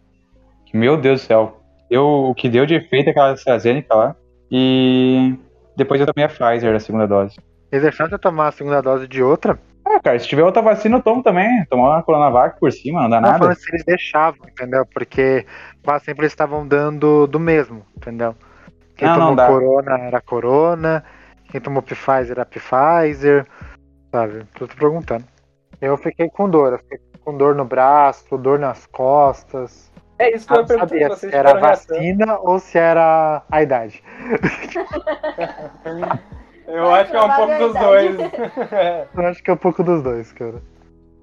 que, 0.66 0.76
meu 0.76 0.96
Deus 0.96 1.22
do 1.22 1.26
céu, 1.26 1.62
deu, 1.88 2.04
o 2.04 2.34
que 2.34 2.48
deu 2.48 2.66
de 2.66 2.74
efeito 2.74 3.10
aquela 3.10 3.30
AstraZeneca 3.30 3.94
lá, 3.94 4.16
e 4.50 5.34
depois 5.76 6.00
eu 6.00 6.06
tomei 6.06 6.24
a 6.24 6.28
Pfizer, 6.28 6.74
a 6.74 6.80
segunda 6.80 7.06
dose. 7.06 7.36
Eles 7.70 7.84
deixaram 7.84 8.10
de 8.10 8.18
tomar 8.18 8.48
a 8.48 8.52
segunda 8.52 8.82
dose 8.82 9.08
de 9.08 9.22
outra? 9.22 9.58
Ah, 9.96 10.00
cara, 10.00 10.18
se 10.18 10.28
tiver 10.28 10.42
outra 10.44 10.60
vacina, 10.60 10.98
eu 10.98 11.02
tomo 11.02 11.22
também. 11.22 11.64
Tomar 11.70 11.88
uma 11.96 12.02
Coronavac 12.02 12.60
por 12.60 12.70
cima, 12.70 13.02
não 13.02 13.08
dá 13.10 13.18
Não, 13.20 13.28
nada. 13.28 13.38
falando 13.38 13.56
se 13.56 13.70
eles 13.70 13.84
deixavam, 13.84 14.46
entendeu? 14.46 14.84
Porque 14.92 15.46
quase 15.82 16.04
sempre 16.04 16.22
eles 16.24 16.32
estavam 16.32 16.66
dando 16.68 17.26
do 17.26 17.40
mesmo, 17.40 17.82
entendeu? 17.96 18.34
Quem 18.94 19.08
Não, 19.08 19.14
não 19.16 19.20
tomou 19.28 19.36
dá. 19.36 19.46
Corona 19.46 19.98
era 19.98 20.20
Corona, 20.20 21.04
quem 21.50 21.60
tomou 21.60 21.82
Pfizer 21.82 22.32
era 22.32 22.44
Pfizer, 22.44 23.46
sabe? 24.12 24.44
Tô 24.58 24.66
te 24.66 24.76
perguntando. 24.76 25.24
Eu 25.80 25.96
fiquei 25.96 26.28
com 26.28 26.48
dor, 26.48 26.72
eu 26.74 26.78
fiquei 26.78 26.98
com 27.24 27.36
dor 27.36 27.54
no 27.54 27.64
braço, 27.64 28.36
dor 28.36 28.58
nas 28.58 28.84
costas. 28.86 29.90
É 30.18 30.34
isso 30.34 30.46
que 30.46 30.54
Eu 30.54 30.56
eu 30.56 30.62
não 30.62 30.66
perguntei 30.66 31.00
sabia 31.00 31.06
pra 31.06 31.16
vocês. 31.16 31.32
se 31.32 31.34
era 31.34 31.54
tiveram 31.54 31.60
reação. 31.60 31.96
vacina 31.96 32.38
ou 32.38 32.58
se 32.58 32.78
era 32.78 33.42
a 33.50 33.62
idade. 33.62 34.02
Eu 36.66 36.94
acho 36.94 37.10
que 37.10 37.16
é 37.16 37.22
um 37.22 37.30
pouco 37.30 37.58
dos 37.58 37.74
dois. 37.74 38.16
Eu 39.14 39.26
acho 39.26 39.42
que 39.42 39.50
é 39.50 39.54
um 39.54 39.58
pouco 39.58 39.82
dos 39.82 40.02
dois, 40.02 40.32
cara. 40.32 40.62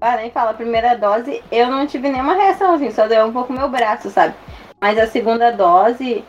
Ah, 0.00 0.16
nem 0.16 0.30
fala, 0.30 0.50
a 0.50 0.54
primeira 0.54 0.96
dose 0.96 1.42
eu 1.50 1.66
não 1.68 1.86
tive 1.86 2.10
nenhuma 2.10 2.34
reação, 2.34 2.74
assim, 2.74 2.90
só 2.90 3.06
deu 3.06 3.24
um 3.24 3.32
pouco 3.32 3.52
meu 3.54 3.70
braço, 3.70 4.10
sabe? 4.10 4.34
Mas 4.78 4.98
a 4.98 5.06
segunda 5.06 5.50
dose, 5.50 6.22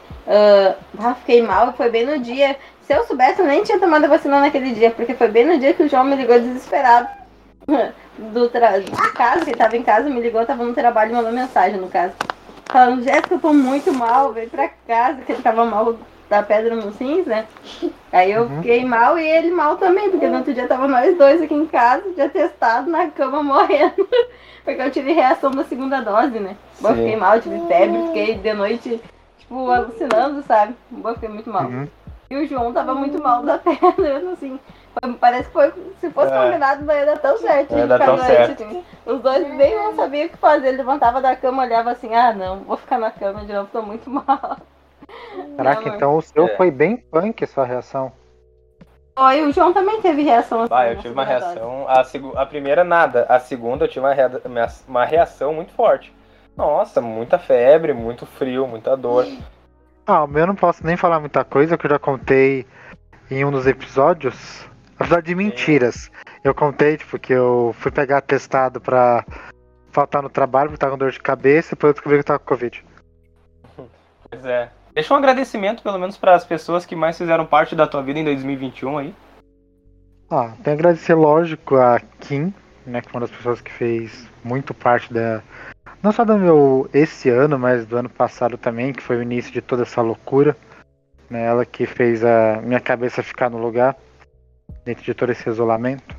ah, 0.97 1.13
fiquei 1.15 1.41
mal, 1.41 1.73
foi 1.73 1.89
bem 1.89 2.05
no 2.05 2.19
dia. 2.19 2.55
Se 2.81 2.93
eu 2.93 3.03
soubesse, 3.03 3.41
eu 3.41 3.45
nem 3.45 3.63
tinha 3.63 3.79
tomado 3.79 4.05
a 4.05 4.07
vacina 4.07 4.39
naquele 4.39 4.73
dia, 4.73 4.91
porque 4.91 5.13
foi 5.13 5.27
bem 5.27 5.45
no 5.45 5.59
dia 5.59 5.73
que 5.73 5.83
o 5.83 5.89
João 5.89 6.05
me 6.05 6.15
ligou 6.15 6.39
desesperado. 6.39 7.09
Do, 8.17 8.47
tra... 8.47 8.79
de 8.79 8.89
casa, 9.11 9.43
que 9.43 9.51
ele 9.51 9.57
tava 9.57 9.75
em 9.75 9.83
casa, 9.83 10.09
me 10.09 10.21
ligou, 10.21 10.45
tava 10.45 10.63
no 10.63 10.73
trabalho 10.73 11.11
e 11.11 11.15
mandou 11.15 11.33
mensagem, 11.33 11.77
no 11.77 11.89
caso. 11.89 12.13
Falando, 12.67 13.03
Jéssica, 13.03 13.35
eu 13.35 13.39
tô 13.39 13.51
muito 13.51 13.91
mal, 13.93 14.31
vem 14.31 14.47
pra 14.47 14.69
casa, 14.87 15.21
que 15.21 15.33
ele 15.33 15.41
tava 15.41 15.65
mal 15.65 15.97
da 16.29 16.41
pedra 16.43 16.75
nos 16.75 16.97
rins, 16.97 17.25
né? 17.25 17.47
Aí 18.11 18.31
eu 18.31 18.43
Uhum. 18.43 18.55
fiquei 18.57 18.85
mal 18.85 19.17
e 19.19 19.27
ele 19.27 19.51
mal 19.51 19.75
também, 19.77 20.09
porque 20.09 20.27
no 20.27 20.37
outro 20.37 20.53
dia 20.53 20.67
tava 20.67 20.87
nós 20.87 21.17
dois 21.17 21.41
aqui 21.41 21.53
em 21.53 21.65
casa, 21.65 22.03
já 22.15 22.29
testado 22.29 22.89
na 22.89 23.09
cama 23.09 23.43
morrendo. 23.43 24.07
Porque 24.63 24.81
eu 24.81 24.89
tive 24.89 25.11
reação 25.13 25.51
da 25.51 25.63
segunda 25.63 26.01
dose, 26.01 26.39
né? 26.39 26.55
Bom, 26.79 26.89
eu 26.89 26.95
Sim. 26.95 27.01
fiquei 27.03 27.15
mal, 27.17 27.39
tive 27.39 27.59
febre, 27.67 28.01
fiquei 28.07 28.33
de 28.35 28.53
noite, 28.53 28.99
tipo, 29.37 29.69
alucinando, 29.69 30.41
sabe? 30.41 30.73
Eu 31.03 31.13
fiquei 31.13 31.29
muito 31.29 31.51
mal. 31.51 31.65
Uhum. 31.65 31.87
E 32.31 32.35
o 32.37 32.47
João 32.47 32.73
tava 32.73 32.95
muito 32.95 33.21
mal 33.21 33.43
da 33.43 33.59
perna, 33.61 34.31
assim. 34.33 34.59
foi- 34.99 35.13
parece 35.19 35.43
que 35.49 35.53
foi, 35.53 35.71
se 36.01 36.09
fosse 36.09 36.33
É. 36.33 36.43
combinado, 36.43 36.83
não 36.83 36.95
ia 36.95 37.05
dar 37.05 37.19
tão 37.19 37.37
certo. 37.37 37.75
Ia 37.75 37.85
dar 37.85 37.99
tão 37.99 38.15
doente, 38.15 38.25
certo. 38.27 38.63
assim. 38.63 38.83
Os 39.05 39.21
dois 39.21 39.47
nem 39.55 39.75
não 39.75 39.95
sabiam 39.95 40.25
o 40.25 40.29
que 40.29 40.37
fazer. 40.37 40.69
Ele 40.69 40.77
levantava 40.77 41.21
da 41.21 41.35
cama, 41.35 41.61
olhava 41.61 41.91
assim, 41.91 42.15
ah 42.15 42.33
não, 42.33 42.61
vou 42.61 42.77
ficar 42.77 42.97
na 42.97 43.11
cama 43.11 43.45
de 43.45 43.53
novo, 43.53 43.69
tô 43.71 43.83
muito 43.83 44.09
mal. 44.09 44.57
Caraca, 45.57 45.89
Não, 45.89 45.95
então 45.95 46.17
o 46.17 46.21
seu 46.21 46.45
É. 46.47 46.55
foi 46.57 46.69
bem 46.71 46.97
punk 46.97 47.43
a 47.43 47.47
sua 47.47 47.65
reação. 47.65 48.11
Oi, 49.17 49.41
o 49.43 49.51
João 49.53 49.71
também 49.73 50.01
teve 50.01 50.23
reação 50.23 50.61
assim. 50.61 50.69
Bah, 50.69 50.87
eu 50.91 50.97
tive 50.97 51.13
uma 51.13 51.23
reação. 51.23 51.85
A, 51.87 52.03
a 52.41 52.45
primeira, 52.45 52.83
nada. 52.83 53.25
A 53.29 53.39
segunda, 53.39 53.85
eu 53.85 53.87
tive 53.87 54.01
uma, 54.01 54.13
rea- 54.13 54.41
uma 54.87 55.05
reação 55.05 55.53
muito 55.53 55.71
forte. 55.71 56.13
Nossa, 56.57 56.99
muita 57.01 57.39
febre, 57.39 57.93
muito 57.93 58.25
frio, 58.25 58.67
muita 58.67 58.95
dor. 58.97 59.25
Ah, 60.05 60.23
o 60.23 60.27
meu 60.27 60.41
eu 60.41 60.47
não 60.47 60.55
posso 60.55 60.85
nem 60.85 60.97
falar 60.97 61.19
muita 61.19 61.43
coisa, 61.45 61.77
que 61.77 61.85
eu 61.85 61.89
já 61.91 61.99
contei 61.99 62.65
em 63.31 63.45
um 63.45 63.51
dos 63.51 63.65
episódios. 63.67 64.65
Apesar 64.99 65.21
de 65.21 65.33
mentiras. 65.35 66.11
Eu 66.43 66.53
contei, 66.53 66.97
tipo, 66.97 67.17
que 67.17 67.33
eu 67.33 67.73
fui 67.79 67.91
pegar 67.91 68.17
atestado 68.19 68.79
pra 68.81 69.25
faltar 69.91 70.21
no 70.21 70.29
trabalho, 70.29 70.69
porque 70.69 70.79
tava 70.79 70.91
com 70.91 70.97
dor 70.97 71.11
de 71.11 71.19
cabeça, 71.19 71.69
e 71.69 71.75
depois 71.75 71.89
eu 71.89 71.93
descobri 71.93 72.17
que 72.17 72.21
eu 72.21 72.25
tava 72.25 72.39
com 72.39 72.45
Covid. 72.45 72.83
Pois 74.29 74.45
é. 74.45 74.69
Deixa 74.95 75.13
um 75.13 75.17
agradecimento, 75.17 75.83
pelo 75.83 75.99
menos, 75.99 76.15
para 76.15 76.33
as 76.33 76.45
pessoas 76.45 76.85
que 76.85 76.95
mais 76.95 77.17
fizeram 77.17 77.45
parte 77.45 77.75
da 77.75 77.85
tua 77.85 78.01
vida 78.01 78.17
em 78.17 78.23
2021 78.23 78.97
aí. 78.97 79.13
Ah, 80.31 80.53
tenho 80.63 80.63
que 80.63 80.69
agradecer, 80.69 81.13
lógico, 81.15 81.75
a 81.75 81.99
Kim, 82.21 82.53
né, 82.85 83.01
que 83.01 83.09
foi 83.09 83.19
uma 83.19 83.27
das 83.27 83.35
pessoas 83.35 83.59
que 83.59 83.69
fez 83.69 84.25
muito 84.41 84.73
parte 84.73 85.13
da. 85.13 85.43
Não 86.01 86.13
só 86.13 86.23
do 86.23 86.37
meu 86.37 86.89
esse 86.93 87.29
ano, 87.29 87.59
mas 87.59 87.85
do 87.85 87.97
ano 87.97 88.09
passado 88.09 88.57
também, 88.57 88.93
que 88.93 89.03
foi 89.03 89.17
o 89.17 89.21
início 89.21 89.51
de 89.51 89.61
toda 89.61 89.83
essa 89.83 90.01
loucura. 90.01 90.55
Né, 91.29 91.43
ela 91.43 91.65
que 91.65 91.85
fez 91.85 92.23
a 92.23 92.61
minha 92.63 92.79
cabeça 92.79 93.21
ficar 93.21 93.49
no 93.49 93.57
lugar, 93.57 93.97
dentro 94.85 95.03
de 95.03 95.13
todo 95.13 95.29
esse 95.29 95.49
isolamento. 95.49 96.15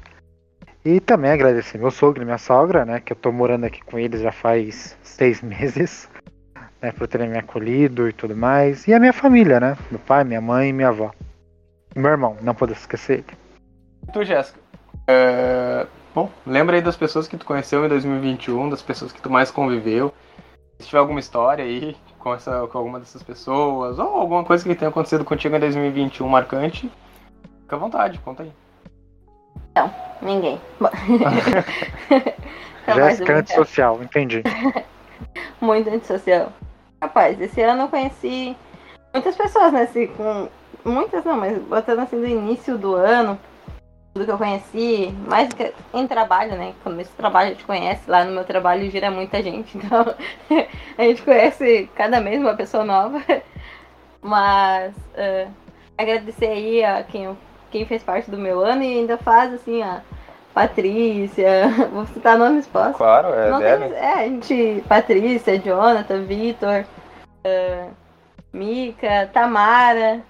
E 0.85 1.01
também 1.01 1.31
agradecer 1.31 1.79
meu 1.79 1.91
sogro 1.91 2.21
e 2.21 2.27
minha 2.27 2.37
sogra, 2.37 2.85
né, 2.85 3.01
que 3.01 3.11
eu 3.11 3.17
tô 3.17 3.33
morando 3.33 3.65
aqui 3.65 3.83
com 3.83 3.99
eles 3.99 4.21
já 4.21 4.33
faz 4.33 4.99
seis 5.03 5.41
meses, 5.43 6.11
né, 6.81 6.93
por 6.93 7.09
terem 7.09 7.29
me 7.29 7.39
acolhido 7.39 8.09
e 8.09 8.13
tudo 8.13 8.37
mais. 8.37 8.87
E 8.87 8.95
a 8.95 9.01
minha 9.01 9.13
família, 9.13 9.61
né, 9.61 9.77
meu 9.91 10.01
pai, 10.01 10.25
minha 10.25 10.41
mãe 10.41 10.71
e 10.71 10.73
minha 10.73 10.89
avó. 10.89 11.11
E 11.95 11.99
meu 11.99 12.11
irmão, 12.11 12.37
não 12.43 12.55
posso 12.55 12.73
esquecer 12.73 13.19
ele. 13.19 13.39
E 14.09 14.13
tu, 14.13 14.25
Jéssica? 14.25 14.59
É, 15.07 15.87
Bom, 16.17 16.31
lembra 16.47 16.77
aí 16.77 16.81
das 16.81 16.97
pessoas 16.97 17.29
que 17.29 17.37
tu 17.37 17.45
conheceu 17.45 17.85
em 17.85 17.91
2021, 17.91 18.71
das 18.71 18.81
pessoas 18.81 19.13
que 19.13 19.21
tu 19.21 19.29
mais 19.29 19.51
conviveu. 19.51 20.15
Se 20.79 20.87
tiver 20.87 20.99
alguma 20.99 21.21
história 21.21 21.63
aí 21.63 21.95
com, 22.19 22.33
essa, 22.33 22.67
com 22.69 22.79
alguma 22.79 22.99
dessas 22.99 23.23
pessoas, 23.23 23.99
ou 23.99 24.07
alguma 24.07 24.43
coisa 24.43 24.65
que 24.65 24.75
tenha 24.75 24.89
acontecido 24.89 25.27
contigo 25.27 25.55
em 25.55 25.61
2021 25.61 26.27
marcante, 26.27 26.91
fica 27.61 27.77
à 27.77 27.79
vontade, 27.79 28.19
conta 28.21 28.45
aí. 28.45 28.53
Ninguém. 30.23 30.59
Capaz 32.87 32.87
de 32.87 32.95
Jéssica 32.95 33.17
brincar. 33.17 33.39
antissocial, 33.41 34.03
entendi. 34.03 34.43
Muito 35.61 35.91
antissocial. 35.91 36.51
Rapaz, 37.07 37.41
esse 37.41 37.63
ano 37.63 37.83
eu 37.83 37.89
conheci 37.89 38.57
muitas 39.13 39.37
pessoas, 39.37 39.73
né? 39.73 39.83
Assim, 39.83 40.09
com... 40.09 40.49
Muitas 40.85 41.25
não, 41.25 41.37
mas 41.37 41.57
botando 41.63 42.01
assim 42.01 42.21
do 42.21 42.27
início 42.27 42.77
do 42.77 42.97
ano, 42.97 43.39
tudo 44.13 44.25
que 44.25 44.31
eu 44.33 44.39
conheci, 44.39 45.15
mais 45.29 45.49
em 45.95 46.07
trabalho, 46.09 46.57
né? 46.57 46.75
Quando 46.83 47.01
esse 47.01 47.13
trabalho 47.13 47.51
a 47.51 47.53
gente 47.53 47.65
conhece, 47.65 48.11
lá 48.11 48.25
no 48.25 48.33
meu 48.33 48.45
trabalho 48.45 48.91
gira 48.91 49.09
muita 49.09 49.41
gente, 49.41 49.79
então 49.79 50.05
a 50.99 51.03
gente 51.03 51.23
conhece 51.23 51.89
cada 51.95 52.21
mês 52.21 52.41
uma 52.41 52.57
pessoa 52.57 52.85
nova. 52.85 53.23
Mas 54.21 54.93
eh, 55.15 55.47
agradecer 55.97 56.47
aí 56.47 56.85
a 56.85 57.05
quem, 57.05 57.39
quem 57.71 57.87
fez 57.87 58.03
parte 58.03 58.29
do 58.29 58.37
meu 58.39 58.65
ano 58.65 58.83
e 58.83 58.99
ainda 58.99 59.17
faz 59.17 59.55
assim, 59.55 59.81
a 59.81 60.03
Patrícia, 60.57 61.69
vou 61.93 62.07
citar 62.07 62.39
nomes, 62.39 62.67
posso? 62.67 62.95
Claro, 62.97 63.29
é 63.35 63.51
Não 63.51 63.59
tem, 63.61 63.93
é, 63.95 64.13
a 64.15 64.23
gente. 64.27 64.83
Patrícia, 64.89 65.59
Jonathan, 65.59 66.23
Vitor, 66.23 66.87
ah, 67.45 67.89
Mica, 68.55 69.29
Tamara, 69.35 70.23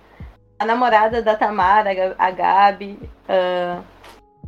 a 0.58 0.64
namorada 0.66 1.22
da 1.22 1.36
Tamara, 1.36 1.92
a 1.92 1.94
Ga- 1.94 2.14
a 2.18 2.30
Gabi, 2.32 2.98
ah, 3.28 3.78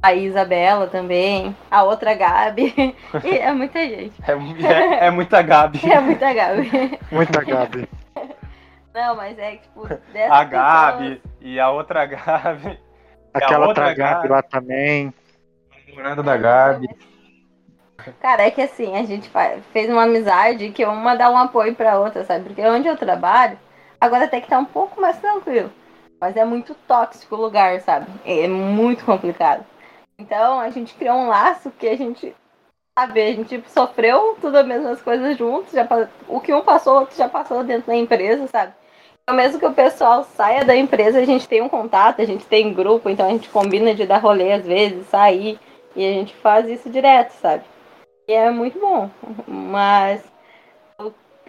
a 0.03 0.15
Isabela 0.15 0.89
também, 0.89 1.55
a 1.71 1.85
outra 1.85 2.13
Gabi. 2.13 2.75
E 3.23 3.39
é 3.39 3.53
muita 3.53 3.79
gente. 3.79 4.15
É, 4.27 4.33
é- 4.33 5.07
é 5.07 5.11
muita 5.13 5.41
Gabi. 5.43 5.79
É 5.89 6.01
muita 6.01 6.33
Gabi. 6.35 6.99
Muita 7.13 7.45
Gabi. 7.45 7.89
Não, 8.93 9.15
mas 9.15 9.39
é 9.39 9.53
que, 9.53 9.59
tipo, 9.59 9.87
A 10.29 10.43
Gabi 10.43 11.23
e 11.41 11.61
a 11.61 11.71
outra 11.71 12.05
Gabi. 12.05 12.77
Aquela 13.33 13.69
outra 13.69 13.85
outra 13.85 13.95
Gabi 13.95 14.15
Gabi. 14.23 14.29
lá 14.29 14.43
também. 14.43 15.15
Namorada 15.89 16.23
da 16.23 16.37
Gabi. 16.37 16.89
Cara, 18.21 18.43
é 18.43 18.51
que 18.51 18.61
assim, 18.61 18.97
a 18.97 19.05
gente 19.05 19.31
fez 19.73 19.91
uma 19.91 20.05
amizade 20.05 20.71
que 20.71 20.85
uma 20.85 21.17
dá 21.17 21.31
um 21.31 21.37
apoio 21.37 21.75
pra 21.75 21.99
outra, 21.99 22.25
sabe? 22.25 22.45
Porque 22.45 22.63
onde 22.63 22.87
eu 22.87 22.97
trabalho, 22.97 23.59
agora 24.01 24.25
até 24.25 24.41
que 24.41 24.49
tá 24.49 24.59
um 24.59 24.65
pouco 24.65 25.01
mais 25.01 25.19
tranquilo. 25.19 25.73
Mas 26.21 26.37
é 26.37 26.45
muito 26.45 26.75
tóxico 26.87 27.35
o 27.35 27.41
lugar, 27.41 27.81
sabe? 27.81 28.07
É 28.25 28.47
muito 28.49 29.05
complicado. 29.05 29.65
Então 30.19 30.61
a 30.61 30.71
gente 30.71 30.95
criou 30.95 31.17
um 31.17 31.29
laço 31.29 31.71
que 31.71 31.89
a 31.89 31.97
gente, 31.97 32.35
sabe, 32.99 33.23
a 33.23 33.33
gente 33.33 33.63
sofreu 33.69 34.37
tudo 34.41 34.57
as 34.59 34.67
mesmas 34.67 35.03
coisas 35.03 35.37
juntos. 35.37 35.73
Já, 35.73 35.87
o 36.29 36.41
que 36.41 36.53
um 36.53 36.63
passou, 36.63 36.95
o 36.95 37.01
outro 37.01 37.17
já 37.17 37.29
passou 37.29 37.65
dentro 37.65 37.89
da 37.89 37.97
empresa, 37.97 38.47
sabe? 38.47 38.73
Então 39.23 39.37
mesmo 39.37 39.59
que 39.59 39.67
o 39.67 39.75
pessoal 39.75 40.25
saia 40.25 40.65
da 40.65 40.75
empresa, 40.75 41.19
a 41.19 41.25
gente 41.25 41.47
tem 41.47 41.61
um 41.61 41.69
contato, 41.69 42.23
a 42.23 42.25
gente 42.25 42.47
tem 42.47 42.73
grupo, 42.73 43.11
então 43.11 43.27
a 43.27 43.31
gente 43.31 43.49
combina 43.49 43.95
de 43.95 44.07
dar 44.07 44.19
rolê 44.19 44.53
às 44.53 44.65
vezes, 44.65 45.07
sair. 45.09 45.59
E 45.99 46.07
a 46.07 46.13
gente 46.13 46.33
faz 46.37 46.69
isso 46.69 46.89
direto, 46.89 47.33
sabe? 47.33 47.65
E 48.29 48.33
é 48.33 48.53
muito 48.53 48.79
bom. 48.79 49.11
Mas 49.49 50.23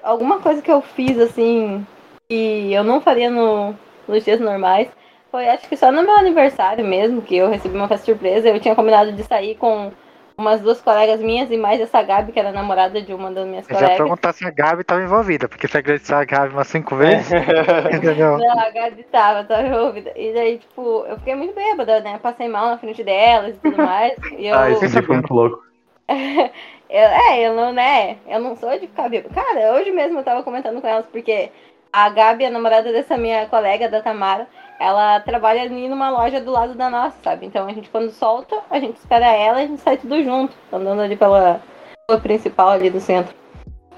alguma 0.02 0.40
coisa 0.40 0.60
que 0.60 0.72
eu 0.72 0.82
fiz 0.82 1.20
assim 1.20 1.86
que 2.28 2.74
eu 2.74 2.84
não 2.84 3.00
faria 3.00 3.30
no, 3.30 3.76
nos 4.08 4.26
dias 4.26 4.40
normais 4.40 4.90
foi 5.30 5.48
acho 5.48 5.70
que 5.70 5.78
só 5.78 5.92
no 5.92 6.02
meu 6.02 6.18
aniversário 6.18 6.84
mesmo, 6.84 7.22
que 7.22 7.36
eu 7.36 7.48
recebi 7.48 7.76
uma 7.76 7.88
festa 7.88 8.08
surpresa. 8.08 8.50
Eu 8.50 8.60
tinha 8.60 8.74
combinado 8.74 9.12
de 9.12 9.24
sair 9.24 9.54
com 9.54 9.92
umas 10.40 10.62
duas 10.62 10.82
colegas 10.82 11.20
minhas 11.22 11.52
e 11.52 11.58
mais 11.58 11.80
essa 11.82 12.02
Gabi, 12.02 12.32
que 12.32 12.40
era 12.40 12.52
namorada 12.52 13.02
de 13.02 13.14
uma 13.14 13.32
das 13.32 13.46
minhas 13.48 13.70
Eu 13.70 13.76
já 13.76 13.90
colegas. 13.90 13.98
perguntar 13.98 14.34
se 14.34 14.46
a 14.46 14.52
Gabi 14.52 14.84
tava 14.84 15.04
envolvida, 15.04 15.48
porque 15.48 15.68
se 15.68 15.78
agradeceu 15.78 16.18
a 16.18 16.26
Gabi 16.26 16.54
umas 16.54 16.68
cinco 16.68 16.96
vezes, 16.96 17.32
entendeu? 17.94 18.38
Não, 18.38 18.60
a 18.60 18.70
Gabi 18.72 19.04
tava, 19.06 19.44
tava 19.44 19.68
envolvida. 19.68 20.12
E 20.16 20.34
daí, 20.34 20.60
tipo, 20.60 21.06
eu 21.08 21.18
fiquei 21.18 21.36
muito 21.36 21.54
bêbada, 21.54 22.00
né? 22.02 22.20
Passei 22.20 22.48
mal 22.48 22.68
na 22.70 22.78
frente 22.78 23.04
delas 23.04 23.56
e 23.56 23.60
tudo 23.60 23.78
mais. 23.78 24.14
E 24.38 24.48
eu, 24.48 24.58
Ah, 24.58 24.70
esse 24.72 24.88
dia 24.88 25.04
foi 25.04 25.16
muito 25.18 25.34
louco. 25.34 25.64
eu, 26.10 26.50
é, 26.90 27.40
eu 27.48 27.54
não, 27.56 27.72
né? 27.74 28.18
Eu 28.28 28.40
não 28.40 28.56
sou 28.56 28.72
de 28.80 28.88
ficar 28.88 29.10
bêbada. 29.10 29.34
Cara, 29.34 29.74
hoje 29.74 29.92
mesmo 29.92 30.20
eu 30.20 30.24
tava 30.24 30.44
comentando 30.44 30.82
com 30.82 30.88
elas, 30.88 31.06
porque 31.08 31.52
a 31.92 32.10
Gabi, 32.10 32.46
a 32.46 32.50
namorada 32.50 32.92
dessa 32.92 33.18
minha 33.18 33.46
colega, 33.48 33.90
da 33.90 34.02
Tamara, 34.02 34.48
ela 34.80 35.20
trabalha 35.20 35.64
ali 35.64 35.90
numa 35.90 36.10
loja 36.10 36.40
do 36.40 36.52
lado 36.52 36.74
da 36.74 36.90
nossa, 36.90 37.18
sabe? 37.22 37.46
Então 37.46 37.68
a 37.68 37.74
gente, 37.74 37.90
quando 37.90 38.12
solta, 38.12 38.56
a 38.70 38.80
gente 38.80 38.96
espera 38.96 39.28
ela 39.28 39.62
e 39.62 39.66
a 39.66 39.68
gente 39.68 39.82
sai 39.82 39.98
tudo 39.98 40.24
junto, 40.24 40.56
andando 40.72 41.02
ali 41.02 41.18
pela 41.18 41.62
rua 42.10 42.20
principal 42.22 42.70
ali 42.70 42.90
do 42.90 43.02
centro. 43.02 43.36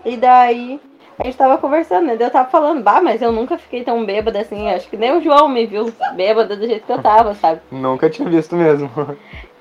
E 0.03 0.17
daí 0.17 0.79
a 1.19 1.23
gente 1.23 1.38
tava 1.38 1.59
conversando, 1.59 2.07
né? 2.07 2.17
Eu 2.19 2.32
tava 2.32 2.49
falando, 2.49 2.82
bah, 2.82 2.99
mas 2.99 3.21
eu 3.21 3.32
nunca 3.32 3.57
fiquei 3.59 3.84
tão 3.84 4.03
bêbada 4.03 4.39
assim. 4.39 4.69
Acho 4.69 4.89
que 4.89 4.97
nem 4.97 5.15
o 5.15 5.21
João 5.21 5.47
me 5.47 5.67
viu 5.67 5.93
bêbada 6.15 6.55
do 6.55 6.65
jeito 6.65 6.86
que 6.86 6.91
eu 6.91 7.01
tava, 7.01 7.36
sabe? 7.36 7.61
Nunca 7.71 8.09
tinha 8.09 8.27
visto 8.27 8.55
mesmo. 8.55 8.89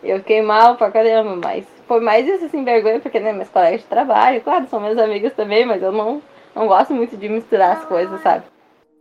Eu 0.03 0.21
fiquei 0.21 0.41
mal 0.41 0.77
pra 0.77 0.91
caramba, 0.91 1.39
mas 1.45 1.67
foi 1.87 2.01
mais 2.01 2.27
isso 2.27 2.47
assim, 2.47 2.65
vergonha, 2.65 3.01
porque 3.01 3.21
né, 3.21 3.35
meus 3.35 3.51
colegas 3.51 3.83
de 3.83 3.87
trabalho, 3.87 4.41
claro, 4.41 4.67
são 4.67 4.81
meus 4.81 4.97
amigos 4.97 5.35
também, 5.35 5.67
mas 5.67 5.83
eu 5.83 5.93
não, 5.93 6.23
não 6.55 6.67
gosto 6.67 6.95
muito 6.95 7.19
de 7.19 7.29
misturar 7.29 7.73
as 7.77 7.85
coisas, 7.85 8.19
sabe? 8.23 8.45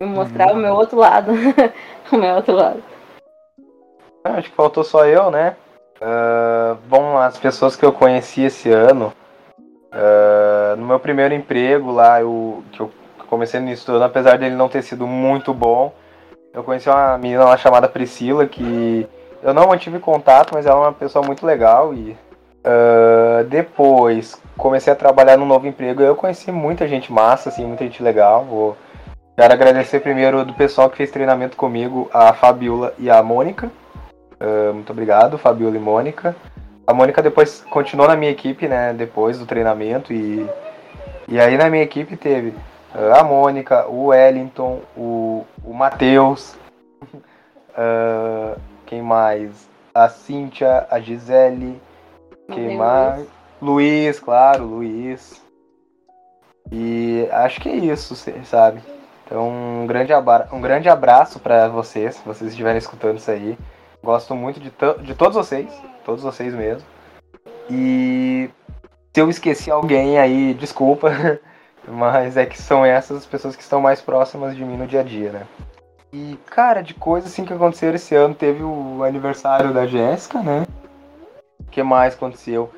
Mostrar 0.01 0.53
o 0.53 0.55
meu 0.55 0.73
outro 0.73 0.97
lado. 0.97 1.31
o 2.11 2.17
meu 2.17 2.35
outro 2.35 2.55
lado. 2.55 2.83
Acho 4.23 4.49
que 4.49 4.55
faltou 4.55 4.83
só 4.83 5.05
eu, 5.05 5.29
né? 5.29 5.55
Ah, 6.01 6.77
bom, 6.87 7.17
as 7.17 7.37
pessoas 7.37 7.75
que 7.75 7.85
eu 7.85 7.91
conheci 7.91 8.43
esse 8.43 8.71
ano, 8.71 9.13
ah, 9.91 10.75
no 10.77 10.85
meu 10.85 10.99
primeiro 10.99 11.33
emprego 11.33 11.91
lá, 11.91 12.21
eu, 12.21 12.63
que 12.71 12.79
eu 12.79 12.91
comecei 13.27 13.59
no 13.59 13.69
estudo, 13.69 14.03
apesar 14.03 14.37
dele 14.37 14.55
não 14.55 14.69
ter 14.69 14.81
sido 14.81 15.05
muito 15.05 15.53
bom, 15.53 15.93
eu 16.53 16.63
conheci 16.63 16.89
uma 16.89 17.17
menina 17.17 17.43
lá 17.43 17.57
chamada 17.57 17.87
Priscila, 17.87 18.47
que 18.47 19.07
eu 19.43 19.53
não 19.53 19.67
mantive 19.67 19.99
contato, 19.99 20.53
mas 20.53 20.65
ela 20.65 20.77
é 20.77 20.81
uma 20.83 20.93
pessoa 20.93 21.25
muito 21.25 21.45
legal 21.45 21.93
e 21.93 22.17
ah, 22.63 23.43
depois 23.47 24.41
comecei 24.57 24.91
a 24.91 24.95
trabalhar 24.95 25.37
num 25.37 25.45
novo 25.45 25.67
emprego 25.67 26.01
eu 26.01 26.15
conheci 26.15 26.51
muita 26.51 26.87
gente 26.87 27.11
massa, 27.11 27.49
assim, 27.49 27.65
muita 27.65 27.83
gente 27.83 28.03
legal. 28.03 28.45
Vou 28.45 28.77
Quero 29.39 29.53
agradecer 29.53 30.01
primeiro 30.01 30.43
do 30.43 30.53
pessoal 30.53 30.89
que 30.89 30.97
fez 30.97 31.11
treinamento 31.11 31.55
comigo, 31.55 32.09
a 32.13 32.33
Fabiola 32.33 32.93
e 32.99 33.09
a 33.09 33.23
Mônica. 33.23 33.71
Ah, 34.37 34.73
muito 34.73 34.91
obrigado, 34.91 35.37
Fabiola 35.37 35.77
e 35.77 35.79
Mônica. 35.79 36.35
A 36.85 36.93
Mônica 36.93 37.21
depois 37.21 37.63
continuou 37.69 38.09
na 38.09 38.17
minha 38.17 38.33
equipe, 38.33 38.67
né? 38.67 38.93
Depois 38.93 39.39
do 39.39 39.45
treinamento. 39.45 40.11
E, 40.11 40.45
e 41.25 41.39
aí 41.39 41.55
na 41.57 41.69
minha 41.69 41.83
equipe 41.83 42.17
teve 42.17 42.53
ah, 42.93 43.21
a 43.21 43.23
Mônica, 43.23 43.87
o 43.87 44.07
Wellington, 44.07 44.81
o, 44.97 45.45
o 45.63 45.73
Matheus. 45.73 46.57
ah, 47.77 48.57
quem 48.85 49.01
mais? 49.01 49.69
A 49.95 50.09
Cíntia, 50.09 50.85
a 50.91 50.99
Gisele. 50.99 51.81
Quem 52.51 52.75
mais? 52.75 53.25
Luiz, 53.61 54.19
claro, 54.19 54.65
Luiz. 54.65 55.41
E 56.69 57.25
acho 57.31 57.61
que 57.61 57.69
é 57.69 57.75
isso, 57.75 58.13
sabe? 58.43 58.81
Então, 59.29 59.47
um 59.47 59.85
grande, 59.85 60.11
abra 60.11 60.49
um 60.51 60.59
grande 60.59 60.89
abraço 60.89 61.39
pra 61.39 61.67
vocês, 61.67 62.15
se 62.15 62.25
vocês 62.25 62.49
estiverem 62.49 62.79
escutando 62.79 63.17
isso 63.17 63.29
aí. 63.29 63.55
Gosto 64.03 64.35
muito 64.35 64.59
de, 64.59 64.71
de 65.03 65.13
todos 65.13 65.35
vocês, 65.35 65.71
todos 66.03 66.23
vocês 66.23 66.51
mesmo. 66.51 66.81
E 67.69 68.49
se 69.13 69.21
eu 69.21 69.29
esqueci 69.29 69.69
alguém 69.69 70.17
aí, 70.17 70.55
desculpa, 70.55 71.11
mas 71.87 72.37
é 72.37 72.45
que 72.47 72.59
são 72.59 72.83
essas 72.83 73.17
as 73.17 73.25
pessoas 73.27 73.55
que 73.55 73.61
estão 73.61 73.79
mais 73.79 74.01
próximas 74.01 74.55
de 74.55 74.65
mim 74.65 74.77
no 74.77 74.87
dia 74.87 75.01
a 75.01 75.03
dia, 75.03 75.31
né? 75.31 75.43
E, 76.11 76.39
cara, 76.47 76.81
de 76.81 76.95
coisas 76.95 77.31
assim 77.31 77.45
que 77.45 77.53
aconteceram 77.53 77.93
esse 77.95 78.15
ano, 78.15 78.33
teve 78.33 78.63
o 78.63 79.03
aniversário 79.03 79.71
da 79.71 79.85
Jéssica, 79.85 80.41
né? 80.41 80.65
O 81.59 81.65
que 81.69 81.83
mais 81.83 82.15
aconteceu? 82.15 82.71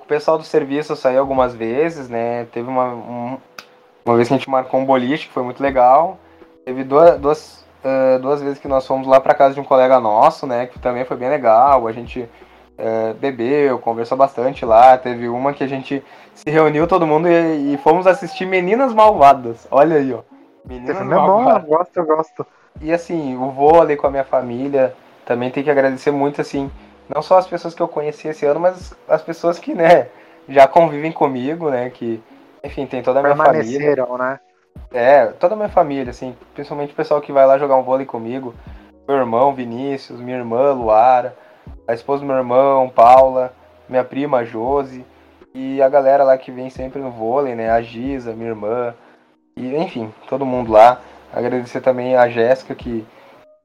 O 0.00 0.06
pessoal 0.06 0.38
do 0.38 0.44
serviço 0.44 0.94
saí 0.94 1.16
algumas 1.16 1.52
vezes, 1.52 2.08
né? 2.08 2.44
Teve 2.52 2.68
uma, 2.68 2.84
um- 2.94 3.38
uma 4.06 4.16
vez 4.16 4.28
que 4.28 4.34
a 4.34 4.36
gente 4.36 4.48
marcou 4.48 4.80
um 4.80 4.84
boliche, 4.84 5.26
que 5.26 5.32
foi 5.32 5.42
muito 5.42 5.62
legal. 5.62 6.18
Teve 6.64 6.84
duas, 6.84 7.18
duas, 7.18 7.66
eh, 7.82 8.18
duas 8.18 8.40
vezes 8.40 8.58
que 8.58 8.68
nós 8.68 8.86
fomos 8.86 9.06
lá 9.06 9.20
pra 9.20 9.34
casa 9.34 9.54
de 9.54 9.60
um 9.60 9.64
colega 9.64 9.98
nosso, 10.00 10.46
né? 10.46 10.66
Que 10.66 10.78
também 10.78 11.04
foi 11.04 11.16
bem 11.16 11.28
legal. 11.28 11.86
A 11.86 11.92
gente 11.92 12.28
eh, 12.78 13.14
bebeu, 13.20 13.78
conversou 13.78 14.16
bastante 14.16 14.64
lá. 14.64 14.96
Teve 14.96 15.28
uma 15.28 15.52
que 15.52 15.64
a 15.64 15.66
gente 15.66 16.02
se 16.34 16.50
reuniu 16.50 16.86
todo 16.86 17.06
mundo 17.06 17.28
e, 17.28 17.74
e 17.74 17.78
fomos 17.78 18.06
assistir 18.06 18.46
Meninas 18.46 18.92
Malvadas. 18.94 19.66
Olha 19.70 19.96
aí, 19.96 20.12
ó. 20.12 20.20
Meninas 20.64 20.90
Esse 20.90 20.98
filme 20.98 21.14
é 21.14 21.16
bom, 21.16 21.38
eu 21.40 21.44
Malvadas. 21.44 21.68
gosto, 21.68 21.96
eu 21.96 22.04
gosto. 22.06 22.46
E 22.80 22.92
assim, 22.92 23.36
o 23.36 23.50
vôlei 23.50 23.96
com 23.96 24.06
a 24.06 24.10
minha 24.10 24.24
família, 24.24 24.94
também 25.24 25.50
tem 25.50 25.64
que 25.64 25.70
agradecer 25.70 26.10
muito, 26.10 26.40
assim, 26.40 26.70
não 27.12 27.22
só 27.22 27.38
as 27.38 27.46
pessoas 27.46 27.74
que 27.74 27.82
eu 27.82 27.88
conheci 27.88 28.28
esse 28.28 28.44
ano, 28.44 28.60
mas 28.60 28.94
as 29.08 29.22
pessoas 29.22 29.58
que, 29.58 29.74
né, 29.74 30.08
já 30.48 30.68
convivem 30.68 31.10
comigo, 31.10 31.70
né, 31.70 31.88
que, 31.90 32.22
enfim, 32.66 32.86
tem 32.86 33.02
toda 33.02 33.20
a 33.20 33.22
minha 33.22 33.36
família. 33.36 34.06
Né? 34.18 34.40
É, 34.92 35.26
toda 35.26 35.54
a 35.54 35.56
minha 35.56 35.68
família, 35.68 36.10
assim, 36.10 36.36
principalmente 36.54 36.92
o 36.92 36.96
pessoal 36.96 37.20
que 37.20 37.32
vai 37.32 37.46
lá 37.46 37.58
jogar 37.58 37.76
um 37.76 37.82
vôlei 37.82 38.06
comigo. 38.06 38.54
Meu 39.08 39.16
irmão, 39.16 39.54
Vinícius, 39.54 40.20
minha 40.20 40.36
irmã, 40.36 40.72
Luara, 40.72 41.36
a 41.86 41.94
esposa 41.94 42.22
do 42.22 42.26
meu 42.26 42.36
irmão, 42.36 42.88
Paula, 42.88 43.52
minha 43.88 44.04
prima, 44.04 44.44
Josi, 44.44 45.04
e 45.54 45.80
a 45.80 45.88
galera 45.88 46.24
lá 46.24 46.36
que 46.36 46.50
vem 46.50 46.68
sempre 46.68 47.00
no 47.00 47.10
vôlei, 47.10 47.54
né, 47.54 47.70
a 47.70 47.80
Giza, 47.80 48.32
minha 48.32 48.50
irmã, 48.50 48.94
e 49.56 49.76
enfim, 49.76 50.12
todo 50.28 50.44
mundo 50.44 50.72
lá. 50.72 51.00
Agradecer 51.32 51.80
também 51.80 52.16
a 52.16 52.28
Jéssica, 52.28 52.74
que 52.74 53.06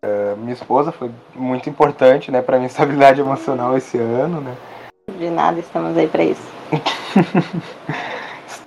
eh, 0.04 0.36
minha 0.38 0.54
esposa 0.54 0.92
foi 0.92 1.12
muito 1.36 1.70
importante, 1.70 2.32
né, 2.32 2.42
pra 2.42 2.58
minha 2.58 2.68
estabilidade 2.70 3.20
emocional 3.20 3.76
esse 3.76 3.98
ano, 3.98 4.42
né. 4.42 4.56
De 5.18 5.30
nada, 5.30 5.60
estamos 5.60 5.98
aí 5.98 6.08
pra 6.08 6.24
isso. 6.24 6.48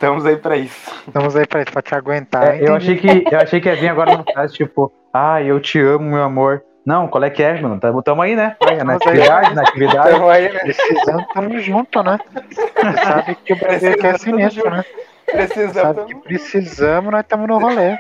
Estamos 0.05 0.27
aí 0.27 0.37
pra 0.37 0.57
isso. 0.57 0.91
Estamos 1.09 1.35
aí 1.37 1.47
pra 1.47 1.63
isso, 1.63 1.73
pra 1.73 1.81
te 1.83 1.95
aguentar. 1.95 2.55
É, 2.57 2.69
eu, 2.69 2.75
achei 2.75 2.97
que, 2.97 3.25
eu 3.31 3.39
achei 3.39 3.61
que 3.61 3.69
ia 3.69 3.75
vir 3.75 3.89
agora 3.89 4.13
uma 4.15 4.25
frase 4.25 4.53
tipo, 4.55 4.93
ah, 5.13 5.41
eu 5.43 5.59
te 5.61 5.81
amo, 5.81 6.11
meu 6.11 6.23
amor. 6.23 6.63
Não, 6.85 7.09
qual 7.09 7.25
é 7.25 7.31
que 7.31 7.43
é, 7.43 7.59
mano? 7.59 7.81
Tamo, 7.81 8.03
tamo 8.03 8.21
aí, 8.21 8.37
né? 8.37 8.57
Na 8.61 8.67
Tamo 8.77 8.91
aí. 8.91 8.97
atividade, 8.97 9.55
na 9.55 9.63
atividade. 9.63 10.09
Então 10.15 10.29
aí, 10.29 10.53
né, 10.53 10.59
Precisando, 10.61 11.27
tamo 11.33 11.59
junto, 11.61 12.03
né? 12.03 12.19
Você 12.51 13.03
sabe 13.03 13.35
que 13.37 13.53
o 13.55 13.57
Brasil 13.59 13.93
aqui 13.93 14.07
é 14.07 14.19
sinistro, 14.19 14.71
né? 14.71 14.85
precisamos, 15.25 15.97
Sabe 15.97 16.05
que 16.15 16.21
precisamos, 16.21 17.11
nós 17.11 17.23
estamos 17.23 17.49
no 17.49 17.59
rolê. 17.59 17.97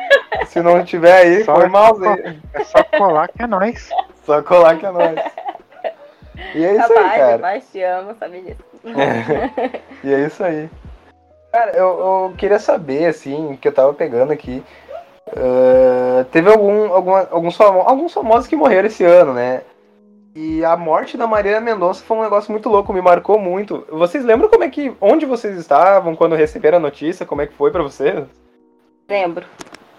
se 0.46 0.60
não 0.60 0.84
tiver 0.84 1.16
aí, 1.16 1.44
Só- 1.44 1.66
mouse 1.68 2.06
aí. 2.06 2.38
É 2.52 2.64
só 2.64 2.84
colar 2.84 3.28
que 3.28 3.42
é 3.42 3.46
nóis. 3.46 3.88
Só 4.26 4.42
colar 4.42 4.76
que 4.76 4.84
é 4.84 4.90
nóis. 4.90 5.18
E 6.54 6.64
é 6.64 6.72
isso 6.74 6.92
aí, 6.92 6.98
Rapaz, 6.98 7.16
cara. 7.16 7.32
rapaz, 7.36 7.64
te 7.72 7.82
amo, 7.82 8.14
sabe 8.20 8.40
disso. 8.42 8.64
E 10.04 10.12
é 10.12 10.20
isso 10.26 10.44
aí. 10.44 10.68
Cara, 11.54 11.70
eu, 11.76 11.86
eu 12.00 12.34
queria 12.36 12.58
saber, 12.58 13.06
assim, 13.06 13.56
que 13.62 13.68
eu 13.68 13.72
tava 13.72 13.94
pegando 13.94 14.32
aqui. 14.32 14.60
ah, 15.36 16.24
teve 16.32 16.50
algum, 16.50 16.92
alguma, 16.92 17.28
alguns, 17.30 17.56
famo- 17.56 17.82
alguns 17.86 18.12
famosos 18.12 18.48
que 18.48 18.56
morreram 18.56 18.88
esse 18.88 19.04
ano, 19.04 19.32
né? 19.32 19.62
E 20.34 20.64
a 20.64 20.76
morte 20.76 21.16
da 21.16 21.28
Marília 21.28 21.60
Mendonça 21.60 22.02
foi 22.04 22.16
um 22.16 22.22
negócio 22.22 22.50
muito 22.50 22.68
louco, 22.68 22.92
me 22.92 23.00
marcou 23.00 23.38
muito. 23.38 23.86
Vocês 23.88 24.24
lembram 24.24 24.48
como 24.48 24.64
é 24.64 24.68
que. 24.68 24.92
onde 25.00 25.24
vocês 25.26 25.56
estavam 25.56 26.16
quando 26.16 26.34
receberam 26.34 26.78
a 26.78 26.80
notícia? 26.80 27.24
Como 27.24 27.40
é 27.40 27.46
que 27.46 27.54
foi 27.54 27.70
pra 27.70 27.84
vocês? 27.84 28.24
Lembro. 29.08 29.46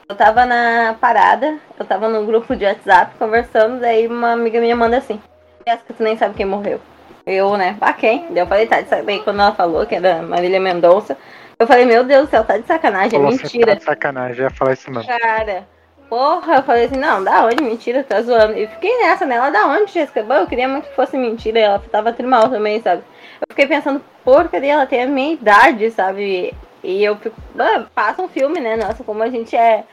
Eu 0.09 0.15
tava 0.17 0.45
na 0.45 0.97
parada, 0.99 1.57
eu 1.79 1.85
tava 1.85 2.09
num 2.09 2.25
grupo 2.25 2.53
de 2.53 2.65
WhatsApp 2.65 3.15
conversando, 3.17 3.79
daí 3.79 4.07
uma 4.07 4.33
amiga 4.33 4.59
minha 4.59 4.75
manda 4.75 4.97
assim, 4.97 5.21
Jéssica, 5.65 5.93
tu 5.93 6.03
nem 6.03 6.17
sabe 6.17 6.35
quem 6.35 6.45
morreu. 6.45 6.81
Eu, 7.25 7.57
né, 7.57 7.75
ah, 7.81 7.93
quem? 7.93 8.27
Daí 8.29 8.39
eu 8.39 8.45
falei, 8.45 8.67
tá 8.67 8.83
sacanagem. 8.83 9.23
Quando 9.23 9.39
ela 9.41 9.53
falou 9.53 9.85
que 9.87 9.95
era 9.95 10.21
Marília 10.21 10.59
Mendonça, 10.59 11.17
eu 11.59 11.67
falei, 11.67 11.85
meu 11.85 12.03
Deus 12.03 12.27
do 12.27 12.29
céu, 12.31 12.43
tá 12.43 12.57
de 12.57 12.67
sacanagem, 12.67 13.17
é 13.17 13.21
Falou, 13.21 13.31
você 13.31 13.43
mentira. 13.43 13.67
tá 13.67 13.73
de 13.75 13.83
sacanagem, 13.83 14.37
eu 14.39 14.43
ia 14.43 14.49
falar 14.49 14.73
isso 14.73 14.91
mesmo. 14.91 15.07
Cara, 15.07 15.67
porra, 16.09 16.55
eu 16.57 16.63
falei 16.63 16.85
assim, 16.85 16.97
não, 16.97 17.23
da 17.23 17.45
onde? 17.45 17.63
Mentira, 17.63 18.03
tá 18.03 18.21
zoando. 18.21 18.57
E 18.57 18.67
fiquei 18.67 18.97
nessa, 19.01 19.25
né? 19.25 19.35
Ela, 19.35 19.49
da 19.49 19.67
onde, 19.67 19.91
Jéssica? 19.91 20.23
Bom, 20.23 20.33
eu 20.33 20.47
queria 20.47 20.67
muito 20.67 20.87
que 20.89 20.95
fosse 20.95 21.17
mentira, 21.17 21.59
e 21.59 21.61
ela 21.63 21.79
tava 21.91 22.13
trimal 22.13 22.49
também, 22.49 22.81
sabe? 22.81 23.03
Eu 23.41 23.47
fiquei 23.49 23.67
pensando, 23.67 24.01
porcaria, 24.23 24.73
ela 24.73 24.85
tem 24.85 25.03
a 25.03 25.07
minha 25.07 25.33
idade, 25.33 25.89
sabe? 25.91 26.53
E 26.83 27.03
eu 27.03 27.15
fico, 27.17 27.35
ah, 27.57 27.85
passa 27.95 28.21
um 28.21 28.27
filme, 28.27 28.59
né? 28.59 28.75
Nossa, 28.75 29.03
como 29.03 29.23
a 29.23 29.29
gente 29.29 29.55
é. 29.55 29.83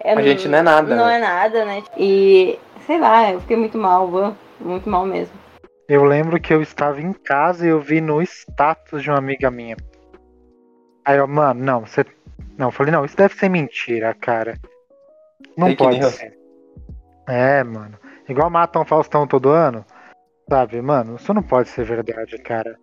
é 0.00 0.14
A 0.14 0.22
gente 0.22 0.48
não 0.48 0.58
é 0.58 0.62
nada, 0.62 0.94
Não 0.96 1.06
né? 1.06 1.16
é 1.16 1.18
nada, 1.20 1.64
né? 1.64 1.82
E, 1.96 2.58
sei 2.86 2.98
lá, 2.98 3.30
eu 3.30 3.40
fiquei 3.40 3.56
muito 3.56 3.78
mal, 3.78 4.08
muito 4.58 4.88
mal 4.88 5.06
mesmo. 5.06 5.34
Eu 5.88 6.02
lembro 6.02 6.40
que 6.40 6.52
eu 6.52 6.62
estava 6.62 7.00
em 7.00 7.12
casa 7.12 7.66
e 7.66 7.68
eu 7.68 7.78
vi 7.80 8.00
no 8.00 8.20
status 8.22 9.02
de 9.02 9.10
uma 9.10 9.18
amiga 9.18 9.50
minha. 9.50 9.76
Aí 11.04 11.18
eu, 11.18 11.26
mano, 11.26 11.62
não, 11.62 11.80
você. 11.80 12.04
Não, 12.56 12.68
eu 12.68 12.72
falei, 12.72 12.92
não, 12.92 13.04
isso 13.04 13.16
deve 13.16 13.34
ser 13.34 13.48
mentira, 13.48 14.14
cara. 14.14 14.58
Não 15.56 15.68
Fake 15.68 15.82
pode 15.82 15.98
news. 15.98 16.14
ser. 16.14 16.38
É, 17.28 17.62
mano. 17.62 17.98
Igual 18.28 18.48
matam 18.50 18.82
o 18.82 18.86
Faustão 18.86 19.26
todo 19.26 19.50
ano. 19.50 19.84
Sabe, 20.48 20.80
mano, 20.80 21.16
isso 21.16 21.32
não 21.32 21.42
pode 21.42 21.68
ser 21.68 21.84
verdade, 21.84 22.38
cara. 22.38 22.78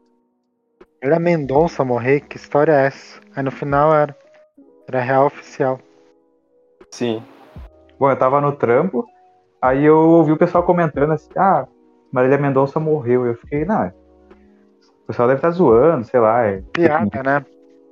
Marília 1.01 1.19
Mendonça 1.19 1.84
morrer, 1.84 2.22
que 2.22 2.38
história 2.38 2.72
é 2.72 2.88
essa? 2.88 3.19
Aí 3.36 3.43
no 3.43 3.51
final 3.51 3.93
era. 3.93 4.15
Era 4.88 4.99
real 4.99 5.26
oficial. 5.28 5.80
Sim. 6.91 7.24
Bom, 7.97 8.09
eu 8.09 8.17
tava 8.17 8.41
no 8.41 8.51
trampo, 8.51 9.05
aí 9.61 9.86
eu 9.86 9.97
ouvi 9.97 10.32
o 10.32 10.38
pessoal 10.38 10.63
comentando 10.63 11.13
assim, 11.13 11.30
ah, 11.38 11.67
Marília 12.11 12.38
Mendonça 12.38 12.80
morreu. 12.80 13.26
Eu 13.26 13.36
fiquei, 13.36 13.63
não, 13.63 13.88
o 13.88 15.07
pessoal 15.07 15.28
deve 15.28 15.38
estar 15.38 15.51
zoando, 15.51 16.05
sei 16.05 16.19
lá. 16.19 16.43
É, 16.45 16.61
Piada, 16.74 17.24
né? 17.24 17.45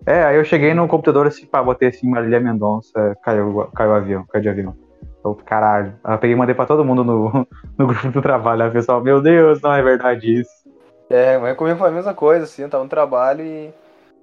É, 0.09 0.23
aí 0.23 0.37
eu 0.37 0.43
cheguei 0.43 0.73
no 0.73 0.87
computador 0.87 1.27
assim, 1.27 1.45
pá, 1.45 1.61
botei 1.61 1.89
assim, 1.89 2.09
Marília 2.09 2.39
Mendonça, 2.39 3.15
caiu, 3.21 3.69
caiu 3.75 3.91
o 3.91 3.93
avião, 3.93 4.25
caiu 4.27 4.41
de 4.41 4.49
avião. 4.49 4.75
Eu, 5.23 5.35
caralho. 5.35 5.93
Aí 6.03 6.15
eu 6.15 6.17
peguei 6.17 6.35
e 6.35 6.39
mandei 6.39 6.55
pra 6.55 6.65
todo 6.65 6.83
mundo 6.83 7.03
no, 7.03 7.47
no 7.77 7.85
grupo 7.85 8.09
do 8.09 8.19
trabalho. 8.19 8.63
Aí 8.63 8.69
o 8.69 8.73
pessoal, 8.73 9.03
meu 9.03 9.21
Deus, 9.21 9.61
não 9.61 9.71
é 9.71 9.83
verdade 9.83 10.41
isso. 10.41 10.49
É, 11.11 11.37
mas 11.37 11.55
comigo 11.55 11.77
foi 11.77 11.89
a 11.89 11.91
mesma 11.91 12.15
coisa, 12.15 12.45
assim, 12.45 12.63
eu 12.63 12.69
tava 12.69 12.83
no 12.83 12.89
trabalho 12.89 13.43
e 13.43 13.71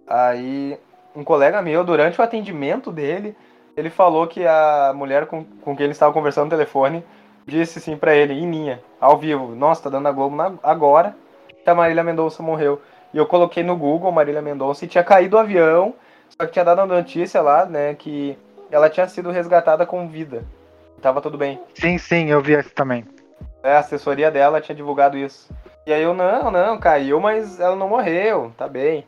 aí 0.08 0.76
um 1.14 1.22
colega 1.22 1.62
meu, 1.62 1.84
durante 1.84 2.20
o 2.20 2.24
atendimento 2.24 2.90
dele, 2.90 3.36
ele 3.76 3.88
falou 3.88 4.26
que 4.26 4.44
a 4.44 4.92
mulher 4.92 5.26
com, 5.26 5.44
com 5.44 5.76
quem 5.76 5.84
ele 5.84 5.92
estava 5.92 6.12
conversando 6.12 6.46
no 6.46 6.50
telefone 6.50 7.04
disse 7.46 7.78
assim 7.78 7.96
pra 7.96 8.14
ele, 8.14 8.34
em 8.34 8.50
linha, 8.50 8.80
ao 9.00 9.16
vivo, 9.16 9.54
nossa, 9.54 9.84
tá 9.84 9.90
dando 9.90 10.02
na 10.02 10.10
Globo 10.10 10.34
na- 10.34 10.54
agora 10.64 11.14
que 11.62 11.70
a 11.70 11.74
Marília 11.74 12.02
Mendonça 12.02 12.42
morreu. 12.42 12.80
E 13.12 13.18
eu 13.18 13.26
coloquei 13.26 13.62
no 13.62 13.76
Google 13.76 14.12
Marília 14.12 14.42
Mendonça 14.42 14.84
e 14.84 14.88
tinha 14.88 15.04
caído 15.04 15.36
o 15.36 15.40
avião, 15.40 15.94
só 16.28 16.46
que 16.46 16.52
tinha 16.52 16.64
dado 16.64 16.80
a 16.80 16.86
notícia 16.86 17.40
lá, 17.40 17.64
né, 17.64 17.94
que 17.94 18.38
ela 18.70 18.90
tinha 18.90 19.08
sido 19.08 19.30
resgatada 19.30 19.86
com 19.86 20.08
vida. 20.08 20.44
Tava 21.00 21.20
tudo 21.20 21.38
bem. 21.38 21.60
Sim, 21.74 21.98
sim, 21.98 22.30
eu 22.30 22.40
vi 22.40 22.54
esse 22.54 22.70
também. 22.70 23.04
É, 23.62 23.72
a 23.72 23.78
assessoria 23.80 24.30
dela 24.30 24.60
tinha 24.60 24.74
divulgado 24.74 25.16
isso. 25.16 25.50
E 25.86 25.92
aí 25.92 26.02
eu, 26.02 26.14
não, 26.14 26.50
não, 26.50 26.78
caiu, 26.78 27.20
mas 27.20 27.60
ela 27.60 27.76
não 27.76 27.88
morreu, 27.88 28.52
tá 28.56 28.66
bem. 28.66 29.06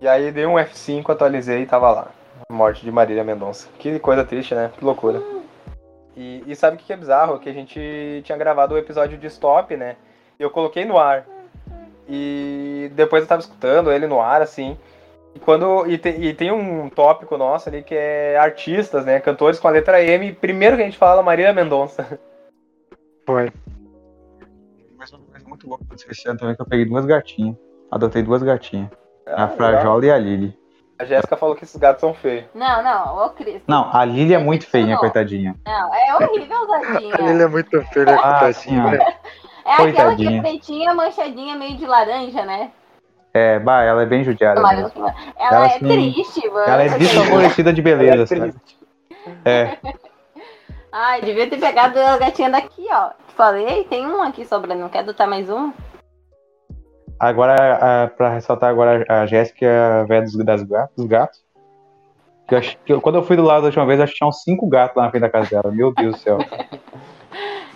E 0.00 0.08
aí 0.08 0.30
dei 0.32 0.46
um 0.46 0.54
F5, 0.54 1.08
atualizei 1.10 1.62
e 1.62 1.66
tava 1.66 1.90
lá. 1.90 2.08
Morte 2.50 2.84
de 2.84 2.90
Marília 2.90 3.24
Mendonça. 3.24 3.68
Que 3.78 3.98
coisa 3.98 4.24
triste, 4.24 4.54
né? 4.54 4.70
Que 4.76 4.84
loucura. 4.84 5.22
E, 6.16 6.42
e 6.46 6.54
sabe 6.54 6.76
o 6.76 6.78
que 6.78 6.86
que 6.86 6.92
é 6.92 6.96
bizarro? 6.96 7.38
Que 7.38 7.48
a 7.48 7.52
gente 7.52 8.20
tinha 8.24 8.36
gravado 8.36 8.74
o 8.74 8.78
episódio 8.78 9.16
de 9.16 9.26
Stop, 9.28 9.74
né? 9.76 9.96
E 10.38 10.42
eu 10.42 10.50
coloquei 10.50 10.84
no 10.84 10.98
ar. 10.98 11.24
E 12.14 12.90
depois 12.94 13.22
eu 13.22 13.28
tava 13.28 13.40
escutando 13.40 13.90
ele 13.90 14.06
no 14.06 14.20
ar, 14.20 14.42
assim. 14.42 14.76
E, 15.34 15.38
quando, 15.38 15.86
e, 15.90 15.96
te- 15.96 16.10
e 16.10 16.34
tem 16.34 16.52
um 16.52 16.90
tópico 16.90 17.38
nosso 17.38 17.70
ali 17.70 17.82
que 17.82 17.94
é 17.94 18.36
artistas, 18.36 19.06
né? 19.06 19.18
Cantores 19.18 19.58
com 19.58 19.66
a 19.66 19.70
letra 19.70 20.02
M. 20.02 20.30
Primeiro 20.34 20.76
que 20.76 20.82
a 20.82 20.84
gente 20.84 20.98
fala, 20.98 21.22
Marília 21.22 21.54
Mendonça. 21.54 22.20
Foi. 23.24 23.50
Mas 24.98 25.10
uma 25.10 25.22
coisa 25.24 25.48
muito 25.48 25.66
boa 25.66 25.78
que 25.78 25.84
aconteceu 25.84 26.10
esse 26.10 26.28
ano 26.28 26.38
também, 26.38 26.54
que 26.54 26.60
eu 26.60 26.66
peguei 26.66 26.84
duas 26.84 27.06
gatinhas. 27.06 27.56
Adotei 27.90 28.22
duas 28.22 28.42
gatinhas. 28.42 28.90
Ah, 29.26 29.44
a 29.44 29.48
Frajola 29.48 30.04
e 30.04 30.10
a 30.10 30.18
Lily. 30.18 30.54
A 30.98 31.04
Jéssica 31.04 31.36
falou 31.36 31.56
que 31.56 31.64
esses 31.64 31.76
gatos 31.76 32.00
são 32.00 32.12
feios. 32.12 32.44
Não, 32.54 32.82
não, 32.82 33.24
ô 33.24 33.30
Cris. 33.30 33.62
Não, 33.66 33.90
a 33.90 34.04
Lily 34.04 34.34
é 34.34 34.38
muito 34.38 34.66
feinha, 34.68 34.94
Não. 34.94 35.00
coitadinha. 35.00 35.56
Não, 35.66 35.94
é 35.94 36.14
horrível, 36.14 36.66
Zadinha. 36.68 37.14
Ele 37.30 37.42
é 37.42 37.46
muito 37.48 37.74
é 37.76 37.80
Ah, 37.80 38.38
coitadinho, 38.40 38.82
né? 39.64 39.72
É 39.72 39.72
aquela 39.74 39.90
que 39.90 39.98
é 39.98 40.06
Coitadinha. 40.06 40.42
pretinha, 40.42 40.94
manchadinha, 40.94 41.56
meio 41.56 41.76
de 41.76 41.86
laranja, 41.86 42.44
né? 42.44 42.70
É, 43.34 43.58
bah, 43.58 43.82
ela 43.82 44.02
é 44.02 44.06
bem 44.06 44.22
judiada. 44.22 44.60
Ela, 44.60 44.74
mesmo. 44.74 45.06
ela 45.38 45.62
é 45.64 45.76
assim, 45.76 45.88
triste, 45.88 46.48
mano. 46.48 46.66
Ela 46.70 46.82
é 46.82 46.88
desfavorecida 46.98 47.72
de 47.72 47.80
beleza, 47.80 48.12
Ela 48.12 48.22
é 48.22 48.26
sabe? 48.26 48.40
triste. 48.52 48.78
É, 49.44 49.76
Ai, 50.92 51.22
devia 51.22 51.48
ter 51.48 51.58
pegado 51.58 51.98
a 51.98 52.18
gatinha 52.18 52.50
daqui, 52.50 52.86
ó. 52.90 53.12
Falei, 53.28 53.84
tem 53.84 54.06
um 54.06 54.20
aqui 54.22 54.44
sobrando. 54.44 54.82
Não 54.82 54.90
quer 54.90 54.98
adotar 54.98 55.26
mais 55.28 55.48
um? 55.48 55.72
agora, 57.18 57.54
a, 58.04 58.08
pra 58.08 58.30
ressaltar 58.30 58.68
agora, 58.68 59.04
a 59.08 59.24
Jéssica 59.26 59.64
é 59.64 60.00
a 60.00 60.04
velha 60.04 60.22
dos, 60.24 60.36
das 60.44 60.62
gatos, 60.64 60.96
dos 60.96 61.06
gatos. 61.06 61.40
Que 62.48 62.54
eu 62.54 62.58
acho 62.58 62.76
que 62.84 62.92
eu- 62.92 63.00
quando 63.00 63.14
eu 63.14 63.22
fui 63.22 63.36
do 63.36 63.42
lado 63.44 63.60
da 63.62 63.66
última 63.68 63.86
vez, 63.86 64.00
acho 64.00 64.12
que 64.12 64.18
tinha 64.18 64.28
uns 64.28 64.42
cinco 64.42 64.68
gatos 64.68 64.96
lá 64.96 65.04
na 65.04 65.10
frente 65.10 65.22
da 65.22 65.30
casa 65.30 65.48
dela. 65.48 65.72
Meu 65.72 65.94
Deus 65.94 66.16
do 66.16 66.20
céu. 66.20 66.38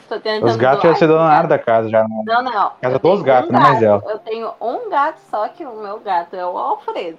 Tô 0.09 0.21
tentando 0.21 0.47
Os 0.47 0.57
gatos 0.57 0.83
doar 0.83 0.93
já 1.37 1.43
se 1.43 1.49
da 1.49 1.59
casa 1.59 1.89
já. 1.89 2.03
Né? 2.03 2.23
Não, 2.27 2.43
não. 2.43 2.71
Casa 2.81 2.95
Eu 2.95 2.99
dos 2.99 3.01
tenho 3.01 3.25
gatos, 3.25 3.51
um 3.51 3.53
não 3.53 3.61
é 3.61 3.63
mais 3.63 3.81
gato. 3.81 4.05
ela. 4.05 4.13
Eu 4.13 4.19
tenho 4.21 4.53
um 4.61 4.91
gato 4.91 5.19
só 5.31 5.49
que 5.49 5.65
o 5.65 5.75
meu 5.77 5.99
gato 6.01 6.35
é 6.37 6.47
o 6.47 6.57
Alfredo. 6.57 7.19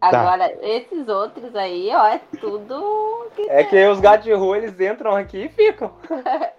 Tá. 0.00 0.08
Agora, 0.08 0.50
esses 0.62 1.08
outros 1.08 1.54
aí, 1.54 1.90
ó, 1.94 2.06
é 2.06 2.20
tudo. 2.40 3.28
que 3.36 3.42
É 3.50 3.64
que 3.64 3.86
os 3.86 4.00
gatos 4.00 4.24
de 4.24 4.32
rua, 4.32 4.56
eles 4.56 4.78
entram 4.80 5.14
aqui 5.14 5.44
e 5.44 5.48
ficam. 5.48 5.90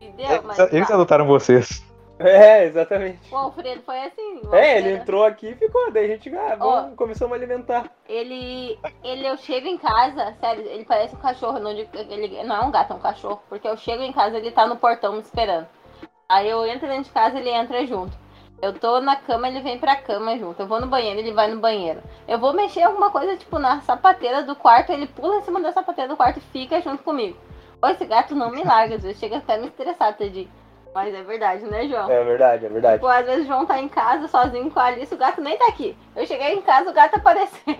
Entendeu? 0.00 0.42
Mas, 0.44 0.58
Eles, 0.58 0.72
eles 0.72 0.88
tá. 0.88 0.94
adotaram 0.94 1.26
vocês. 1.26 1.85
É, 2.18 2.64
exatamente. 2.64 3.32
O 3.32 3.36
Alfredo 3.36 3.82
foi 3.82 3.98
assim. 4.00 4.40
o 4.44 4.54
É, 4.54 4.78
ele 4.78 4.78
Alfredo- 4.78 5.02
entrou 5.02 5.24
aqui 5.24 5.48
e 5.48 5.54
ficou. 5.54 5.90
Daí 5.92 6.06
a 6.06 6.08
gente 6.08 6.34
ah, 6.34 6.56
vamos, 6.56 6.96
começamos 6.96 7.32
a 7.32 7.36
alimentar. 7.36 7.90
Ele, 8.08 8.78
ele, 9.04 9.26
eu 9.28 9.36
chego 9.36 9.66
em 9.66 9.76
casa, 9.76 10.34
sério, 10.40 10.64
ele 10.66 10.84
parece 10.84 11.14
um 11.14 11.18
cachorro, 11.18 11.58
não, 11.58 11.70
ele, 11.70 12.42
não 12.44 12.56
é 12.56 12.60
um 12.60 12.70
gato, 12.70 12.92
é 12.92 12.96
um 12.96 13.00
cachorro, 13.00 13.42
porque 13.48 13.68
eu 13.68 13.76
chego 13.76 14.02
em 14.02 14.12
casa, 14.12 14.38
ele 14.38 14.50
tá 14.50 14.66
no 14.66 14.76
portão 14.76 15.12
me 15.12 15.20
esperando. 15.20 15.66
Aí 16.28 16.48
eu 16.48 16.64
entro 16.66 16.88
dentro 16.88 17.04
de 17.04 17.10
casa, 17.10 17.38
ele 17.38 17.50
entra 17.50 17.86
junto. 17.86 18.16
Eu 18.62 18.72
tô 18.72 19.00
na 19.02 19.16
cama, 19.16 19.48
ele 19.48 19.60
vem 19.60 19.78
pra 19.78 19.96
cama 19.96 20.38
junto. 20.38 20.60
Eu 20.62 20.66
vou 20.66 20.80
no 20.80 20.86
banheiro, 20.86 21.20
ele 21.20 21.32
vai 21.32 21.50
no 21.52 21.60
banheiro. 21.60 22.02
Eu 22.26 22.38
vou 22.38 22.54
mexer 22.54 22.82
alguma 22.82 23.10
coisa, 23.10 23.36
tipo, 23.36 23.58
na 23.58 23.82
sapateira 23.82 24.42
do 24.42 24.56
quarto, 24.56 24.90
ele 24.90 25.06
pula 25.06 25.36
em 25.36 25.42
cima 25.42 25.60
da 25.60 25.72
sapateira 25.72 26.08
do 26.08 26.16
quarto 26.16 26.38
e 26.38 26.40
fica 26.40 26.80
junto 26.80 27.02
comigo. 27.02 27.36
Ô, 27.82 27.88
esse 27.88 28.06
gato 28.06 28.34
não 28.34 28.50
me 28.50 28.64
larga, 28.64 28.94
às 28.96 29.02
vezes 29.02 29.18
chega 29.20 29.36
até 29.36 29.58
me 29.58 29.66
estressar, 29.66 30.16
tadinho. 30.16 30.48
Mas 30.96 31.14
é 31.14 31.22
verdade, 31.22 31.66
né, 31.66 31.86
João? 31.86 32.10
É 32.10 32.24
verdade, 32.24 32.64
é 32.64 32.68
verdade. 32.70 32.94
Tipo, 32.94 33.06
às 33.06 33.26
vezes 33.26 33.44
o 33.44 33.48
João 33.48 33.66
tá 33.66 33.78
em 33.78 33.86
casa 33.86 34.26
sozinho 34.28 34.70
com 34.70 34.80
a 34.80 34.84
Alice, 34.84 35.14
o 35.14 35.18
gato 35.18 35.42
nem 35.42 35.54
tá 35.58 35.66
aqui. 35.66 35.94
Eu 36.16 36.24
cheguei 36.24 36.54
em 36.54 36.62
casa, 36.62 36.88
o 36.88 36.94
gato 36.94 37.16
apareceu. 37.16 37.74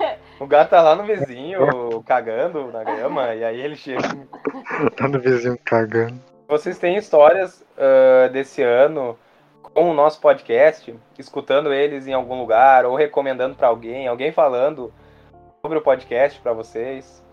É. 0.00 0.18
O 0.40 0.44
gato 0.44 0.70
tá 0.70 0.82
lá 0.82 0.96
no 0.96 1.04
vizinho, 1.04 2.02
cagando 2.04 2.72
na 2.72 2.82
grama, 2.82 3.32
e 3.32 3.44
aí 3.44 3.60
ele 3.60 3.76
chega. 3.76 4.02
Tá 4.96 5.06
no 5.06 5.20
vizinho 5.20 5.56
cagando. 5.64 6.20
Vocês 6.48 6.76
têm 6.78 6.96
histórias 6.96 7.64
ah, 7.78 8.26
desse 8.26 8.60
ano 8.60 9.16
com 9.62 9.88
o 9.88 9.94
nosso 9.94 10.20
podcast, 10.20 10.92
escutando 11.16 11.72
eles 11.72 12.08
em 12.08 12.12
algum 12.12 12.40
lugar, 12.40 12.84
ou 12.86 12.96
recomendando 12.96 13.54
pra 13.54 13.68
alguém, 13.68 14.08
alguém 14.08 14.32
falando 14.32 14.92
sobre 15.62 15.78
o 15.78 15.80
podcast 15.80 16.40
pra 16.40 16.52
vocês? 16.52 17.24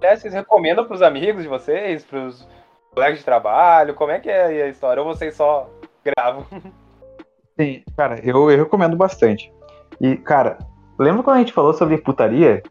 É, 0.00 0.16
vocês 0.16 0.32
recomendam 0.32 0.86
pros 0.86 1.02
amigos 1.02 1.42
de 1.42 1.48
vocês, 1.48 2.06
pros 2.06 2.48
colegas 2.94 3.18
de 3.18 3.24
trabalho? 3.24 3.94
Como 3.94 4.10
é 4.10 4.18
que 4.18 4.28
é 4.28 4.44
aí 4.44 4.62
a 4.62 4.68
história? 4.68 5.02
Ou 5.02 5.08
vocês 5.08 5.34
só 5.34 5.70
gravam? 6.04 6.44
Sim, 7.58 7.82
cara, 7.96 8.18
eu, 8.24 8.50
eu 8.50 8.58
recomendo 8.58 8.96
bastante. 8.96 9.52
E, 10.00 10.16
cara, 10.16 10.58
lembra 10.98 11.22
quando 11.22 11.36
a 11.36 11.40
gente 11.40 11.52
falou 11.52 11.74
sobre 11.74 11.98
putaria? 11.98 12.62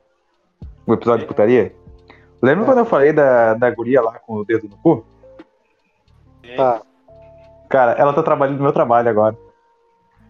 O 0.85 0.93
episódio 0.93 1.21
de 1.21 1.27
putaria? 1.27 1.73
Lembra 2.41 2.63
É. 2.63 2.65
quando 2.65 2.77
eu 2.79 2.85
falei 2.85 3.13
da, 3.13 3.53
da 3.53 3.69
guria 3.69 4.01
lá 4.01 4.17
com 4.19 4.35
o 4.37 4.45
dedo 4.45 4.67
no 4.67 4.77
cu? 4.77 5.05
Tá. 6.55 6.81
Cara, 7.69 7.91
ela 7.91 8.13
tá 8.13 8.23
trabalhando 8.23 8.57
no 8.57 8.63
meu 8.63 8.73
trabalho 8.73 9.09
agora. 9.09 9.37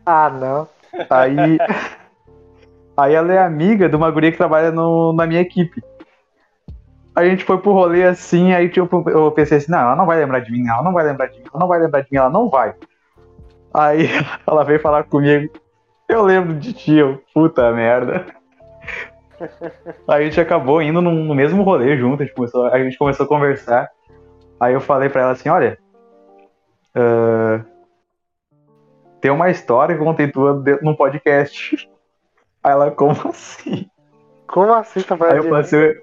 Ah, 0.05 0.29
não. 0.29 0.67
Aí. 1.09 1.57
aí 2.97 3.13
ela 3.13 3.31
é 3.33 3.37
amiga 3.37 3.87
de 3.87 3.95
uma 3.95 4.11
guria 4.11 4.31
que 4.31 4.37
trabalha 4.37 4.71
no, 4.71 5.13
na 5.13 5.25
minha 5.25 5.39
equipe. 5.39 5.81
A 7.19 7.25
gente 7.25 7.43
foi 7.43 7.57
pro 7.57 7.73
rolê 7.73 8.03
assim, 8.03 8.53
aí 8.53 8.69
tipo, 8.69 9.09
eu 9.09 9.31
pensei 9.31 9.57
assim, 9.57 9.71
não, 9.71 9.79
ela 9.79 9.95
não 9.95 10.05
vai 10.05 10.17
lembrar 10.17 10.39
de 10.39 10.51
mim, 10.51 10.67
ela 10.67 10.81
não 10.81 10.93
vai 10.93 11.05
lembrar 11.05 11.27
de 11.27 11.37
mim, 11.37 11.45
ela 11.51 11.59
não 11.59 11.67
vai 11.67 11.79
lembrar 11.79 12.01
de 12.01 12.07
mim, 12.09 12.17
ela 12.17 12.29
não 12.29 12.49
vai. 12.49 12.73
Aí 13.73 14.07
ela 14.47 14.63
veio 14.63 14.79
falar 14.79 15.03
comigo, 15.03 15.51
eu 16.07 16.21
lembro 16.23 16.55
de 16.55 16.71
ti, 16.71 16.95
eu, 16.95 17.21
puta 17.33 17.71
merda. 17.71 18.25
Aí 20.07 20.21
a 20.21 20.25
gente 20.25 20.39
acabou 20.39 20.81
indo 20.81 21.01
no, 21.01 21.35
mesmo 21.35 21.63
rolê 21.63 21.97
junto, 21.97 22.23
a 22.23 22.25
gente, 22.25 22.35
começou, 22.35 22.65
a 22.65 22.79
gente 22.79 22.97
começou 22.97 23.25
a 23.25 23.29
conversar. 23.29 23.89
Aí 24.59 24.73
eu 24.73 24.81
falei 24.81 25.09
pra 25.09 25.21
ela 25.21 25.31
assim, 25.31 25.49
olha, 25.49 25.77
ah, 26.95 27.61
tem 29.21 29.31
uma 29.31 29.49
história 29.49 29.95
que 29.95 30.01
eu 30.01 30.05
contei 30.05 30.31
tua 30.31 30.63
num 30.81 30.95
podcast. 30.95 31.89
Aí 32.63 32.71
ela, 32.71 32.91
como 32.91 33.11
assim? 33.29 33.89
Como 34.47 34.73
assim 34.73 35.01
tá 35.01 35.15
Aí 35.21 35.37
eu 35.37 35.49
passei, 35.49 36.01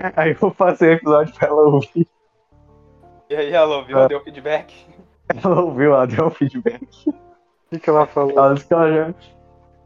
aí 0.16 0.36
eu 0.40 0.50
passei 0.52 0.90
o 0.90 0.92
episódio 0.92 1.34
pra 1.34 1.48
ela 1.48 1.62
ouvir. 1.62 2.06
E 3.28 3.34
aí 3.36 3.52
ela 3.52 3.76
ouviu, 3.76 3.98
É. 3.98 4.08
deu 4.08 4.20
feedback? 4.22 4.74
Ela 5.42 5.60
ouviu, 5.62 5.94
ela 5.94 6.06
deu 6.06 6.30
feedback. 6.30 6.82
O 7.06 7.12
que, 7.70 7.78
que 7.78 7.88
ela 7.90 8.06
falou? 8.06 8.32
Ela 8.36 8.54
disse 8.54 8.66
que 8.66 8.74
ela 8.74 8.90
já, 8.92 9.14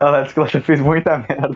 ela 0.01 0.23
disse 0.23 0.35
que 0.35 0.41
ela 0.41 0.49
já 0.49 0.61
fez 0.61 0.81
muita 0.81 1.19
merda. 1.19 1.55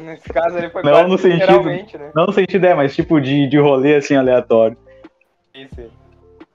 Nesse 0.00 0.28
caso 0.28 0.58
ele 0.58 0.70
foi 0.70 0.82
Não, 0.82 0.90
quase 0.92 1.08
no 1.10 1.18
sentido- 1.18 1.62
né? 1.64 2.12
Não 2.14 2.26
no 2.26 2.32
sentido 2.32 2.64
é, 2.66 2.74
mas 2.74 2.94
tipo 2.94 3.20
de, 3.20 3.48
de 3.48 3.58
rolê 3.58 3.96
assim 3.96 4.14
aleatório. 4.14 4.76
Isso. 5.54 5.90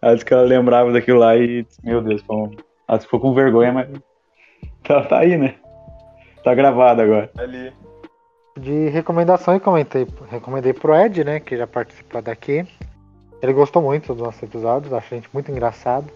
Ela 0.02 0.14
disse 0.14 0.26
que 0.26 0.34
ela 0.34 0.44
lembrava 0.44 0.92
daquilo 0.94 1.20
lá 1.20 1.36
e, 1.36 1.66
meu 1.84 2.02
Deus, 2.02 2.22
foi 2.22 2.36
um- 2.36 2.52
ela 2.88 3.00
ficou 3.00 3.20
com 3.20 3.34
vergonha, 3.34 3.74
mas 3.74 3.90
ela 4.88 5.04
tá 5.06 5.20
aí, 5.20 5.38
né? 5.38 5.56
Tá 6.44 6.54
gravado 6.56 7.02
agora. 7.02 7.30
Ali. 7.38 7.74
De 8.60 8.90
recomendação, 8.90 9.54
eu 9.54 9.60
comentei, 9.60 10.08
recomendei 10.30 10.74
pro 10.74 10.96
Ed, 10.96 11.24
né, 11.24 11.40
que 11.40 11.56
já 11.56 11.66
participou 11.68 12.22
daqui. 12.22 12.68
Ele 13.42 13.54
gostou 13.54 13.82
muito 13.82 14.14
dos 14.14 14.24
nossos 14.24 14.44
episódios, 14.44 14.92
acha 14.94 15.16
a 15.16 15.18
gente 15.18 15.30
muito 15.34 15.50
engraçado. 15.52 16.08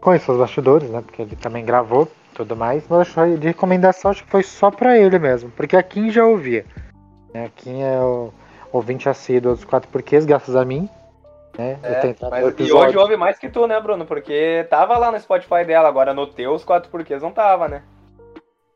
Conheceu 0.00 0.34
os 0.34 0.40
bastidores, 0.40 0.90
né, 0.90 1.00
porque 1.00 1.22
ele 1.22 1.36
também 1.36 1.64
gravou. 1.64 2.08
tudo 2.34 2.56
mais, 2.56 2.84
mas 2.88 3.02
acho 3.02 3.38
de 3.38 3.46
recomendação 3.46 4.10
acho 4.10 4.24
que 4.24 4.30
foi 4.30 4.42
só 4.42 4.68
pra 4.68 4.98
ele 4.98 5.20
mesmo, 5.20 5.50
porque 5.52 5.76
a 5.76 5.82
Kim 5.84 6.10
já 6.10 6.26
ouvia. 6.26 6.66
Né? 7.32 7.44
A 7.44 7.48
Kim 7.48 7.80
é 7.80 8.00
o 8.00 8.32
ouvinte 8.72 9.08
assíduo 9.08 9.54
dos 9.54 9.64
quatro 9.64 9.88
porquês, 9.88 10.26
graças 10.26 10.56
a 10.56 10.64
mim. 10.64 10.88
Né? 11.56 11.78
É, 11.84 12.14
mas- 12.28 12.54
e 12.58 12.72
hoje 12.72 12.98
ouve 12.98 13.16
mais 13.16 13.38
que 13.38 13.48
tu, 13.48 13.68
né, 13.68 13.80
Bruno? 13.80 14.04
Porque 14.04 14.66
tava 14.68 14.98
lá 14.98 15.12
no 15.12 15.20
Spotify 15.20 15.64
dela, 15.64 15.88
agora 15.88 16.12
no 16.12 16.26
teu 16.26 16.52
os 16.52 16.64
quatro 16.64 16.90
porquês 16.90 17.22
não 17.22 17.30
tava, 17.30 17.68
né? 17.68 17.82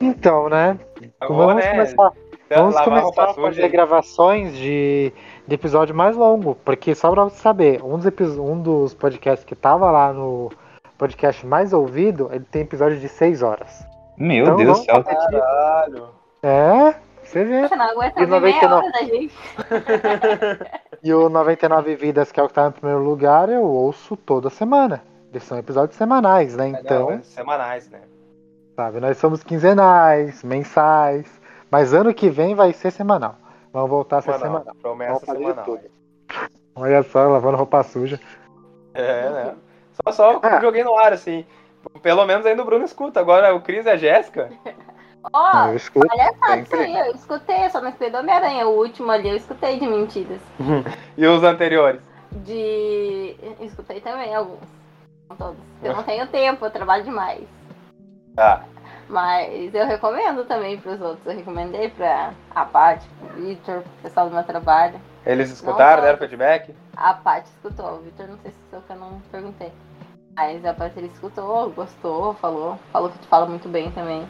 Então, 0.00 0.48
né? 0.48 0.78
Agora, 1.20 1.46
vamos 1.46 1.64
né? 1.64 1.70
começar, 1.72 2.12
vamos 2.56 2.74
lavar 2.74 2.84
começar 3.00 3.24
a 3.30 3.34
fazer 3.34 3.68
gravações 3.68 4.56
de, 4.56 5.12
de 5.46 5.54
episódio 5.54 5.94
mais 5.94 6.16
longo, 6.16 6.54
porque 6.64 6.94
só 6.94 7.10
pra 7.10 7.24
você 7.24 7.36
saber, 7.36 7.82
um 7.82 7.98
dos, 7.98 8.38
um 8.38 8.60
dos 8.60 8.94
podcasts 8.94 9.44
que 9.44 9.54
tava 9.54 9.90
lá 9.90 10.12
no 10.12 10.50
podcast 10.96 11.46
mais 11.46 11.72
ouvido, 11.72 12.28
ele 12.32 12.44
tem 12.50 12.62
episódio 12.62 12.98
de 12.98 13.08
6 13.08 13.42
horas. 13.42 13.86
Meu 14.16 14.44
Então, 14.44 14.56
Deus 14.56 14.78
do 14.80 14.84
céu. 14.84 15.04
Caralho. 15.04 16.08
É, 16.42 16.94
você 17.22 17.44
vê. 17.44 17.68
Você 17.68 17.76
não 17.76 17.84
aguenta 17.90 18.20
E 18.20 18.22
ouvir 18.24 18.40
meia 18.40 18.68
99? 18.68 18.74
hora 18.74 18.92
da 18.92 19.04
gente. 19.04 19.34
E 21.00 21.14
o 21.14 21.28
99 21.28 21.94
Vidas, 21.94 22.32
que 22.32 22.40
é 22.40 22.42
o 22.42 22.48
que 22.48 22.54
tá 22.54 22.66
em 22.66 22.72
primeiro 22.72 23.00
lugar, 23.04 23.48
eu 23.48 23.62
ouço 23.62 24.16
toda 24.16 24.50
semana. 24.50 25.00
Eles 25.30 25.44
são 25.44 25.56
episódios 25.56 25.96
semanais, 25.96 26.56
né? 26.56 26.68
Então, 26.70 27.10
Não, 27.10 27.22
semanais, 27.22 27.88
né? 27.88 28.00
sabe, 28.74 28.98
nós 28.98 29.16
somos 29.18 29.44
quinzenais, 29.44 30.42
mensais, 30.42 31.37
mas 31.70 31.92
ano 31.94 32.12
que 32.14 32.28
vem 32.30 32.54
vai 32.54 32.72
ser 32.72 32.90
semanal. 32.90 33.36
Vamos 33.72 33.90
voltar 33.90 34.18
a 34.18 34.22
ser 34.22 34.32
Semanal. 34.34 34.60
semanal. 34.60 34.74
Promessa 34.80 35.12
Vamos 35.12 35.24
fazer 35.26 35.38
semanal. 35.38 35.64
tudo. 35.64 35.80
Olha 36.74 37.02
só, 37.02 37.28
lavando 37.28 37.56
roupa 37.56 37.82
suja. 37.82 38.20
É, 38.94 39.30
né? 39.30 39.54
Só, 40.06 40.12
só 40.12 40.40
Ah. 40.42 40.60
joguei 40.60 40.82
no 40.84 40.96
ar, 40.98 41.12
assim. 41.12 41.44
Pelo 42.02 42.24
menos 42.24 42.46
ainda 42.46 42.62
o 42.62 42.64
Bruno 42.64 42.84
escuta. 42.84 43.20
Agora 43.20 43.54
o 43.54 43.60
Cris 43.60 43.84
e 43.86 43.90
a 43.90 43.96
Jéssica. 43.96 44.50
Ó, 45.32 45.72
escuto. 45.72 46.06
isso 46.06 46.46
sempre. 46.46 46.80
aí, 46.80 46.96
eu 47.08 47.14
escutei, 47.14 47.68
só 47.70 47.80
não 47.80 47.88
escutei 47.88 48.10
do 48.10 48.18
Homem-Aranha, 48.18 48.66
o 48.68 48.78
último 48.78 49.10
ali, 49.10 49.28
eu 49.28 49.36
escutei 49.36 49.78
de 49.78 49.86
mentiras. 49.86 50.40
E 51.16 51.26
os 51.26 51.42
anteriores. 51.42 52.00
De. 52.32 53.36
eu 53.42 53.66
Escutei 53.66 54.00
também 54.00 54.34
alguns. 54.34 54.60
Não 55.28 55.36
todos. 55.36 55.56
Eu 55.82 55.94
não 55.96 56.02
tenho 56.04 56.26
tempo, 56.28 56.64
eu 56.64 56.70
trabalho 56.70 57.02
demais. 57.04 57.42
Tá. 58.36 58.64
Mas 59.08 59.74
eu 59.74 59.86
recomendo 59.86 60.44
também 60.44 60.78
pros 60.78 61.00
outros. 61.00 61.26
Eu 61.26 61.36
recomendei 61.36 61.88
pra 61.88 62.32
a 62.54 62.64
Paty, 62.64 63.08
pro 63.18 63.42
Victor, 63.42 63.80
pro 63.80 63.90
pessoal 64.02 64.28
do 64.28 64.34
meu 64.34 64.44
trabalho. 64.44 65.00
Eles 65.24 65.50
escutaram, 65.50 65.96
Não, 65.96 66.04
deram 66.04 66.18
feedback? 66.18 66.74
A 66.96 67.14
Paty 67.14 67.48
escutou, 67.48 67.94
o 67.94 68.00
Victor 68.00 68.28
não 68.28 68.38
sei 68.38 68.50
se 68.50 68.56
escutou, 68.58 68.82
que 68.82 68.92
eu 68.92 68.96
não 68.96 69.20
perguntei. 69.32 69.72
Mas 70.36 70.64
a 70.64 70.74
Paty 70.74 71.04
escutou, 71.06 71.70
gostou, 71.70 72.34
falou. 72.34 72.78
Falou 72.92 73.10
que 73.10 73.18
tu 73.18 73.26
fala 73.28 73.46
muito 73.46 73.68
bem 73.68 73.90
também. 73.92 74.26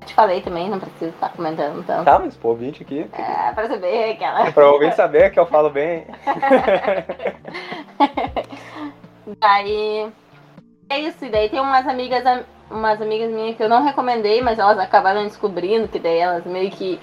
Eu 0.00 0.06
te 0.06 0.14
falei 0.14 0.40
também, 0.42 0.68
não 0.68 0.78
preciso 0.78 1.10
estar 1.10 1.30
comentando 1.30 1.84
tanto. 1.86 2.04
Tá, 2.04 2.18
mas 2.18 2.36
pô, 2.36 2.50
ouvinte 2.50 2.82
aqui. 2.82 3.08
É, 3.12 3.52
pra 3.52 3.68
saber 3.68 4.12
aquela. 4.12 4.52
Pra 4.52 4.70
ouvinte 4.70 4.96
saber 4.96 5.30
que 5.30 5.38
eu 5.38 5.46
falo 5.46 5.70
bem. 5.70 6.06
Daí. 9.40 10.12
É 10.88 11.00
isso, 11.00 11.24
e 11.24 11.28
daí 11.28 11.48
tem 11.48 11.58
umas 11.58 11.84
amigas, 11.88 12.22
umas 12.70 13.00
amigas 13.00 13.30
minhas 13.30 13.56
que 13.56 13.62
eu 13.62 13.68
não 13.68 13.84
recomendei, 13.84 14.40
mas 14.42 14.58
elas 14.58 14.78
acabaram 14.78 15.24
descobrindo 15.24 15.88
que 15.88 15.98
daí 15.98 16.18
elas 16.18 16.44
meio 16.44 16.70
que. 16.70 17.00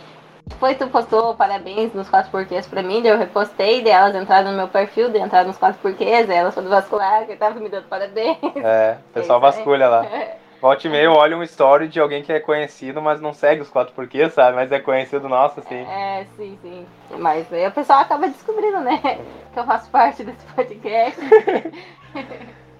Foi, 0.59 0.75
tu 0.75 0.87
postou 0.87 1.35
parabéns 1.35 1.93
nos 1.93 2.09
quatro 2.09 2.29
porquês 2.29 2.67
pra 2.67 2.83
mim, 2.83 3.01
daí 3.01 3.11
eu 3.11 3.17
repostei, 3.17 3.81
daí 3.81 3.93
elas 3.93 4.15
entraram 4.15 4.51
no 4.51 4.57
meu 4.57 4.67
perfil, 4.67 5.09
daí 5.09 5.21
entraram 5.21 5.47
nos 5.47 5.57
quatro 5.57 5.81
porquês, 5.81 6.29
aí 6.29 6.35
elas 6.35 6.53
foram 6.53 6.69
vascular, 6.69 7.25
que 7.25 7.35
tava 7.35 7.59
me 7.59 7.69
dando 7.69 7.87
parabéns. 7.87 8.37
É, 8.57 8.97
o 9.09 9.13
pessoal 9.13 9.39
É 9.39 9.41
vasculha 9.41 9.87
lá. 9.87 10.05
Volte 10.63 10.87
e 10.87 10.89
meia, 10.89 11.03
eu 11.03 11.11
olho 11.11 11.37
um 11.37 11.43
story 11.43 11.89
de 11.89 11.99
alguém 11.99 12.23
que 12.23 12.31
é 12.31 12.39
conhecido, 12.39 13.01
mas 13.01 13.19
não 13.19 13.33
segue 13.33 13.61
os 13.61 13.69
quatro 13.69 13.93
porquês, 13.93 14.31
sabe? 14.31 14.55
Mas 14.55 14.71
é 14.71 14.79
conhecido 14.79 15.27
nosso, 15.27 15.59
assim. 15.59 15.75
É, 15.75 16.25
sim, 16.37 16.57
sim. 16.61 16.87
Mas 17.19 17.51
aí 17.51 17.67
o 17.67 17.71
pessoal 17.71 17.99
acaba 17.99 18.29
descobrindo, 18.29 18.79
né? 18.79 18.97
Que 19.53 19.59
eu 19.59 19.65
faço 19.65 19.89
parte 19.91 20.23
desse 20.23 20.45
podcast. 20.55 21.19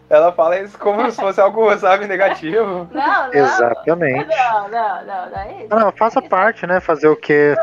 Ela 0.09 0.31
fala 0.31 0.59
isso 0.59 0.77
como 0.77 1.09
se 1.09 1.19
fosse 1.19 1.41
algo, 1.41 1.75
sabe, 1.77 2.05
negativo. 2.07 2.87
Não, 2.93 3.23
não. 3.27 3.33
Exatamente. 3.33 4.27
Não, 4.27 4.69
não, 4.69 5.05
não, 5.05 5.29
não 5.31 5.39
é 5.39 5.63
isso. 5.63 5.69
Não, 5.69 5.91
faça 5.91 6.21
parte, 6.21 6.67
né? 6.67 6.79
Fazer 6.79 7.07
o 7.07 7.15
quê? 7.15 7.55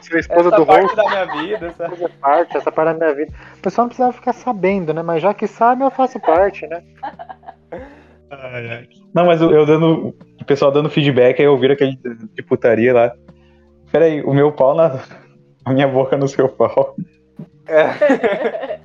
Ser 0.00 0.18
esposa 0.20 0.48
Essa 0.48 0.56
do 0.56 0.66
parte 0.66 0.82
host, 0.82 0.96
da 0.96 1.04
minha 1.04 1.26
vida, 1.42 1.70
sabe? 1.72 1.90
fazer 1.96 2.08
parte, 2.20 2.56
essa 2.56 2.70
parte 2.70 2.98
da 2.98 3.06
minha 3.06 3.16
vida. 3.16 3.32
O 3.56 3.60
pessoal 3.62 3.84
não 3.84 3.88
precisava 3.88 4.12
ficar 4.12 4.32
sabendo, 4.32 4.94
né? 4.94 5.02
Mas 5.02 5.22
já 5.22 5.34
que 5.34 5.46
sabe, 5.46 5.82
eu 5.82 5.90
faço 5.90 6.20
parte, 6.20 6.66
né? 6.68 6.82
Não, 9.12 9.26
mas 9.26 9.40
eu, 9.40 9.50
eu 9.50 9.66
dando. 9.66 10.14
O 10.40 10.44
pessoal 10.44 10.70
dando 10.70 10.88
feedback, 10.90 11.40
aí 11.40 11.48
ouviram 11.48 11.74
aquele 11.74 11.98
de 12.34 12.42
putaria 12.42 12.94
lá. 12.94 13.12
Peraí, 13.90 14.22
o 14.22 14.32
meu 14.32 14.52
pau 14.52 14.74
na. 14.74 15.00
A 15.62 15.74
minha 15.74 15.86
boca 15.86 16.16
no 16.16 16.26
seu 16.26 16.48
pau. 16.48 16.96
É, 17.68 18.80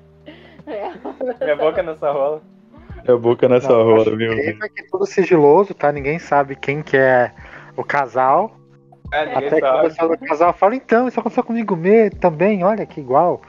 É. 0.68 0.92
minha 1.42 1.56
boca 1.56 1.82
nessa 1.82 2.12
rola. 2.12 2.42
Minha 3.06 3.18
boca 3.18 3.48
nessa 3.48 3.70
Não, 3.70 3.96
acho 4.02 4.16
meu. 4.16 4.34
incrível 4.34 4.70
que 4.74 4.82
é 4.82 4.86
tudo 4.90 5.06
sigiloso, 5.06 5.74
tá? 5.74 5.92
Ninguém 5.92 6.18
sabe 6.20 6.56
quem 6.56 6.82
que 6.82 6.98
é 6.98 7.32
o 7.78 7.84
casal. 7.84 8.56
É, 9.14 9.36
Até 9.36 9.62
que 9.62 9.66
o 9.68 9.82
pessoal 9.82 10.10
do 10.10 10.18
casal 10.18 10.54
fala, 10.54 10.76
então, 10.76 11.08
isso 11.08 11.20
aconteceu 11.20 11.44
comigo 11.44 11.76
mesmo 11.76 12.20
também, 12.20 12.64
olha 12.64 12.86
que 12.86 13.00
igual. 13.00 13.42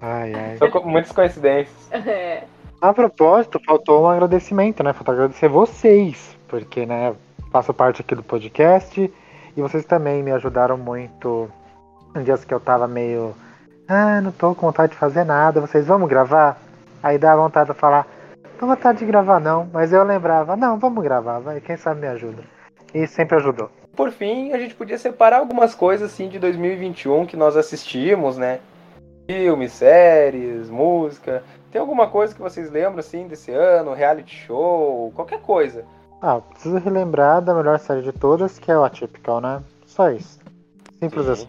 Ai, 0.00 0.32
ai. 0.34 0.56
São 0.58 0.70
co- 0.70 0.82
muitas 0.82 1.12
coincidências. 1.12 1.74
É. 2.06 2.44
A 2.80 2.92
propósito, 2.94 3.58
faltou 3.66 4.04
um 4.04 4.08
agradecimento, 4.08 4.84
né? 4.84 4.92
Faltou 4.92 5.12
agradecer 5.12 5.48
vocês, 5.48 6.36
porque, 6.46 6.86
né, 6.86 7.12
faço 7.50 7.74
parte 7.74 8.02
aqui 8.02 8.14
do 8.14 8.22
podcast 8.22 9.12
e 9.56 9.60
vocês 9.60 9.84
também 9.84 10.22
me 10.22 10.30
ajudaram 10.30 10.78
muito 10.78 11.50
em 12.14 12.22
dias 12.22 12.44
que 12.44 12.54
eu 12.54 12.60
tava 12.60 12.86
meio. 12.86 13.34
Ah, 13.88 14.20
não 14.20 14.30
tô 14.30 14.54
com 14.54 14.66
vontade 14.66 14.92
de 14.92 14.98
fazer 14.98 15.24
nada, 15.24 15.60
vocês 15.60 15.86
vamos 15.88 16.08
gravar? 16.08 16.56
Aí 17.02 17.18
dá 17.18 17.34
vontade 17.34 17.72
de 17.72 17.76
falar, 17.76 18.06
não 18.60 18.68
vontade 18.68 18.98
de 18.98 19.04
gravar 19.06 19.40
não, 19.40 19.68
mas 19.72 19.92
eu 19.92 20.02
lembrava, 20.04 20.56
não, 20.56 20.78
vamos 20.78 21.02
gravar, 21.02 21.38
vai, 21.38 21.60
quem 21.60 21.76
sabe 21.76 22.00
me 22.00 22.06
ajuda. 22.06 22.42
E 22.94 23.06
sempre 23.06 23.36
ajudou. 23.36 23.70
Por 23.94 24.10
fim, 24.12 24.52
a 24.52 24.58
gente 24.58 24.74
podia 24.74 24.96
separar 24.98 25.38
algumas 25.38 25.74
coisas 25.74 26.10
assim 26.12 26.28
de 26.28 26.38
2021 26.38 27.26
que 27.26 27.36
nós 27.36 27.56
assistimos, 27.56 28.36
né? 28.38 28.60
Filmes, 29.28 29.72
séries, 29.72 30.70
música. 30.70 31.42
Tem 31.70 31.80
alguma 31.80 32.08
coisa 32.08 32.34
que 32.34 32.40
vocês 32.40 32.70
lembram 32.70 33.00
assim 33.00 33.26
desse 33.26 33.50
ano? 33.50 33.92
Reality 33.92 34.34
show, 34.34 35.12
qualquer 35.14 35.40
coisa. 35.40 35.84
Ah, 36.22 36.40
preciso 36.40 36.78
relembrar 36.78 37.42
da 37.42 37.54
melhor 37.54 37.78
série 37.78 38.02
de 38.02 38.12
todas, 38.12 38.58
que 38.58 38.70
é 38.72 38.78
o 38.78 38.84
Atypical, 38.84 39.40
né? 39.40 39.62
Só 39.84 40.10
isso. 40.10 40.38
Simples 41.02 41.26
Sim. 41.26 41.32
assim. 41.32 41.48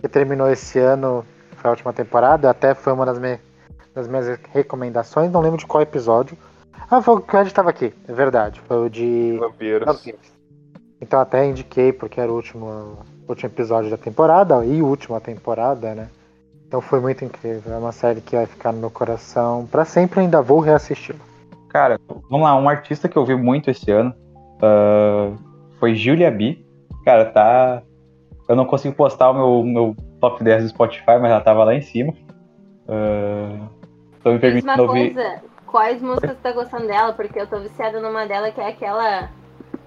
Que 0.00 0.08
terminou 0.08 0.48
esse 0.50 0.78
ano, 0.78 1.24
foi 1.56 1.68
a 1.68 1.72
última 1.72 1.92
temporada, 1.92 2.48
até 2.48 2.74
foi 2.74 2.92
uma 2.92 3.04
das, 3.04 3.18
me- 3.18 3.40
das 3.94 4.06
minhas 4.06 4.38
recomendações, 4.52 5.30
não 5.32 5.40
lembro 5.40 5.58
de 5.58 5.66
qual 5.66 5.82
episódio. 5.82 6.36
Ah, 6.90 7.02
foi 7.02 7.14
o 7.16 7.36
Ed 7.38 7.46
estava 7.48 7.70
aqui, 7.70 7.92
é 8.06 8.12
verdade. 8.12 8.60
Foi 8.66 8.86
o 8.86 8.88
de 8.88 9.36
Vampiros. 9.38 9.86
Vampiros. 9.86 10.36
Então 11.00 11.20
até 11.20 11.46
indiquei 11.46 11.92
porque 11.92 12.20
era 12.20 12.30
o 12.30 12.34
último, 12.34 12.98
último 13.28 13.50
episódio 13.50 13.90
da 13.90 13.96
temporada 13.96 14.64
e 14.64 14.82
última 14.82 15.20
temporada, 15.20 15.94
né? 15.94 16.08
Então 16.66 16.80
foi 16.80 17.00
muito 17.00 17.24
incrível. 17.24 17.72
É 17.72 17.76
uma 17.76 17.92
série 17.92 18.20
que 18.20 18.36
vai 18.36 18.46
ficar 18.46 18.72
no 18.72 18.78
meu 18.78 18.90
coração 18.90 19.66
pra 19.70 19.84
sempre. 19.84 20.20
Ainda 20.20 20.42
vou 20.42 20.60
reassisti-la. 20.60 21.18
Cara, 21.68 22.00
vamos 22.30 22.44
lá, 22.44 22.56
um 22.56 22.68
artista 22.68 23.08
que 23.08 23.16
eu 23.16 23.24
vi 23.24 23.36
muito 23.36 23.70
esse 23.70 23.90
ano 23.90 24.14
ah, 24.62 25.32
foi 25.78 25.94
Julia 25.94 26.30
B. 26.30 26.64
Cara, 27.04 27.26
tá. 27.26 27.82
Eu 28.48 28.56
não 28.56 28.64
consigo 28.64 28.94
postar 28.94 29.30
o 29.30 29.34
meu, 29.34 29.64
meu 29.64 29.96
top 30.20 30.42
10 30.42 30.62
do 30.62 30.68
Spotify, 30.70 31.18
mas 31.20 31.30
ela 31.30 31.40
tava 31.40 31.64
lá 31.64 31.74
em 31.74 31.82
cima. 31.82 32.12
Ah, 32.88 33.68
tô 34.22 34.32
me 34.32 34.38
permitindo 34.38 34.82
ouvir. 34.82 35.14
coisa, 35.14 35.42
quais 35.66 36.00
músicas 36.02 36.36
tu 36.36 36.42
tá 36.42 36.52
gostando 36.52 36.86
dela? 36.86 37.12
Porque 37.12 37.40
eu 37.40 37.46
tô 37.46 37.58
viciada 37.60 38.00
numa 38.00 38.26
dela 38.26 38.50
que 38.50 38.60
é 38.60 38.68
aquela. 38.68 39.28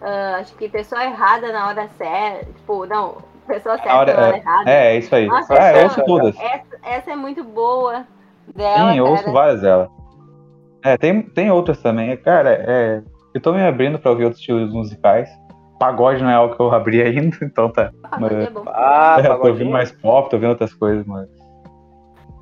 ah, 0.02 0.38
acho 0.40 0.54
que 0.56 0.70
pessoa 0.70 1.04
errada 1.04 1.52
na 1.52 1.68
hora 1.68 1.88
certa. 1.98 2.46
Tipo, 2.46 2.86
não, 2.86 3.18
pessoa 3.48 3.78
certa 3.78 3.96
hora- 3.96 4.14
na 4.14 4.28
hora 4.28 4.38
errada. 4.38 4.70
É, 4.70 4.96
é 4.96 4.98
isso 4.98 5.14
aí. 5.16 5.26
Nossa, 5.28 5.54
ah, 5.54 5.72
eu 5.72 5.78
essa- 5.78 5.84
ouço 5.86 6.06
todas. 6.06 6.36
Essa, 6.40 6.66
essa 6.84 7.12
é 7.12 7.16
muito 7.16 7.44
boa 7.44 8.06
dela. 8.56 8.92
Sim, 8.92 8.98
eu 9.00 9.06
ouço 9.06 9.24
cara. 9.24 9.34
várias 9.34 9.62
delas. 9.62 9.90
É, 10.84 10.98
tem, 10.98 11.22
tem 11.22 11.52
outras 11.52 11.82
também. 11.82 12.16
Cara, 12.18 12.52
é, 12.52 13.02
eu 13.34 13.42
tô 13.42 13.52
me 13.52 13.62
abrindo 13.62 14.00
pra 14.00 14.12
ouvir 14.12 14.24
outros 14.26 14.40
estilos 14.40 14.74
musicais. 14.74 15.30
Pagode 15.78 16.22
não 16.24 16.30
é 16.30 16.34
algo 16.36 16.56
que 16.56 16.62
eu 16.62 16.72
abri 16.74 17.02
ainda, 17.04 17.38
então 17.42 17.70
tá. 17.72 17.92
Pagode 18.10 18.36
é 18.36 18.50
bom. 18.50 18.64
Ah, 18.68 19.18
É, 19.24 19.24
tô 19.36 19.48
ouvindo 19.48 19.72
mais 19.72 19.92
pop, 19.92 20.30
tô 20.30 20.36
ouvindo 20.38 20.50
outras 20.52 20.74
coisas, 20.74 21.06
mas. 21.06 21.28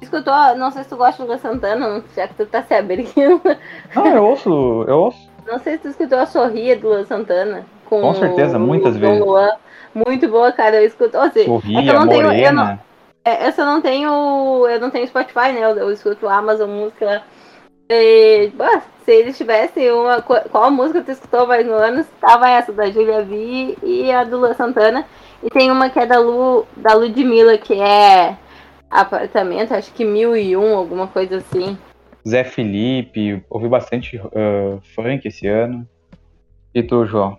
Escutou, 0.02 0.34
não 0.56 0.72
sei 0.72 0.84
se 0.84 0.90
tu 0.90 0.98
gosta 0.98 1.24
do 1.24 1.28
Luan 1.28 1.38
Santana, 1.40 2.04
já 2.16 2.28
que 2.28 2.36
tu 2.36 2.46
tá 2.46 2.62
se 2.64 2.74
abrindo. 2.74 3.42
Não, 3.96 4.08
eu 4.08 4.26
ouço, 4.26 4.86
eu 4.88 5.00
ouço. 5.00 5.30
Não 5.46 5.60
sei 5.60 5.74
se 5.74 5.80
tu 5.80 5.88
escutou 5.90 6.20
a 6.20 6.26
Sorria 6.26 6.78
do 6.78 6.88
Luan 6.90 7.06
Santana. 7.06 7.66
Com, 7.86 8.02
Com 8.02 8.14
certeza, 8.14 8.60
muitas 8.60 8.96
o 8.96 9.00
vezes. 9.00 9.20
Luan. 9.20 9.50
Muito 9.96 10.28
boa, 10.28 10.52
cara. 10.52 10.76
Eu 10.76 10.86
escuto. 10.86 11.18
Seja, 11.34 11.46
Sorria, 11.46 11.80
é 11.80 11.84
que 11.84 11.90
eu 11.90 11.94
não 11.94 12.08
tenho. 12.08 12.32
Eu, 12.32 12.54
não, 12.54 12.64
Morena. 12.66 12.84
é, 13.26 13.48
eu 13.48 13.52
só 13.54 13.66
não 13.66 13.82
tenho. 13.82 14.68
Eu 14.68 14.80
não 14.80 14.92
tenho 14.92 15.08
Spotify, 15.08 15.54
né? 15.54 15.62
Eu, 15.62 15.70
eu 15.78 15.92
escuto 15.92 16.28
Amazon 16.28 16.70
Música 16.70 17.06
lá. 17.06 17.22
E, 17.90 18.52
bah, 18.54 18.82
se 19.06 19.12
eles 19.12 19.38
tivessem 19.38 19.90
uma. 19.92 20.22
Qual 20.22 20.70
música 20.70 21.02
tu 21.02 21.12
escutou 21.12 21.48
mais 21.48 21.66
no 21.66 21.74
ano? 21.74 22.06
Tava 22.20 22.50
essa 22.50 22.72
da 22.74 22.92
Julia 22.92 23.24
V 23.24 23.78
e 23.82 24.12
a 24.12 24.24
do 24.26 24.38
Lua 24.38 24.54
Santana. 24.54 25.06
E 25.42 25.50
tem 25.50 25.72
uma 25.72 25.90
que 25.90 26.00
é 26.00 26.06
da 26.06 26.20
Lu, 26.20 26.68
da 26.76 26.94
Ludmilla, 26.94 27.58
que 27.58 27.80
é 27.82 28.36
apartamento, 28.90 29.74
acho 29.74 29.94
que 29.94 30.06
mil 30.06 30.36
e 30.36 30.56
um, 30.56 30.76
alguma 30.76 31.08
coisa 31.08 31.38
assim. 31.38 31.78
Zé 32.28 32.44
Felipe, 32.44 33.44
ouvi 33.50 33.68
bastante 33.68 34.18
uh, 34.18 34.82
funk 34.96 35.28
esse 35.28 35.48
ano. 35.48 35.88
E 36.74 36.84
tu, 36.84 37.06
João? 37.06 37.38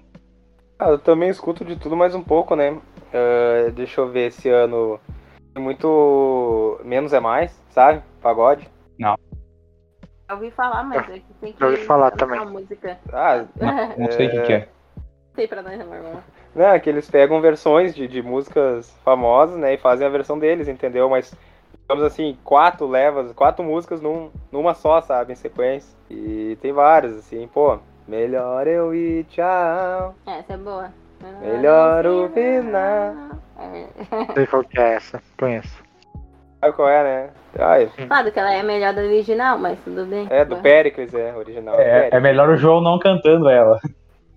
Ah, 0.79 0.91
eu 0.91 0.99
também 0.99 1.29
escuto 1.29 1.65
de 1.65 1.77
tudo 1.77 1.97
mais 1.97 2.15
um 2.15 2.23
pouco, 2.23 2.55
né? 2.55 2.71
Uh, 2.73 3.71
deixa 3.73 4.01
eu 4.01 4.11
ver, 4.11 4.29
esse 4.29 4.49
ano 4.49 5.01
muito 5.57 6.81
menos 6.85 7.13
é 7.13 7.21
mais, 7.21 7.53
sabe? 7.71 8.03
Pagode. 8.23 8.69
Não. 8.99 9.17
Eu 10.29 10.37
ouvi 10.37 10.51
falar, 10.51 10.83
mas 10.85 11.09
é 11.09 11.19
que 11.19 11.35
tem 11.41 11.53
que. 11.53 11.63
Eu 11.63 11.71
ouvi 11.71 11.85
falar 11.85 12.11
também. 12.13 12.45
Música. 12.47 12.99
Ah, 13.13 13.45
não, 13.61 13.99
não 14.05 14.13
sei 14.13 14.29
o 14.29 14.31
que, 14.31 14.43
que 14.43 14.53
é. 14.53 14.69
Sei 15.35 15.49
pra 15.49 15.63
nós, 15.63 15.81
amor. 15.81 16.23
Vamos. 16.55 16.69
Não, 16.69 16.75
é 16.75 16.79
que 16.79 16.89
eles 16.89 17.11
pegam 17.11 17.41
versões 17.41 17.95
de, 17.95 18.07
de 18.09 18.23
músicas 18.23 18.95
famosas, 19.05 19.57
né, 19.59 19.75
e 19.75 19.79
fazem 19.79 20.07
a 20.07 20.11
versão 20.11 20.39
deles, 20.39 20.69
entendeu? 20.69 21.09
Mas, 21.09 21.35
digamos 21.83 22.05
assim, 22.05 22.37
quatro 22.45 22.87
levas, 22.87 23.33
quatro 23.33 23.65
músicas 23.65 24.01
num, 24.01 24.31
numa 24.51 24.75
só, 24.75 25.01
sabe, 25.01 25.33
em 25.33 25.37
sequência. 25.37 25.97
E 26.11 26.57
tem 26.61 26.73
várias, 26.73 27.17
assim, 27.17 27.49
pô, 27.49 27.79
melhor 28.07 28.67
eu 28.67 28.95
ir, 28.95 29.25
tchau. 29.25 30.15
Essa 30.27 30.55
é 30.55 30.57
boa. 30.57 30.93
Melhor 31.41 32.07
o 32.07 32.29
final. 32.29 33.15
É. 33.59 33.87
Sei 34.35 34.47
qual 34.47 34.63
que 34.63 34.81
é 34.81 34.95
essa. 34.95 35.21
Conheço. 35.37 35.83
Sabe 36.61 36.73
qual 36.75 36.89
é, 36.89 37.03
né? 37.03 37.31
Ai, 37.59 37.91
Claro 38.07 38.33
que 38.33 38.39
ela 38.39 38.53
é 38.53 38.63
melhor 38.63 38.95
do 38.95 39.01
original, 39.01 39.59
mas 39.59 39.79
tudo 39.81 40.05
bem. 40.07 40.27
é 40.31 40.45
do 40.45 40.57
Pericles, 40.59 41.13
é, 41.15 41.35
original. 41.35 41.75
É, 41.79 42.09
é 42.13 42.21
melhor 42.21 42.49
o 42.51 42.57
João 42.57 42.81
não 42.81 42.99
cantando 42.99 43.49
ela. 43.49 43.81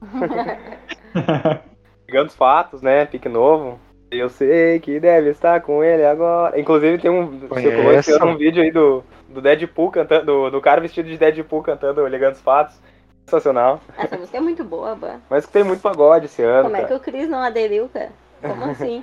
Pegando 2.11 2.27
os 2.27 2.35
fatos, 2.35 2.81
né? 2.81 3.05
Pique 3.05 3.29
novo. 3.29 3.79
Eu 4.11 4.27
sei 4.27 4.81
que 4.81 4.99
deve 4.99 5.29
estar 5.29 5.61
com 5.61 5.81
ele 5.81 6.03
agora. 6.03 6.59
Inclusive 6.59 6.97
tem 6.97 7.09
um. 7.09 7.47
Conheço. 7.47 8.25
um 8.25 8.35
vídeo 8.35 8.61
aí 8.61 8.69
do, 8.69 9.01
do 9.29 9.41
Deadpool 9.41 9.89
cantando. 9.89 10.25
Do, 10.25 10.49
do 10.49 10.59
cara 10.59 10.81
vestido 10.81 11.07
de 11.07 11.17
Deadpool 11.17 11.63
cantando 11.63 12.05
Elegando 12.05 12.33
os 12.33 12.41
Fatos. 12.41 12.77
Sensacional. 13.25 13.79
Essa 13.97 14.17
música 14.17 14.37
é 14.37 14.41
muito 14.41 14.61
boa. 14.61 14.97
Mas 15.29 15.45
que 15.45 15.53
tem 15.53 15.63
muito 15.63 15.81
pagode 15.81 16.25
esse 16.25 16.43
ano. 16.43 16.63
Como 16.63 16.75
é 16.75 16.81
que 16.81 16.87
cara. 16.87 16.97
o 16.97 16.99
Cris 16.99 17.29
não 17.29 17.39
aderiu, 17.39 17.87
cara? 17.87 18.11
Como 18.41 18.65
assim? 18.65 19.01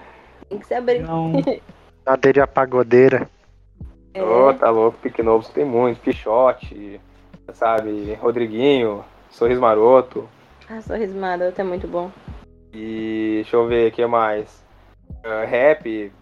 Tem 0.51 0.59
que 0.59 0.67
se 0.67 0.75
abrir. 0.75 1.01
Não. 1.01 1.33
A 2.05 2.15
dele 2.15 2.41
é 2.41 2.43
a 2.43 2.47
pagodeira. 2.47 3.27
É. 4.13 4.23
Ô, 4.23 4.53
tá 4.53 4.69
louco, 4.69 4.99
Pique 4.99 5.23
Novo 5.23 5.49
tem 5.49 5.65
muito. 5.65 6.01
Pichote, 6.01 7.01
sabe? 7.55 8.13
Rodriguinho, 8.21 9.03
Sorriso 9.31 9.63
Maroto. 9.63 10.29
Ah, 10.69 10.83
Sorriso 10.83 11.17
Maroto 11.17 11.59
é 11.59 11.65
muito 11.65 11.89
bom. 11.89 12.11
E 12.81 13.41
deixa 13.43 13.57
eu 13.57 13.67
ver 13.67 13.89
o 13.89 13.93
que 13.93 14.07
mais. 14.07 14.65
Ah, 15.25 15.45
rap. 15.45 16.13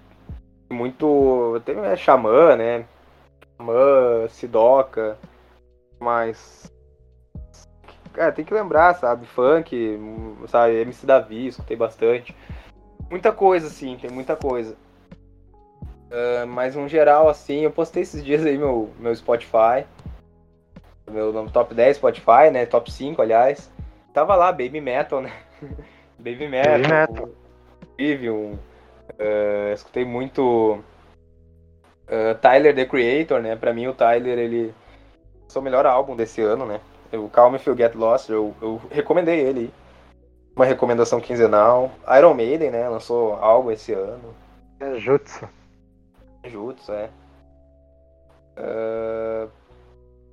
Muito. 0.72 1.60
Tem 1.66 1.76
é, 1.80 1.94
Xamã, 1.94 2.56
né? 2.56 2.86
Xamã, 3.58 4.26
Sidoca. 4.30 5.18
Mas. 6.00 6.72
Cara, 8.14 8.32
tem 8.32 8.42
que 8.42 8.54
lembrar, 8.54 8.94
sabe? 8.94 9.26
Funk, 9.26 10.00
sabe? 10.48 10.80
MC 10.80 11.04
Davi, 11.04 11.48
escutei 11.48 11.76
bastante. 11.76 12.34
Muita 13.10 13.32
coisa, 13.32 13.66
assim, 13.66 13.98
tem 14.00 14.10
muita 14.10 14.34
coisa. 14.34 14.74
Ah, 16.10 16.46
mas 16.46 16.74
no 16.74 16.88
geral, 16.88 17.28
assim, 17.28 17.60
eu 17.60 17.70
postei 17.70 18.02
esses 18.02 18.24
dias 18.24 18.46
aí 18.46 18.56
meu, 18.56 18.90
meu 18.98 19.14
Spotify. 19.14 19.84
Meu 21.10 21.50
top 21.50 21.74
10 21.74 21.98
Spotify, 21.98 22.50
né? 22.50 22.64
Top 22.64 22.90
5, 22.90 23.20
aliás. 23.20 23.70
Tava 24.14 24.34
lá, 24.34 24.50
Baby 24.50 24.80
Metal, 24.80 25.20
né? 25.20 25.30
Baby 26.26 26.48
Metal. 26.48 26.72
Baby 26.72 26.88
Metal. 26.88 27.28
Trivium. 27.96 28.58
eh, 29.16 29.72
escutei 29.72 30.04
muito 30.04 30.82
eh, 32.08 32.34
Tyler, 32.34 32.74
The 32.74 32.84
Creator, 32.84 33.40
né? 33.40 33.54
Pra 33.54 33.72
mim 33.72 33.86
o 33.86 33.94
Tyler, 33.94 34.36
ele... 34.36 34.74
o 35.54 35.60
melhor 35.60 35.86
álbum 35.86 36.16
desse 36.16 36.42
ano, 36.42 36.66
né? 36.66 36.80
O 37.12 37.28
Calm 37.28 37.54
If 37.54 37.66
You 37.66 37.76
Get 37.76 37.94
Lost, 37.94 38.28
eu, 38.28 38.52
eu 38.60 38.80
recomendei 38.90 39.38
ele. 39.38 39.72
Uma 40.56 40.64
recomendação 40.64 41.20
quinzenal. 41.20 41.92
Iron 42.18 42.34
Maiden, 42.34 42.72
né? 42.72 42.88
Lançou 42.88 43.34
algo 43.34 43.70
esse 43.70 43.92
ano. 43.92 44.34
É 44.80 44.98
Jutsu. 44.98 45.48
Jutsu, 46.44 46.92
é. 46.92 47.08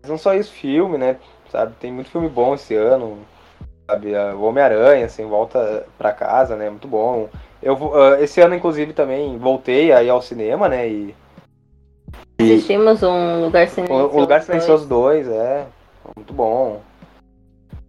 Mas 0.01 0.09
não 0.09 0.17
só 0.17 0.33
isso, 0.33 0.51
filme, 0.51 0.97
né? 0.97 1.19
Sabe, 1.49 1.75
tem 1.79 1.91
muito 1.91 2.09
filme 2.09 2.27
bom 2.27 2.55
esse 2.55 2.73
ano. 2.73 3.23
Sabe, 3.93 4.15
ah, 4.15 4.33
o 4.35 4.41
Homem-Aranha, 4.45 5.05
assim, 5.05 5.23
volta 5.27 5.85
pra 5.99 6.11
casa, 6.11 6.55
né? 6.55 6.67
Muito 6.67 6.87
bom. 6.87 7.29
Eu, 7.61 7.75
vou- 7.75 7.95
ah, 7.95 8.19
esse 8.19 8.41
ano, 8.41 8.55
inclusive, 8.55 8.91
também 8.91 9.37
voltei 9.37 9.91
aí 9.91 10.09
ao 10.09 10.19
cinema, 10.19 10.67
né? 10.67 10.87
E 10.89 11.15
Assistimos 12.41 13.03
um 13.03 13.43
Lugar 13.43 13.67
Silencioso. 13.67 14.15
o 14.15 14.19
Lugar. 14.19 14.41
Silencioso 14.41 14.87
2, 14.87 15.27
é. 15.29 15.67
Muito 16.15 16.33
bom. 16.33 16.81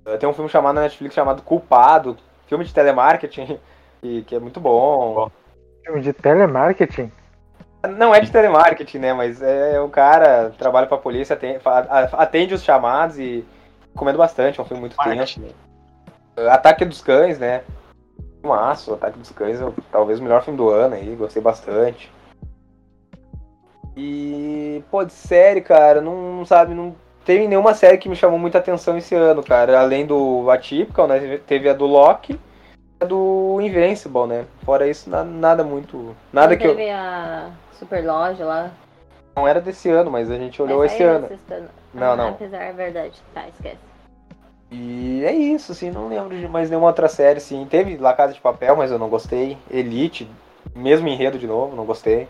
Ah, 0.04 0.18
Tem 0.18 0.28
um 0.28 0.34
filme 0.34 0.50
chamado 0.50 0.74
na 0.74 0.82
Netflix 0.82 1.14
chamado 1.14 1.40
Culpado, 1.40 2.18
filme 2.48 2.66
de 2.66 2.74
telemarketing, 2.74 3.58
e, 4.02 4.20
que 4.24 4.34
é 4.34 4.38
muito 4.38 4.60
bom. 4.60 5.30
Filme 5.86 6.02
de 6.02 6.12
telemarketing. 6.12 7.10
Não 7.96 8.14
é 8.14 8.20
de 8.20 8.30
telemarketing, 8.30 8.98
né? 8.98 9.14
Mas 9.14 9.40
é 9.40 9.80
o 9.80 9.88
cara 9.88 10.52
trabalha 10.58 10.86
pra 10.86 10.98
polícia, 10.98 11.32
atende, 11.32 11.60
atende 12.12 12.52
os 12.52 12.62
chamados 12.62 13.18
e 13.18 13.42
recomendo 13.94 14.18
bastante, 14.18 14.60
é 14.60 14.62
um 14.62 14.66
filme 14.66 14.82
muito 14.82 14.96
tenso. 14.96 15.40
Ataque 16.36 16.84
dos 16.84 17.00
Cães, 17.00 17.38
né? 17.38 17.62
Maço, 18.42 18.94
Ataque 18.94 19.18
dos 19.18 19.30
Cães 19.30 19.60
é 19.60 19.72
talvez 19.90 20.18
o 20.20 20.22
melhor 20.22 20.42
filme 20.42 20.56
do 20.56 20.68
ano 20.68 20.94
aí, 20.94 21.14
gostei 21.16 21.40
bastante. 21.42 22.12
E, 23.96 24.82
pô, 24.90 25.04
de 25.04 25.12
série, 25.12 25.60
cara, 25.60 26.00
não, 26.00 26.38
não 26.38 26.44
sabe, 26.44 26.74
não 26.74 26.94
teve 27.24 27.46
nenhuma 27.46 27.74
série 27.74 27.96
que 27.98 28.08
me 28.08 28.16
chamou 28.16 28.38
muita 28.38 28.58
atenção 28.58 28.98
esse 28.98 29.14
ano, 29.14 29.42
cara. 29.42 29.78
Além 29.80 30.04
do 30.04 30.50
Atypical, 30.50 31.06
né? 31.06 31.38
teve- 31.46 31.68
a 31.68 31.72
do 31.72 31.86
Loki 31.86 32.32
e 32.34 33.04
a 33.04 33.06
do 33.06 33.58
Invincible, 33.60 34.26
né? 34.26 34.44
Fora 34.64 34.88
isso, 34.88 35.08
na- 35.08 35.22
nada 35.24 35.62
muito. 35.62 36.14
Nada 36.32 36.50
Não 36.52 36.56
que 36.58 36.66
eu. 36.66 36.74
teve 36.76 36.90
a 36.90 37.50
Super 37.72 38.04
Loja 38.04 38.44
lá. 38.44 38.70
Não 39.36 39.46
era 39.48 39.60
desse 39.60 39.88
ano, 39.90 40.10
mas 40.10 40.30
a 40.30 40.36
gente 40.36 40.60
olhou 40.60 40.84
esse 40.84 41.02
ano. 41.02 41.28
Não, 41.92 42.12
Ah, 42.12 42.16
não. 42.16 42.28
Apesar, 42.30 42.62
é 42.62 42.72
verdade. 42.72 43.20
Tá, 43.32 43.46
esquece. 43.48 43.78
E 44.70 45.22
é 45.24 45.32
isso, 45.32 45.72
assim, 45.72 45.90
não 45.90 46.08
lembro 46.08 46.36
de 46.38 46.48
mais 46.48 46.68
nenhuma 46.68 46.88
outra 46.88 47.08
série, 47.08 47.38
assim. 47.38 47.64
Teve 47.66 47.96
La 47.96 48.12
Casa 48.12 48.32
de 48.32 48.40
Papel, 48.40 48.76
mas 48.76 48.90
eu 48.90 48.98
não 48.98 49.08
gostei. 49.08 49.56
Elite, 49.70 50.28
mesmo 50.74 51.08
enredo 51.08 51.38
de 51.38 51.46
novo, 51.46 51.76
não 51.76 51.84
gostei. 51.84 52.28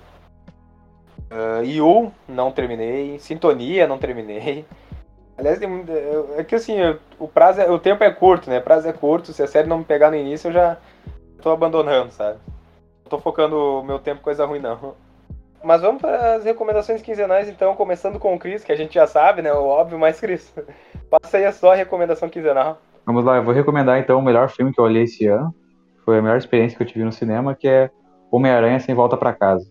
Uh, 1.30 2.12
não 2.28 2.52
terminei. 2.52 3.18
Sintonia, 3.18 3.86
não 3.86 3.98
terminei. 3.98 4.64
Aliás, 5.36 5.58
é 6.36 6.44
que 6.44 6.54
assim, 6.54 6.76
o 7.18 7.26
prazo, 7.26 7.60
é- 7.60 7.70
o 7.70 7.78
tempo 7.78 8.04
é 8.04 8.10
curto, 8.10 8.48
né? 8.48 8.58
O 8.58 8.62
prazo 8.62 8.88
é 8.88 8.92
curto. 8.92 9.32
Se 9.32 9.42
a 9.42 9.46
série 9.48 9.68
não 9.68 9.78
me 9.78 9.84
pegar 9.84 10.10
no 10.10 10.16
início, 10.16 10.48
eu 10.48 10.52
já 10.52 10.76
tô 11.42 11.50
abandonando, 11.50 12.12
sabe? 12.12 12.38
Não 13.02 13.10
tô 13.10 13.18
focando 13.18 13.56
o 13.56 13.82
meu 13.82 13.98
tempo 13.98 14.20
em 14.20 14.24
coisa 14.24 14.46
ruim, 14.46 14.60
não. 14.60 14.94
Mas 15.62 15.80
vamos 15.80 16.00
para 16.00 16.36
as 16.36 16.44
recomendações 16.44 17.02
quinzenais, 17.02 17.48
então, 17.48 17.74
começando 17.74 18.18
com 18.18 18.34
o 18.34 18.38
Cris, 18.38 18.62
que 18.62 18.70
a 18.70 18.76
gente 18.76 18.94
já 18.94 19.06
sabe, 19.06 19.42
né? 19.42 19.52
O 19.52 19.64
óbvio, 19.64 19.98
mas 19.98 20.20
Cris, 20.20 20.52
passa 21.10 21.38
aí 21.38 21.44
a 21.44 21.52
sua 21.52 21.74
recomendação 21.74 22.28
quinzenal. 22.28 22.80
Vamos 23.06 23.24
lá, 23.24 23.36
eu 23.36 23.44
vou 23.44 23.52
recomendar 23.52 23.98
então 23.98 24.18
o 24.18 24.22
melhor 24.22 24.48
filme 24.48 24.72
que 24.72 24.80
eu 24.80 24.84
olhei 24.84 25.04
esse 25.04 25.26
ano. 25.26 25.54
Foi 26.04 26.18
a 26.18 26.22
melhor 26.22 26.36
experiência 26.36 26.76
que 26.76 26.82
eu 26.82 26.86
tive 26.86 27.04
no 27.04 27.12
cinema, 27.12 27.54
que 27.54 27.68
é 27.68 27.90
Homem-Aranha 28.30 28.80
Sem 28.80 28.94
Volta 28.94 29.16
pra 29.16 29.32
Casa. 29.32 29.64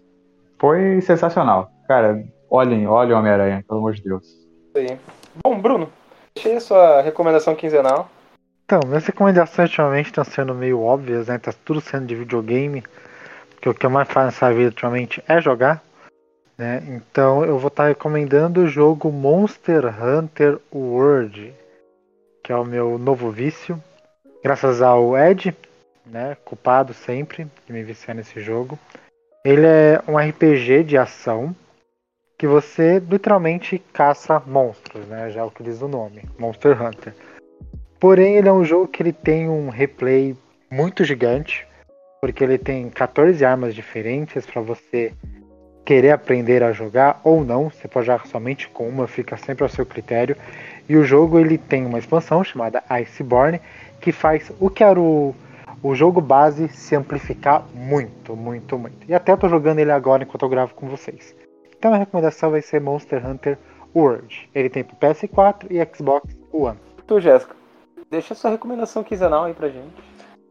Foi 0.59 1.01
sensacional. 1.01 1.71
Cara, 1.87 2.23
olhem, 2.49 2.87
olhem 2.87 3.13
Homem-Aranha, 3.13 3.63
pelo 3.67 3.79
amor 3.79 3.93
de 3.93 4.03
Deus. 4.03 4.25
Isso 4.25 4.77
aí. 4.77 4.97
Bom, 5.43 5.59
Bruno, 5.59 5.89
deixa 6.35 6.49
aí 6.49 6.55
a 6.55 6.61
sua 6.61 7.01
recomendação 7.01 7.55
quinzenal. 7.55 8.09
Então, 8.65 8.79
minhas 8.87 9.05
recomendações 9.05 9.69
ultimamente 9.69 10.07
estão 10.07 10.23
sendo 10.23 10.55
meio 10.55 10.81
óbvias, 10.81 11.27
né? 11.27 11.37
Tá 11.37 11.53
tudo 11.65 11.81
sendo 11.81 12.05
de 12.05 12.15
videogame. 12.15 12.83
Porque 13.51 13.69
o 13.69 13.73
que 13.73 13.85
eu 13.85 13.89
mais 13.89 14.07
faço 14.07 14.27
nessa 14.27 14.53
vida 14.53 14.69
ultimamente 14.69 15.23
é 15.27 15.41
jogar. 15.41 15.83
Né? 16.57 16.83
Então 16.87 17.43
eu 17.43 17.57
vou 17.57 17.67
estar 17.67 17.87
recomendando 17.87 18.61
o 18.61 18.67
jogo 18.67 19.11
Monster 19.11 19.85
Hunter 19.85 20.59
World, 20.73 21.53
que 22.43 22.51
é 22.51 22.55
o 22.55 22.65
meu 22.65 22.97
novo 22.97 23.31
vício. 23.31 23.81
Graças 24.43 24.81
ao 24.81 25.17
Ed, 25.17 25.55
né? 26.05 26.37
Culpado 26.43 26.93
sempre 26.93 27.47
de 27.65 27.73
me 27.73 27.83
viciar 27.83 28.15
nesse 28.15 28.39
jogo. 28.39 28.77
Ele 29.43 29.65
é 29.65 30.01
um 30.07 30.17
RPG 30.17 30.83
de 30.83 30.97
ação 30.97 31.55
que 32.37 32.47
você 32.47 32.99
literalmente 32.99 33.79
caça 33.93 34.41
monstros, 34.45 35.05
né? 35.07 35.29
Já 35.29 35.41
é 35.41 35.43
o 35.43 35.51
que 35.51 35.63
diz 35.63 35.81
o 35.81 35.87
nome, 35.87 36.23
Monster 36.37 36.81
Hunter. 36.81 37.13
Porém, 37.99 38.35
ele 38.35 38.49
é 38.49 38.53
um 38.53 38.65
jogo 38.65 38.87
que 38.87 39.01
ele 39.01 39.13
tem 39.13 39.47
um 39.47 39.69
replay 39.69 40.35
muito 40.69 41.05
gigante, 41.05 41.65
porque 42.19 42.43
ele 42.43 42.57
tem 42.57 42.89
14 42.89 43.45
armas 43.45 43.73
diferentes 43.73 44.45
para 44.45 44.61
você 44.61 45.13
querer 45.85 46.11
aprender 46.11 46.63
a 46.63 46.71
jogar 46.71 47.19
ou 47.23 47.43
não. 47.43 47.69
Você 47.69 47.87
pode 47.87 48.07
jogar 48.07 48.25
somente 48.27 48.67
com 48.69 48.87
uma, 48.87 49.07
fica 49.07 49.37
sempre 49.37 49.63
ao 49.63 49.69
seu 49.69 49.85
critério. 49.85 50.35
E 50.87 50.95
o 50.95 51.03
jogo 51.03 51.39
ele 51.39 51.57
tem 51.57 51.85
uma 51.85 51.99
expansão 51.99 52.43
chamada 52.43 52.83
Iceborne 52.89 53.61
que 54.01 54.11
faz 54.11 54.51
o 54.59 54.69
que 54.69 54.83
era 54.83 54.99
o, 54.99 55.33
o 55.81 55.95
jogo 55.95 56.19
base 56.19 56.67
se 56.69 56.95
amplificar 56.95 57.63
muito, 57.73 58.35
muito, 58.35 58.77
muito. 58.77 58.97
E 59.07 59.13
até 59.13 59.31
eu 59.31 59.37
tô 59.37 59.47
jogando 59.47 59.79
ele 59.79 59.91
agora 59.91 60.23
enquanto 60.23 60.43
eu 60.43 60.49
gravo 60.49 60.73
com 60.73 60.87
vocês. 60.87 61.35
Então 61.77 61.93
a 61.93 61.97
recomendação 61.97 62.51
vai 62.51 62.61
ser 62.61 62.81
Monster 62.81 63.25
Hunter 63.25 63.57
World. 63.95 64.49
Ele 64.53 64.69
tem 64.69 64.83
pro 64.83 64.95
PS4 64.97 65.67
e 65.69 65.95
Xbox 65.95 66.35
One. 66.51 66.77
Tu, 67.07 67.19
Jéssica, 67.19 67.55
deixa 68.09 68.35
sua 68.35 68.51
recomendação 68.51 69.03
quinzenal 69.03 69.45
aí 69.45 69.53
pra 69.53 69.69
gente. 69.69 69.93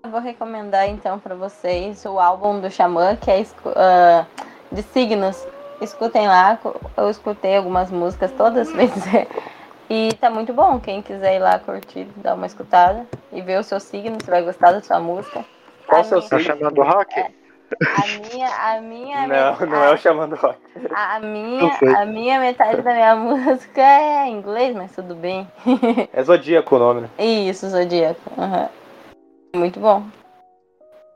Eu 0.05 0.11
vou 0.11 0.21
recomendar 0.21 0.89
então 0.89 1.19
para 1.19 1.35
vocês 1.35 2.05
o 2.05 2.19
álbum 2.19 2.61
do 2.61 2.71
Xamã, 2.71 3.17
que 3.17 3.31
é 3.31 3.41
uh, 3.41 4.27
de 4.73 4.83
signos. 4.83 5.47
Escutem 5.81 6.27
lá, 6.27 6.59
eu 6.97 7.11
escutei 7.11 7.57
algumas 7.57 7.91
músicas 7.91 8.31
todas 8.33 8.69
as 8.69 8.75
vezes. 8.75 9.05
E 9.91 10.13
tá 10.15 10.31
muito 10.31 10.53
bom. 10.53 10.81
Quem 10.81 11.03
quiser 11.03 11.37
ir 11.37 11.41
lá 11.41 11.59
curtir, 11.59 12.07
dar 12.17 12.35
uma 12.35 12.47
escutada 12.47 13.07
e 13.33 13.41
ver 13.41 13.59
o 13.59 13.63
seu 13.63 13.79
signo, 13.79 14.17
você 14.21 14.31
vai 14.31 14.43
gostar 14.43 14.73
da 14.73 14.81
sua 14.81 15.01
música. 15.01 15.45
Qual 15.87 16.01
o 16.01 16.05
seu 16.05 16.23
signo? 16.23 16.39
Tá 16.39 16.45
chamando 16.45 16.83
rock? 16.83 17.19
É, 17.19 17.31
a 17.81 18.31
minha, 18.31 18.49
a 18.49 18.81
minha. 18.81 19.27
Não, 19.27 19.67
não 19.67 19.85
é 19.85 19.93
o 19.93 19.97
chamando 19.97 20.37
rock. 20.37 20.59
A, 20.95 21.17
a 21.17 21.21
minha, 21.21 21.71
a 21.99 22.05
minha 22.05 22.41
metade 22.41 22.83
da 22.83 22.93
minha 22.93 23.17
música 23.17 23.81
é 23.81 24.27
em 24.29 24.35
inglês, 24.35 24.75
mas 24.75 24.95
tudo 24.95 25.15
bem. 25.15 25.49
É 26.13 26.23
Zodíaco 26.23 26.77
o 26.77 26.79
nome, 26.79 27.01
né? 27.03 27.09
Isso, 27.19 27.69
Zodíaco. 27.69 28.21
Uhum. 28.37 28.69
Muito 29.59 29.81
bom. 29.81 30.05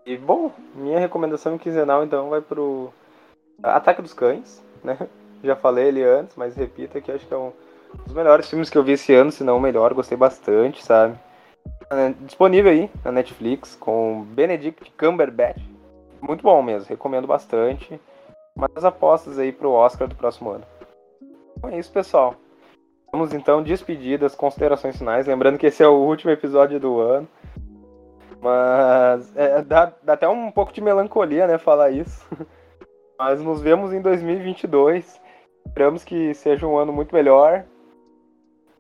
E 0.05 0.17
bom, 0.17 0.53
minha 0.75 1.01
recomendação 1.01 1.59
quinzenal 1.59 2.05
então 2.05 2.31
vai 2.31 2.41
pro 2.41 2.93
Ataque 3.63 4.03
dos 4.03 4.15
Cães, 4.15 4.63
né? 4.83 4.99
Já 5.43 5.55
falei 5.55 5.89
ele 5.89 6.03
antes, 6.03 6.35
mas 6.37 6.57
repito 6.57 7.01
que 7.01 7.13
acho 7.13 7.27
que 7.27 7.35
é 7.35 7.37
um 7.37 7.53
dos 8.05 8.15
melhores 8.15 8.49
filmes 8.49 8.71
que 8.71 8.77
eu 8.77 8.83
vi 8.83 8.93
esse 8.93 9.15
ano, 9.15 9.31
se 9.31 9.45
não 9.45 9.59
o 9.59 9.61
melhor, 9.61 9.95
gostei 9.95 10.17
bastante, 10.17 10.85
sabe? 10.85 11.19
É 11.91 12.13
disponível 12.21 12.71
aí 12.71 12.91
na 13.05 13.13
Netflix 13.13 13.77
com 13.77 14.25
Benedict 14.31 14.93
Cumberbatch. 14.99 15.63
Muito 16.21 16.43
bom 16.43 16.63
mesmo, 16.63 16.89
recomendo 16.89 17.27
bastante. 17.27 18.01
Mas 18.57 18.85
apostas 18.85 19.39
aí 19.39 19.53
pro 19.53 19.71
Oscar 19.71 20.09
do 20.09 20.15
próximo 20.15 20.51
ano. 20.51 20.65
Então 21.57 21.71
é 21.71 21.79
isso, 21.79 21.93
pessoal. 21.93 22.35
Vamos 23.13 23.33
então 23.33 23.63
despedidas, 23.63 24.35
considerações 24.35 24.97
finais. 24.97 25.27
Lembrando 25.27 25.59
que 25.59 25.67
esse 25.67 25.83
é 25.83 25.89
o 25.89 25.93
último 25.93 26.31
episódio 26.31 26.81
do 26.81 26.99
ano. 26.99 27.29
Mas 28.41 29.37
é, 29.37 29.63
dá, 29.63 29.93
dá 30.03 30.15
até 30.15 30.29
um 30.29 30.51
pouco 30.51 30.73
de 30.73 30.81
melancolia, 30.81 31.47
né, 31.47 31.59
falar 31.59 31.91
isso. 31.91 32.25
Mas 33.19 33.41
nos 33.41 33.61
vemos 33.61 33.93
em 33.93 34.01
2022. 34.01 35.21
Esperamos 35.67 36.05
que 36.05 36.35
seja 36.35 36.67
um 36.67 36.77
ano 36.77 36.93
muito 36.93 37.14
melhor. 37.14 37.64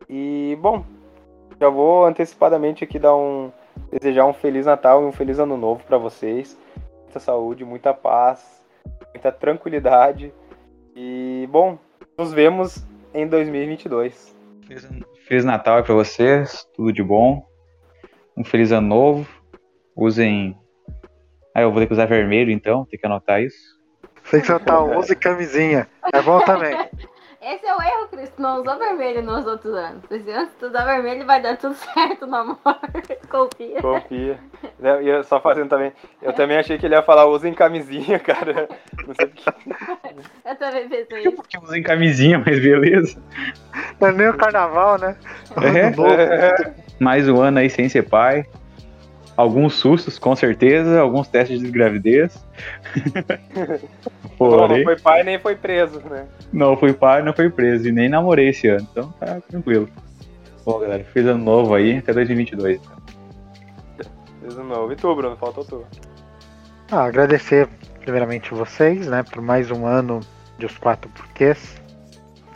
E, 0.08 0.56
bom, 0.60 0.84
já 1.60 1.68
vou 1.68 2.04
antecipadamente 2.04 2.84
aqui 2.84 2.98
dar 2.98 3.16
um. 3.16 3.50
desejar 3.90 4.26
um 4.26 4.32
Feliz 4.32 4.66
Natal 4.66 5.02
e 5.02 5.06
um 5.06 5.12
Feliz 5.12 5.38
Ano 5.38 5.56
Novo 5.56 5.82
para 5.84 5.98
vocês. 5.98 6.58
Muita 7.04 7.18
saúde, 7.18 7.64
muita 7.64 7.94
paz, 7.94 8.62
muita 9.12 9.32
tranquilidade. 9.32 10.32
E, 10.94 11.48
bom, 11.50 11.78
nos 12.16 12.32
vemos 12.32 12.86
em 13.12 13.26
2022. 13.26 14.36
Feliz 15.26 15.44
Natal 15.44 15.82
para 15.82 15.94
vocês, 15.94 16.66
tudo 16.74 16.92
de 16.92 17.02
bom. 17.02 17.44
Um 18.36 18.44
feliz 18.44 18.72
ano 18.72 18.88
novo. 18.88 19.28
Usem. 19.96 20.56
Ah, 21.54 21.62
eu 21.62 21.70
vou 21.70 21.80
ter 21.80 21.86
que 21.86 21.92
usar 21.92 22.06
vermelho 22.06 22.50
então, 22.50 22.84
tem 22.84 22.98
que 22.98 23.06
anotar 23.06 23.42
isso. 23.42 23.75
Tem 24.30 24.40
que 24.40 24.50
anotar, 24.50 24.82
use 24.82 25.14
camisinha. 25.16 25.88
É 26.12 26.20
bom 26.22 26.40
também. 26.40 26.76
Esse 27.48 27.64
é 27.64 27.76
o 27.76 27.80
erro, 27.80 28.08
Cris. 28.10 28.30
Tu 28.30 28.42
não 28.42 28.60
usou 28.60 28.76
vermelho 28.76 29.22
nos 29.22 29.46
outros 29.46 29.72
anos. 29.72 30.02
Esse 30.10 30.28
ano, 30.32 30.48
se 30.48 30.54
tu 30.58 30.66
usar 30.66 30.84
vermelho, 30.84 31.24
vai 31.24 31.40
dar 31.40 31.56
tudo 31.56 31.76
certo 31.94 32.26
no 32.26 32.34
amor. 32.34 32.58
Confia. 33.30 33.80
Confia. 33.80 34.40
E 35.00 35.08
eu 35.08 35.22
só 35.22 35.40
fazendo 35.40 35.68
também. 35.68 35.92
Eu 36.20 36.32
também 36.32 36.58
achei 36.58 36.76
que 36.76 36.86
ele 36.86 36.96
ia 36.96 37.02
falar 37.02 37.26
usem 37.26 37.54
camisinha, 37.54 38.18
cara. 38.20 38.68
Não 39.06 39.14
sei 39.14 39.26
porquê. 39.28 39.70
Eu 40.44 40.56
também 40.56 40.88
pensei 40.88 41.20
isso. 41.20 41.36
Porque 41.36 41.56
usem 41.58 41.84
camisinha, 41.84 42.42
mas 42.44 42.58
beleza. 42.58 43.16
Não 44.00 44.08
é 44.08 44.12
nem 44.12 44.28
o 44.28 44.36
carnaval, 44.36 44.98
né? 44.98 45.16
É. 45.62 46.74
Mais 46.98 47.28
um 47.28 47.40
ano 47.40 47.60
aí 47.60 47.70
sem 47.70 47.88
ser 47.88 48.08
pai. 48.08 48.44
Alguns 49.36 49.74
sustos, 49.74 50.18
com 50.18 50.34
certeza. 50.34 51.00
Alguns 51.00 51.28
testes 51.28 51.60
de 51.60 51.70
gravidez. 51.70 52.42
Não, 54.38 54.50
Porém, 54.50 54.78
não 54.78 54.84
foi 54.84 54.96
pai 54.98 55.22
nem 55.22 55.38
foi 55.38 55.56
preso, 55.56 55.98
né? 56.00 56.26
não 56.52 56.76
fui 56.76 56.92
pai, 56.92 57.22
não 57.22 57.32
fui 57.32 57.48
preso. 57.48 57.88
E 57.88 57.92
nem 57.92 58.06
namorei 58.06 58.50
esse 58.50 58.68
ano. 58.68 58.86
Então 58.92 59.10
tá 59.12 59.40
tranquilo. 59.48 59.88
Bom, 60.62 60.78
galera, 60.78 61.02
feliz 61.04 61.30
ano 61.30 61.42
novo 61.42 61.74
aí. 61.74 61.96
Até 61.96 62.12
2022. 62.12 62.78
Feliz 64.40 64.58
ano 64.58 64.68
novo. 64.68 64.92
E 64.92 64.96
tu, 64.96 65.14
Bruno? 65.14 65.36
Faltou 65.36 65.64
tu. 65.64 65.86
Ah, 66.90 67.04
agradecer 67.04 67.66
primeiramente 68.00 68.54
vocês, 68.54 69.06
né, 69.08 69.24
por 69.24 69.42
mais 69.42 69.70
um 69.70 69.84
ano 69.86 70.20
de 70.58 70.66
Os 70.66 70.76
Quatro 70.78 71.10
Porquês. 71.10 71.80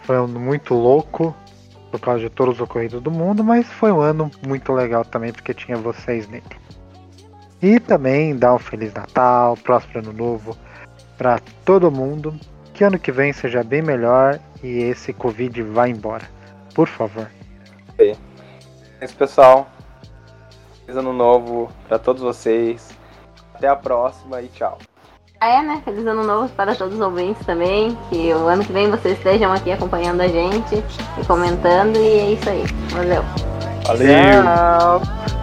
Foi 0.04 0.16
um 0.16 0.24
ano 0.24 0.38
muito 0.38 0.74
louco 0.74 1.34
por 1.90 1.98
causa 1.98 2.20
de 2.20 2.30
todos 2.30 2.54
os 2.54 2.60
ocorridos 2.60 3.02
do 3.02 3.10
mundo, 3.10 3.42
mas 3.42 3.66
foi 3.66 3.90
um 3.90 4.00
ano 4.00 4.30
muito 4.46 4.72
legal 4.72 5.04
também 5.04 5.32
porque 5.32 5.52
tinha 5.52 5.76
vocês 5.76 6.28
nele. 6.28 6.44
E 7.62 7.78
também 7.78 8.36
dar 8.36 8.54
um 8.54 8.58
Feliz 8.58 8.92
Natal, 8.94 9.56
próspero 9.56 10.00
Ano 10.00 10.12
Novo 10.12 10.56
para 11.18 11.38
todo 11.64 11.90
mundo. 11.90 12.34
Que 12.72 12.84
ano 12.84 12.98
que 12.98 13.12
vem 13.12 13.32
seja 13.32 13.62
bem 13.62 13.82
melhor 13.82 14.40
e 14.62 14.78
esse 14.84 15.12
Covid 15.12 15.62
vá 15.62 15.86
embora. 15.86 16.24
Por 16.74 16.88
favor. 16.88 17.30
É 17.98 18.16
isso, 19.02 19.16
pessoal. 19.16 19.68
Feliz 20.86 20.96
ano 20.96 21.12
novo 21.12 21.70
pra 21.86 21.98
todos 21.98 22.22
vocês. 22.22 22.90
Até 23.54 23.68
a 23.68 23.76
próxima 23.76 24.40
e 24.40 24.48
tchau. 24.48 24.78
Ah, 25.38 25.48
é, 25.48 25.62
né? 25.62 25.82
Feliz 25.84 26.06
ano 26.06 26.24
novo 26.24 26.48
para 26.54 26.74
todos 26.74 26.94
os 26.94 27.00
ouvintes 27.00 27.44
também. 27.44 27.96
Que 28.08 28.32
o 28.32 28.46
ano 28.46 28.64
que 28.64 28.72
vem 28.72 28.90
vocês 28.90 29.16
estejam 29.18 29.52
aqui 29.52 29.72
acompanhando 29.72 30.22
a 30.22 30.28
gente 30.28 30.82
e 31.20 31.26
comentando. 31.26 31.96
E 31.96 32.18
é 32.18 32.32
isso 32.32 32.48
aí. 32.48 32.64
Valeu. 32.92 33.22
Valeu! 33.86 34.42
Tchau. 34.42 35.39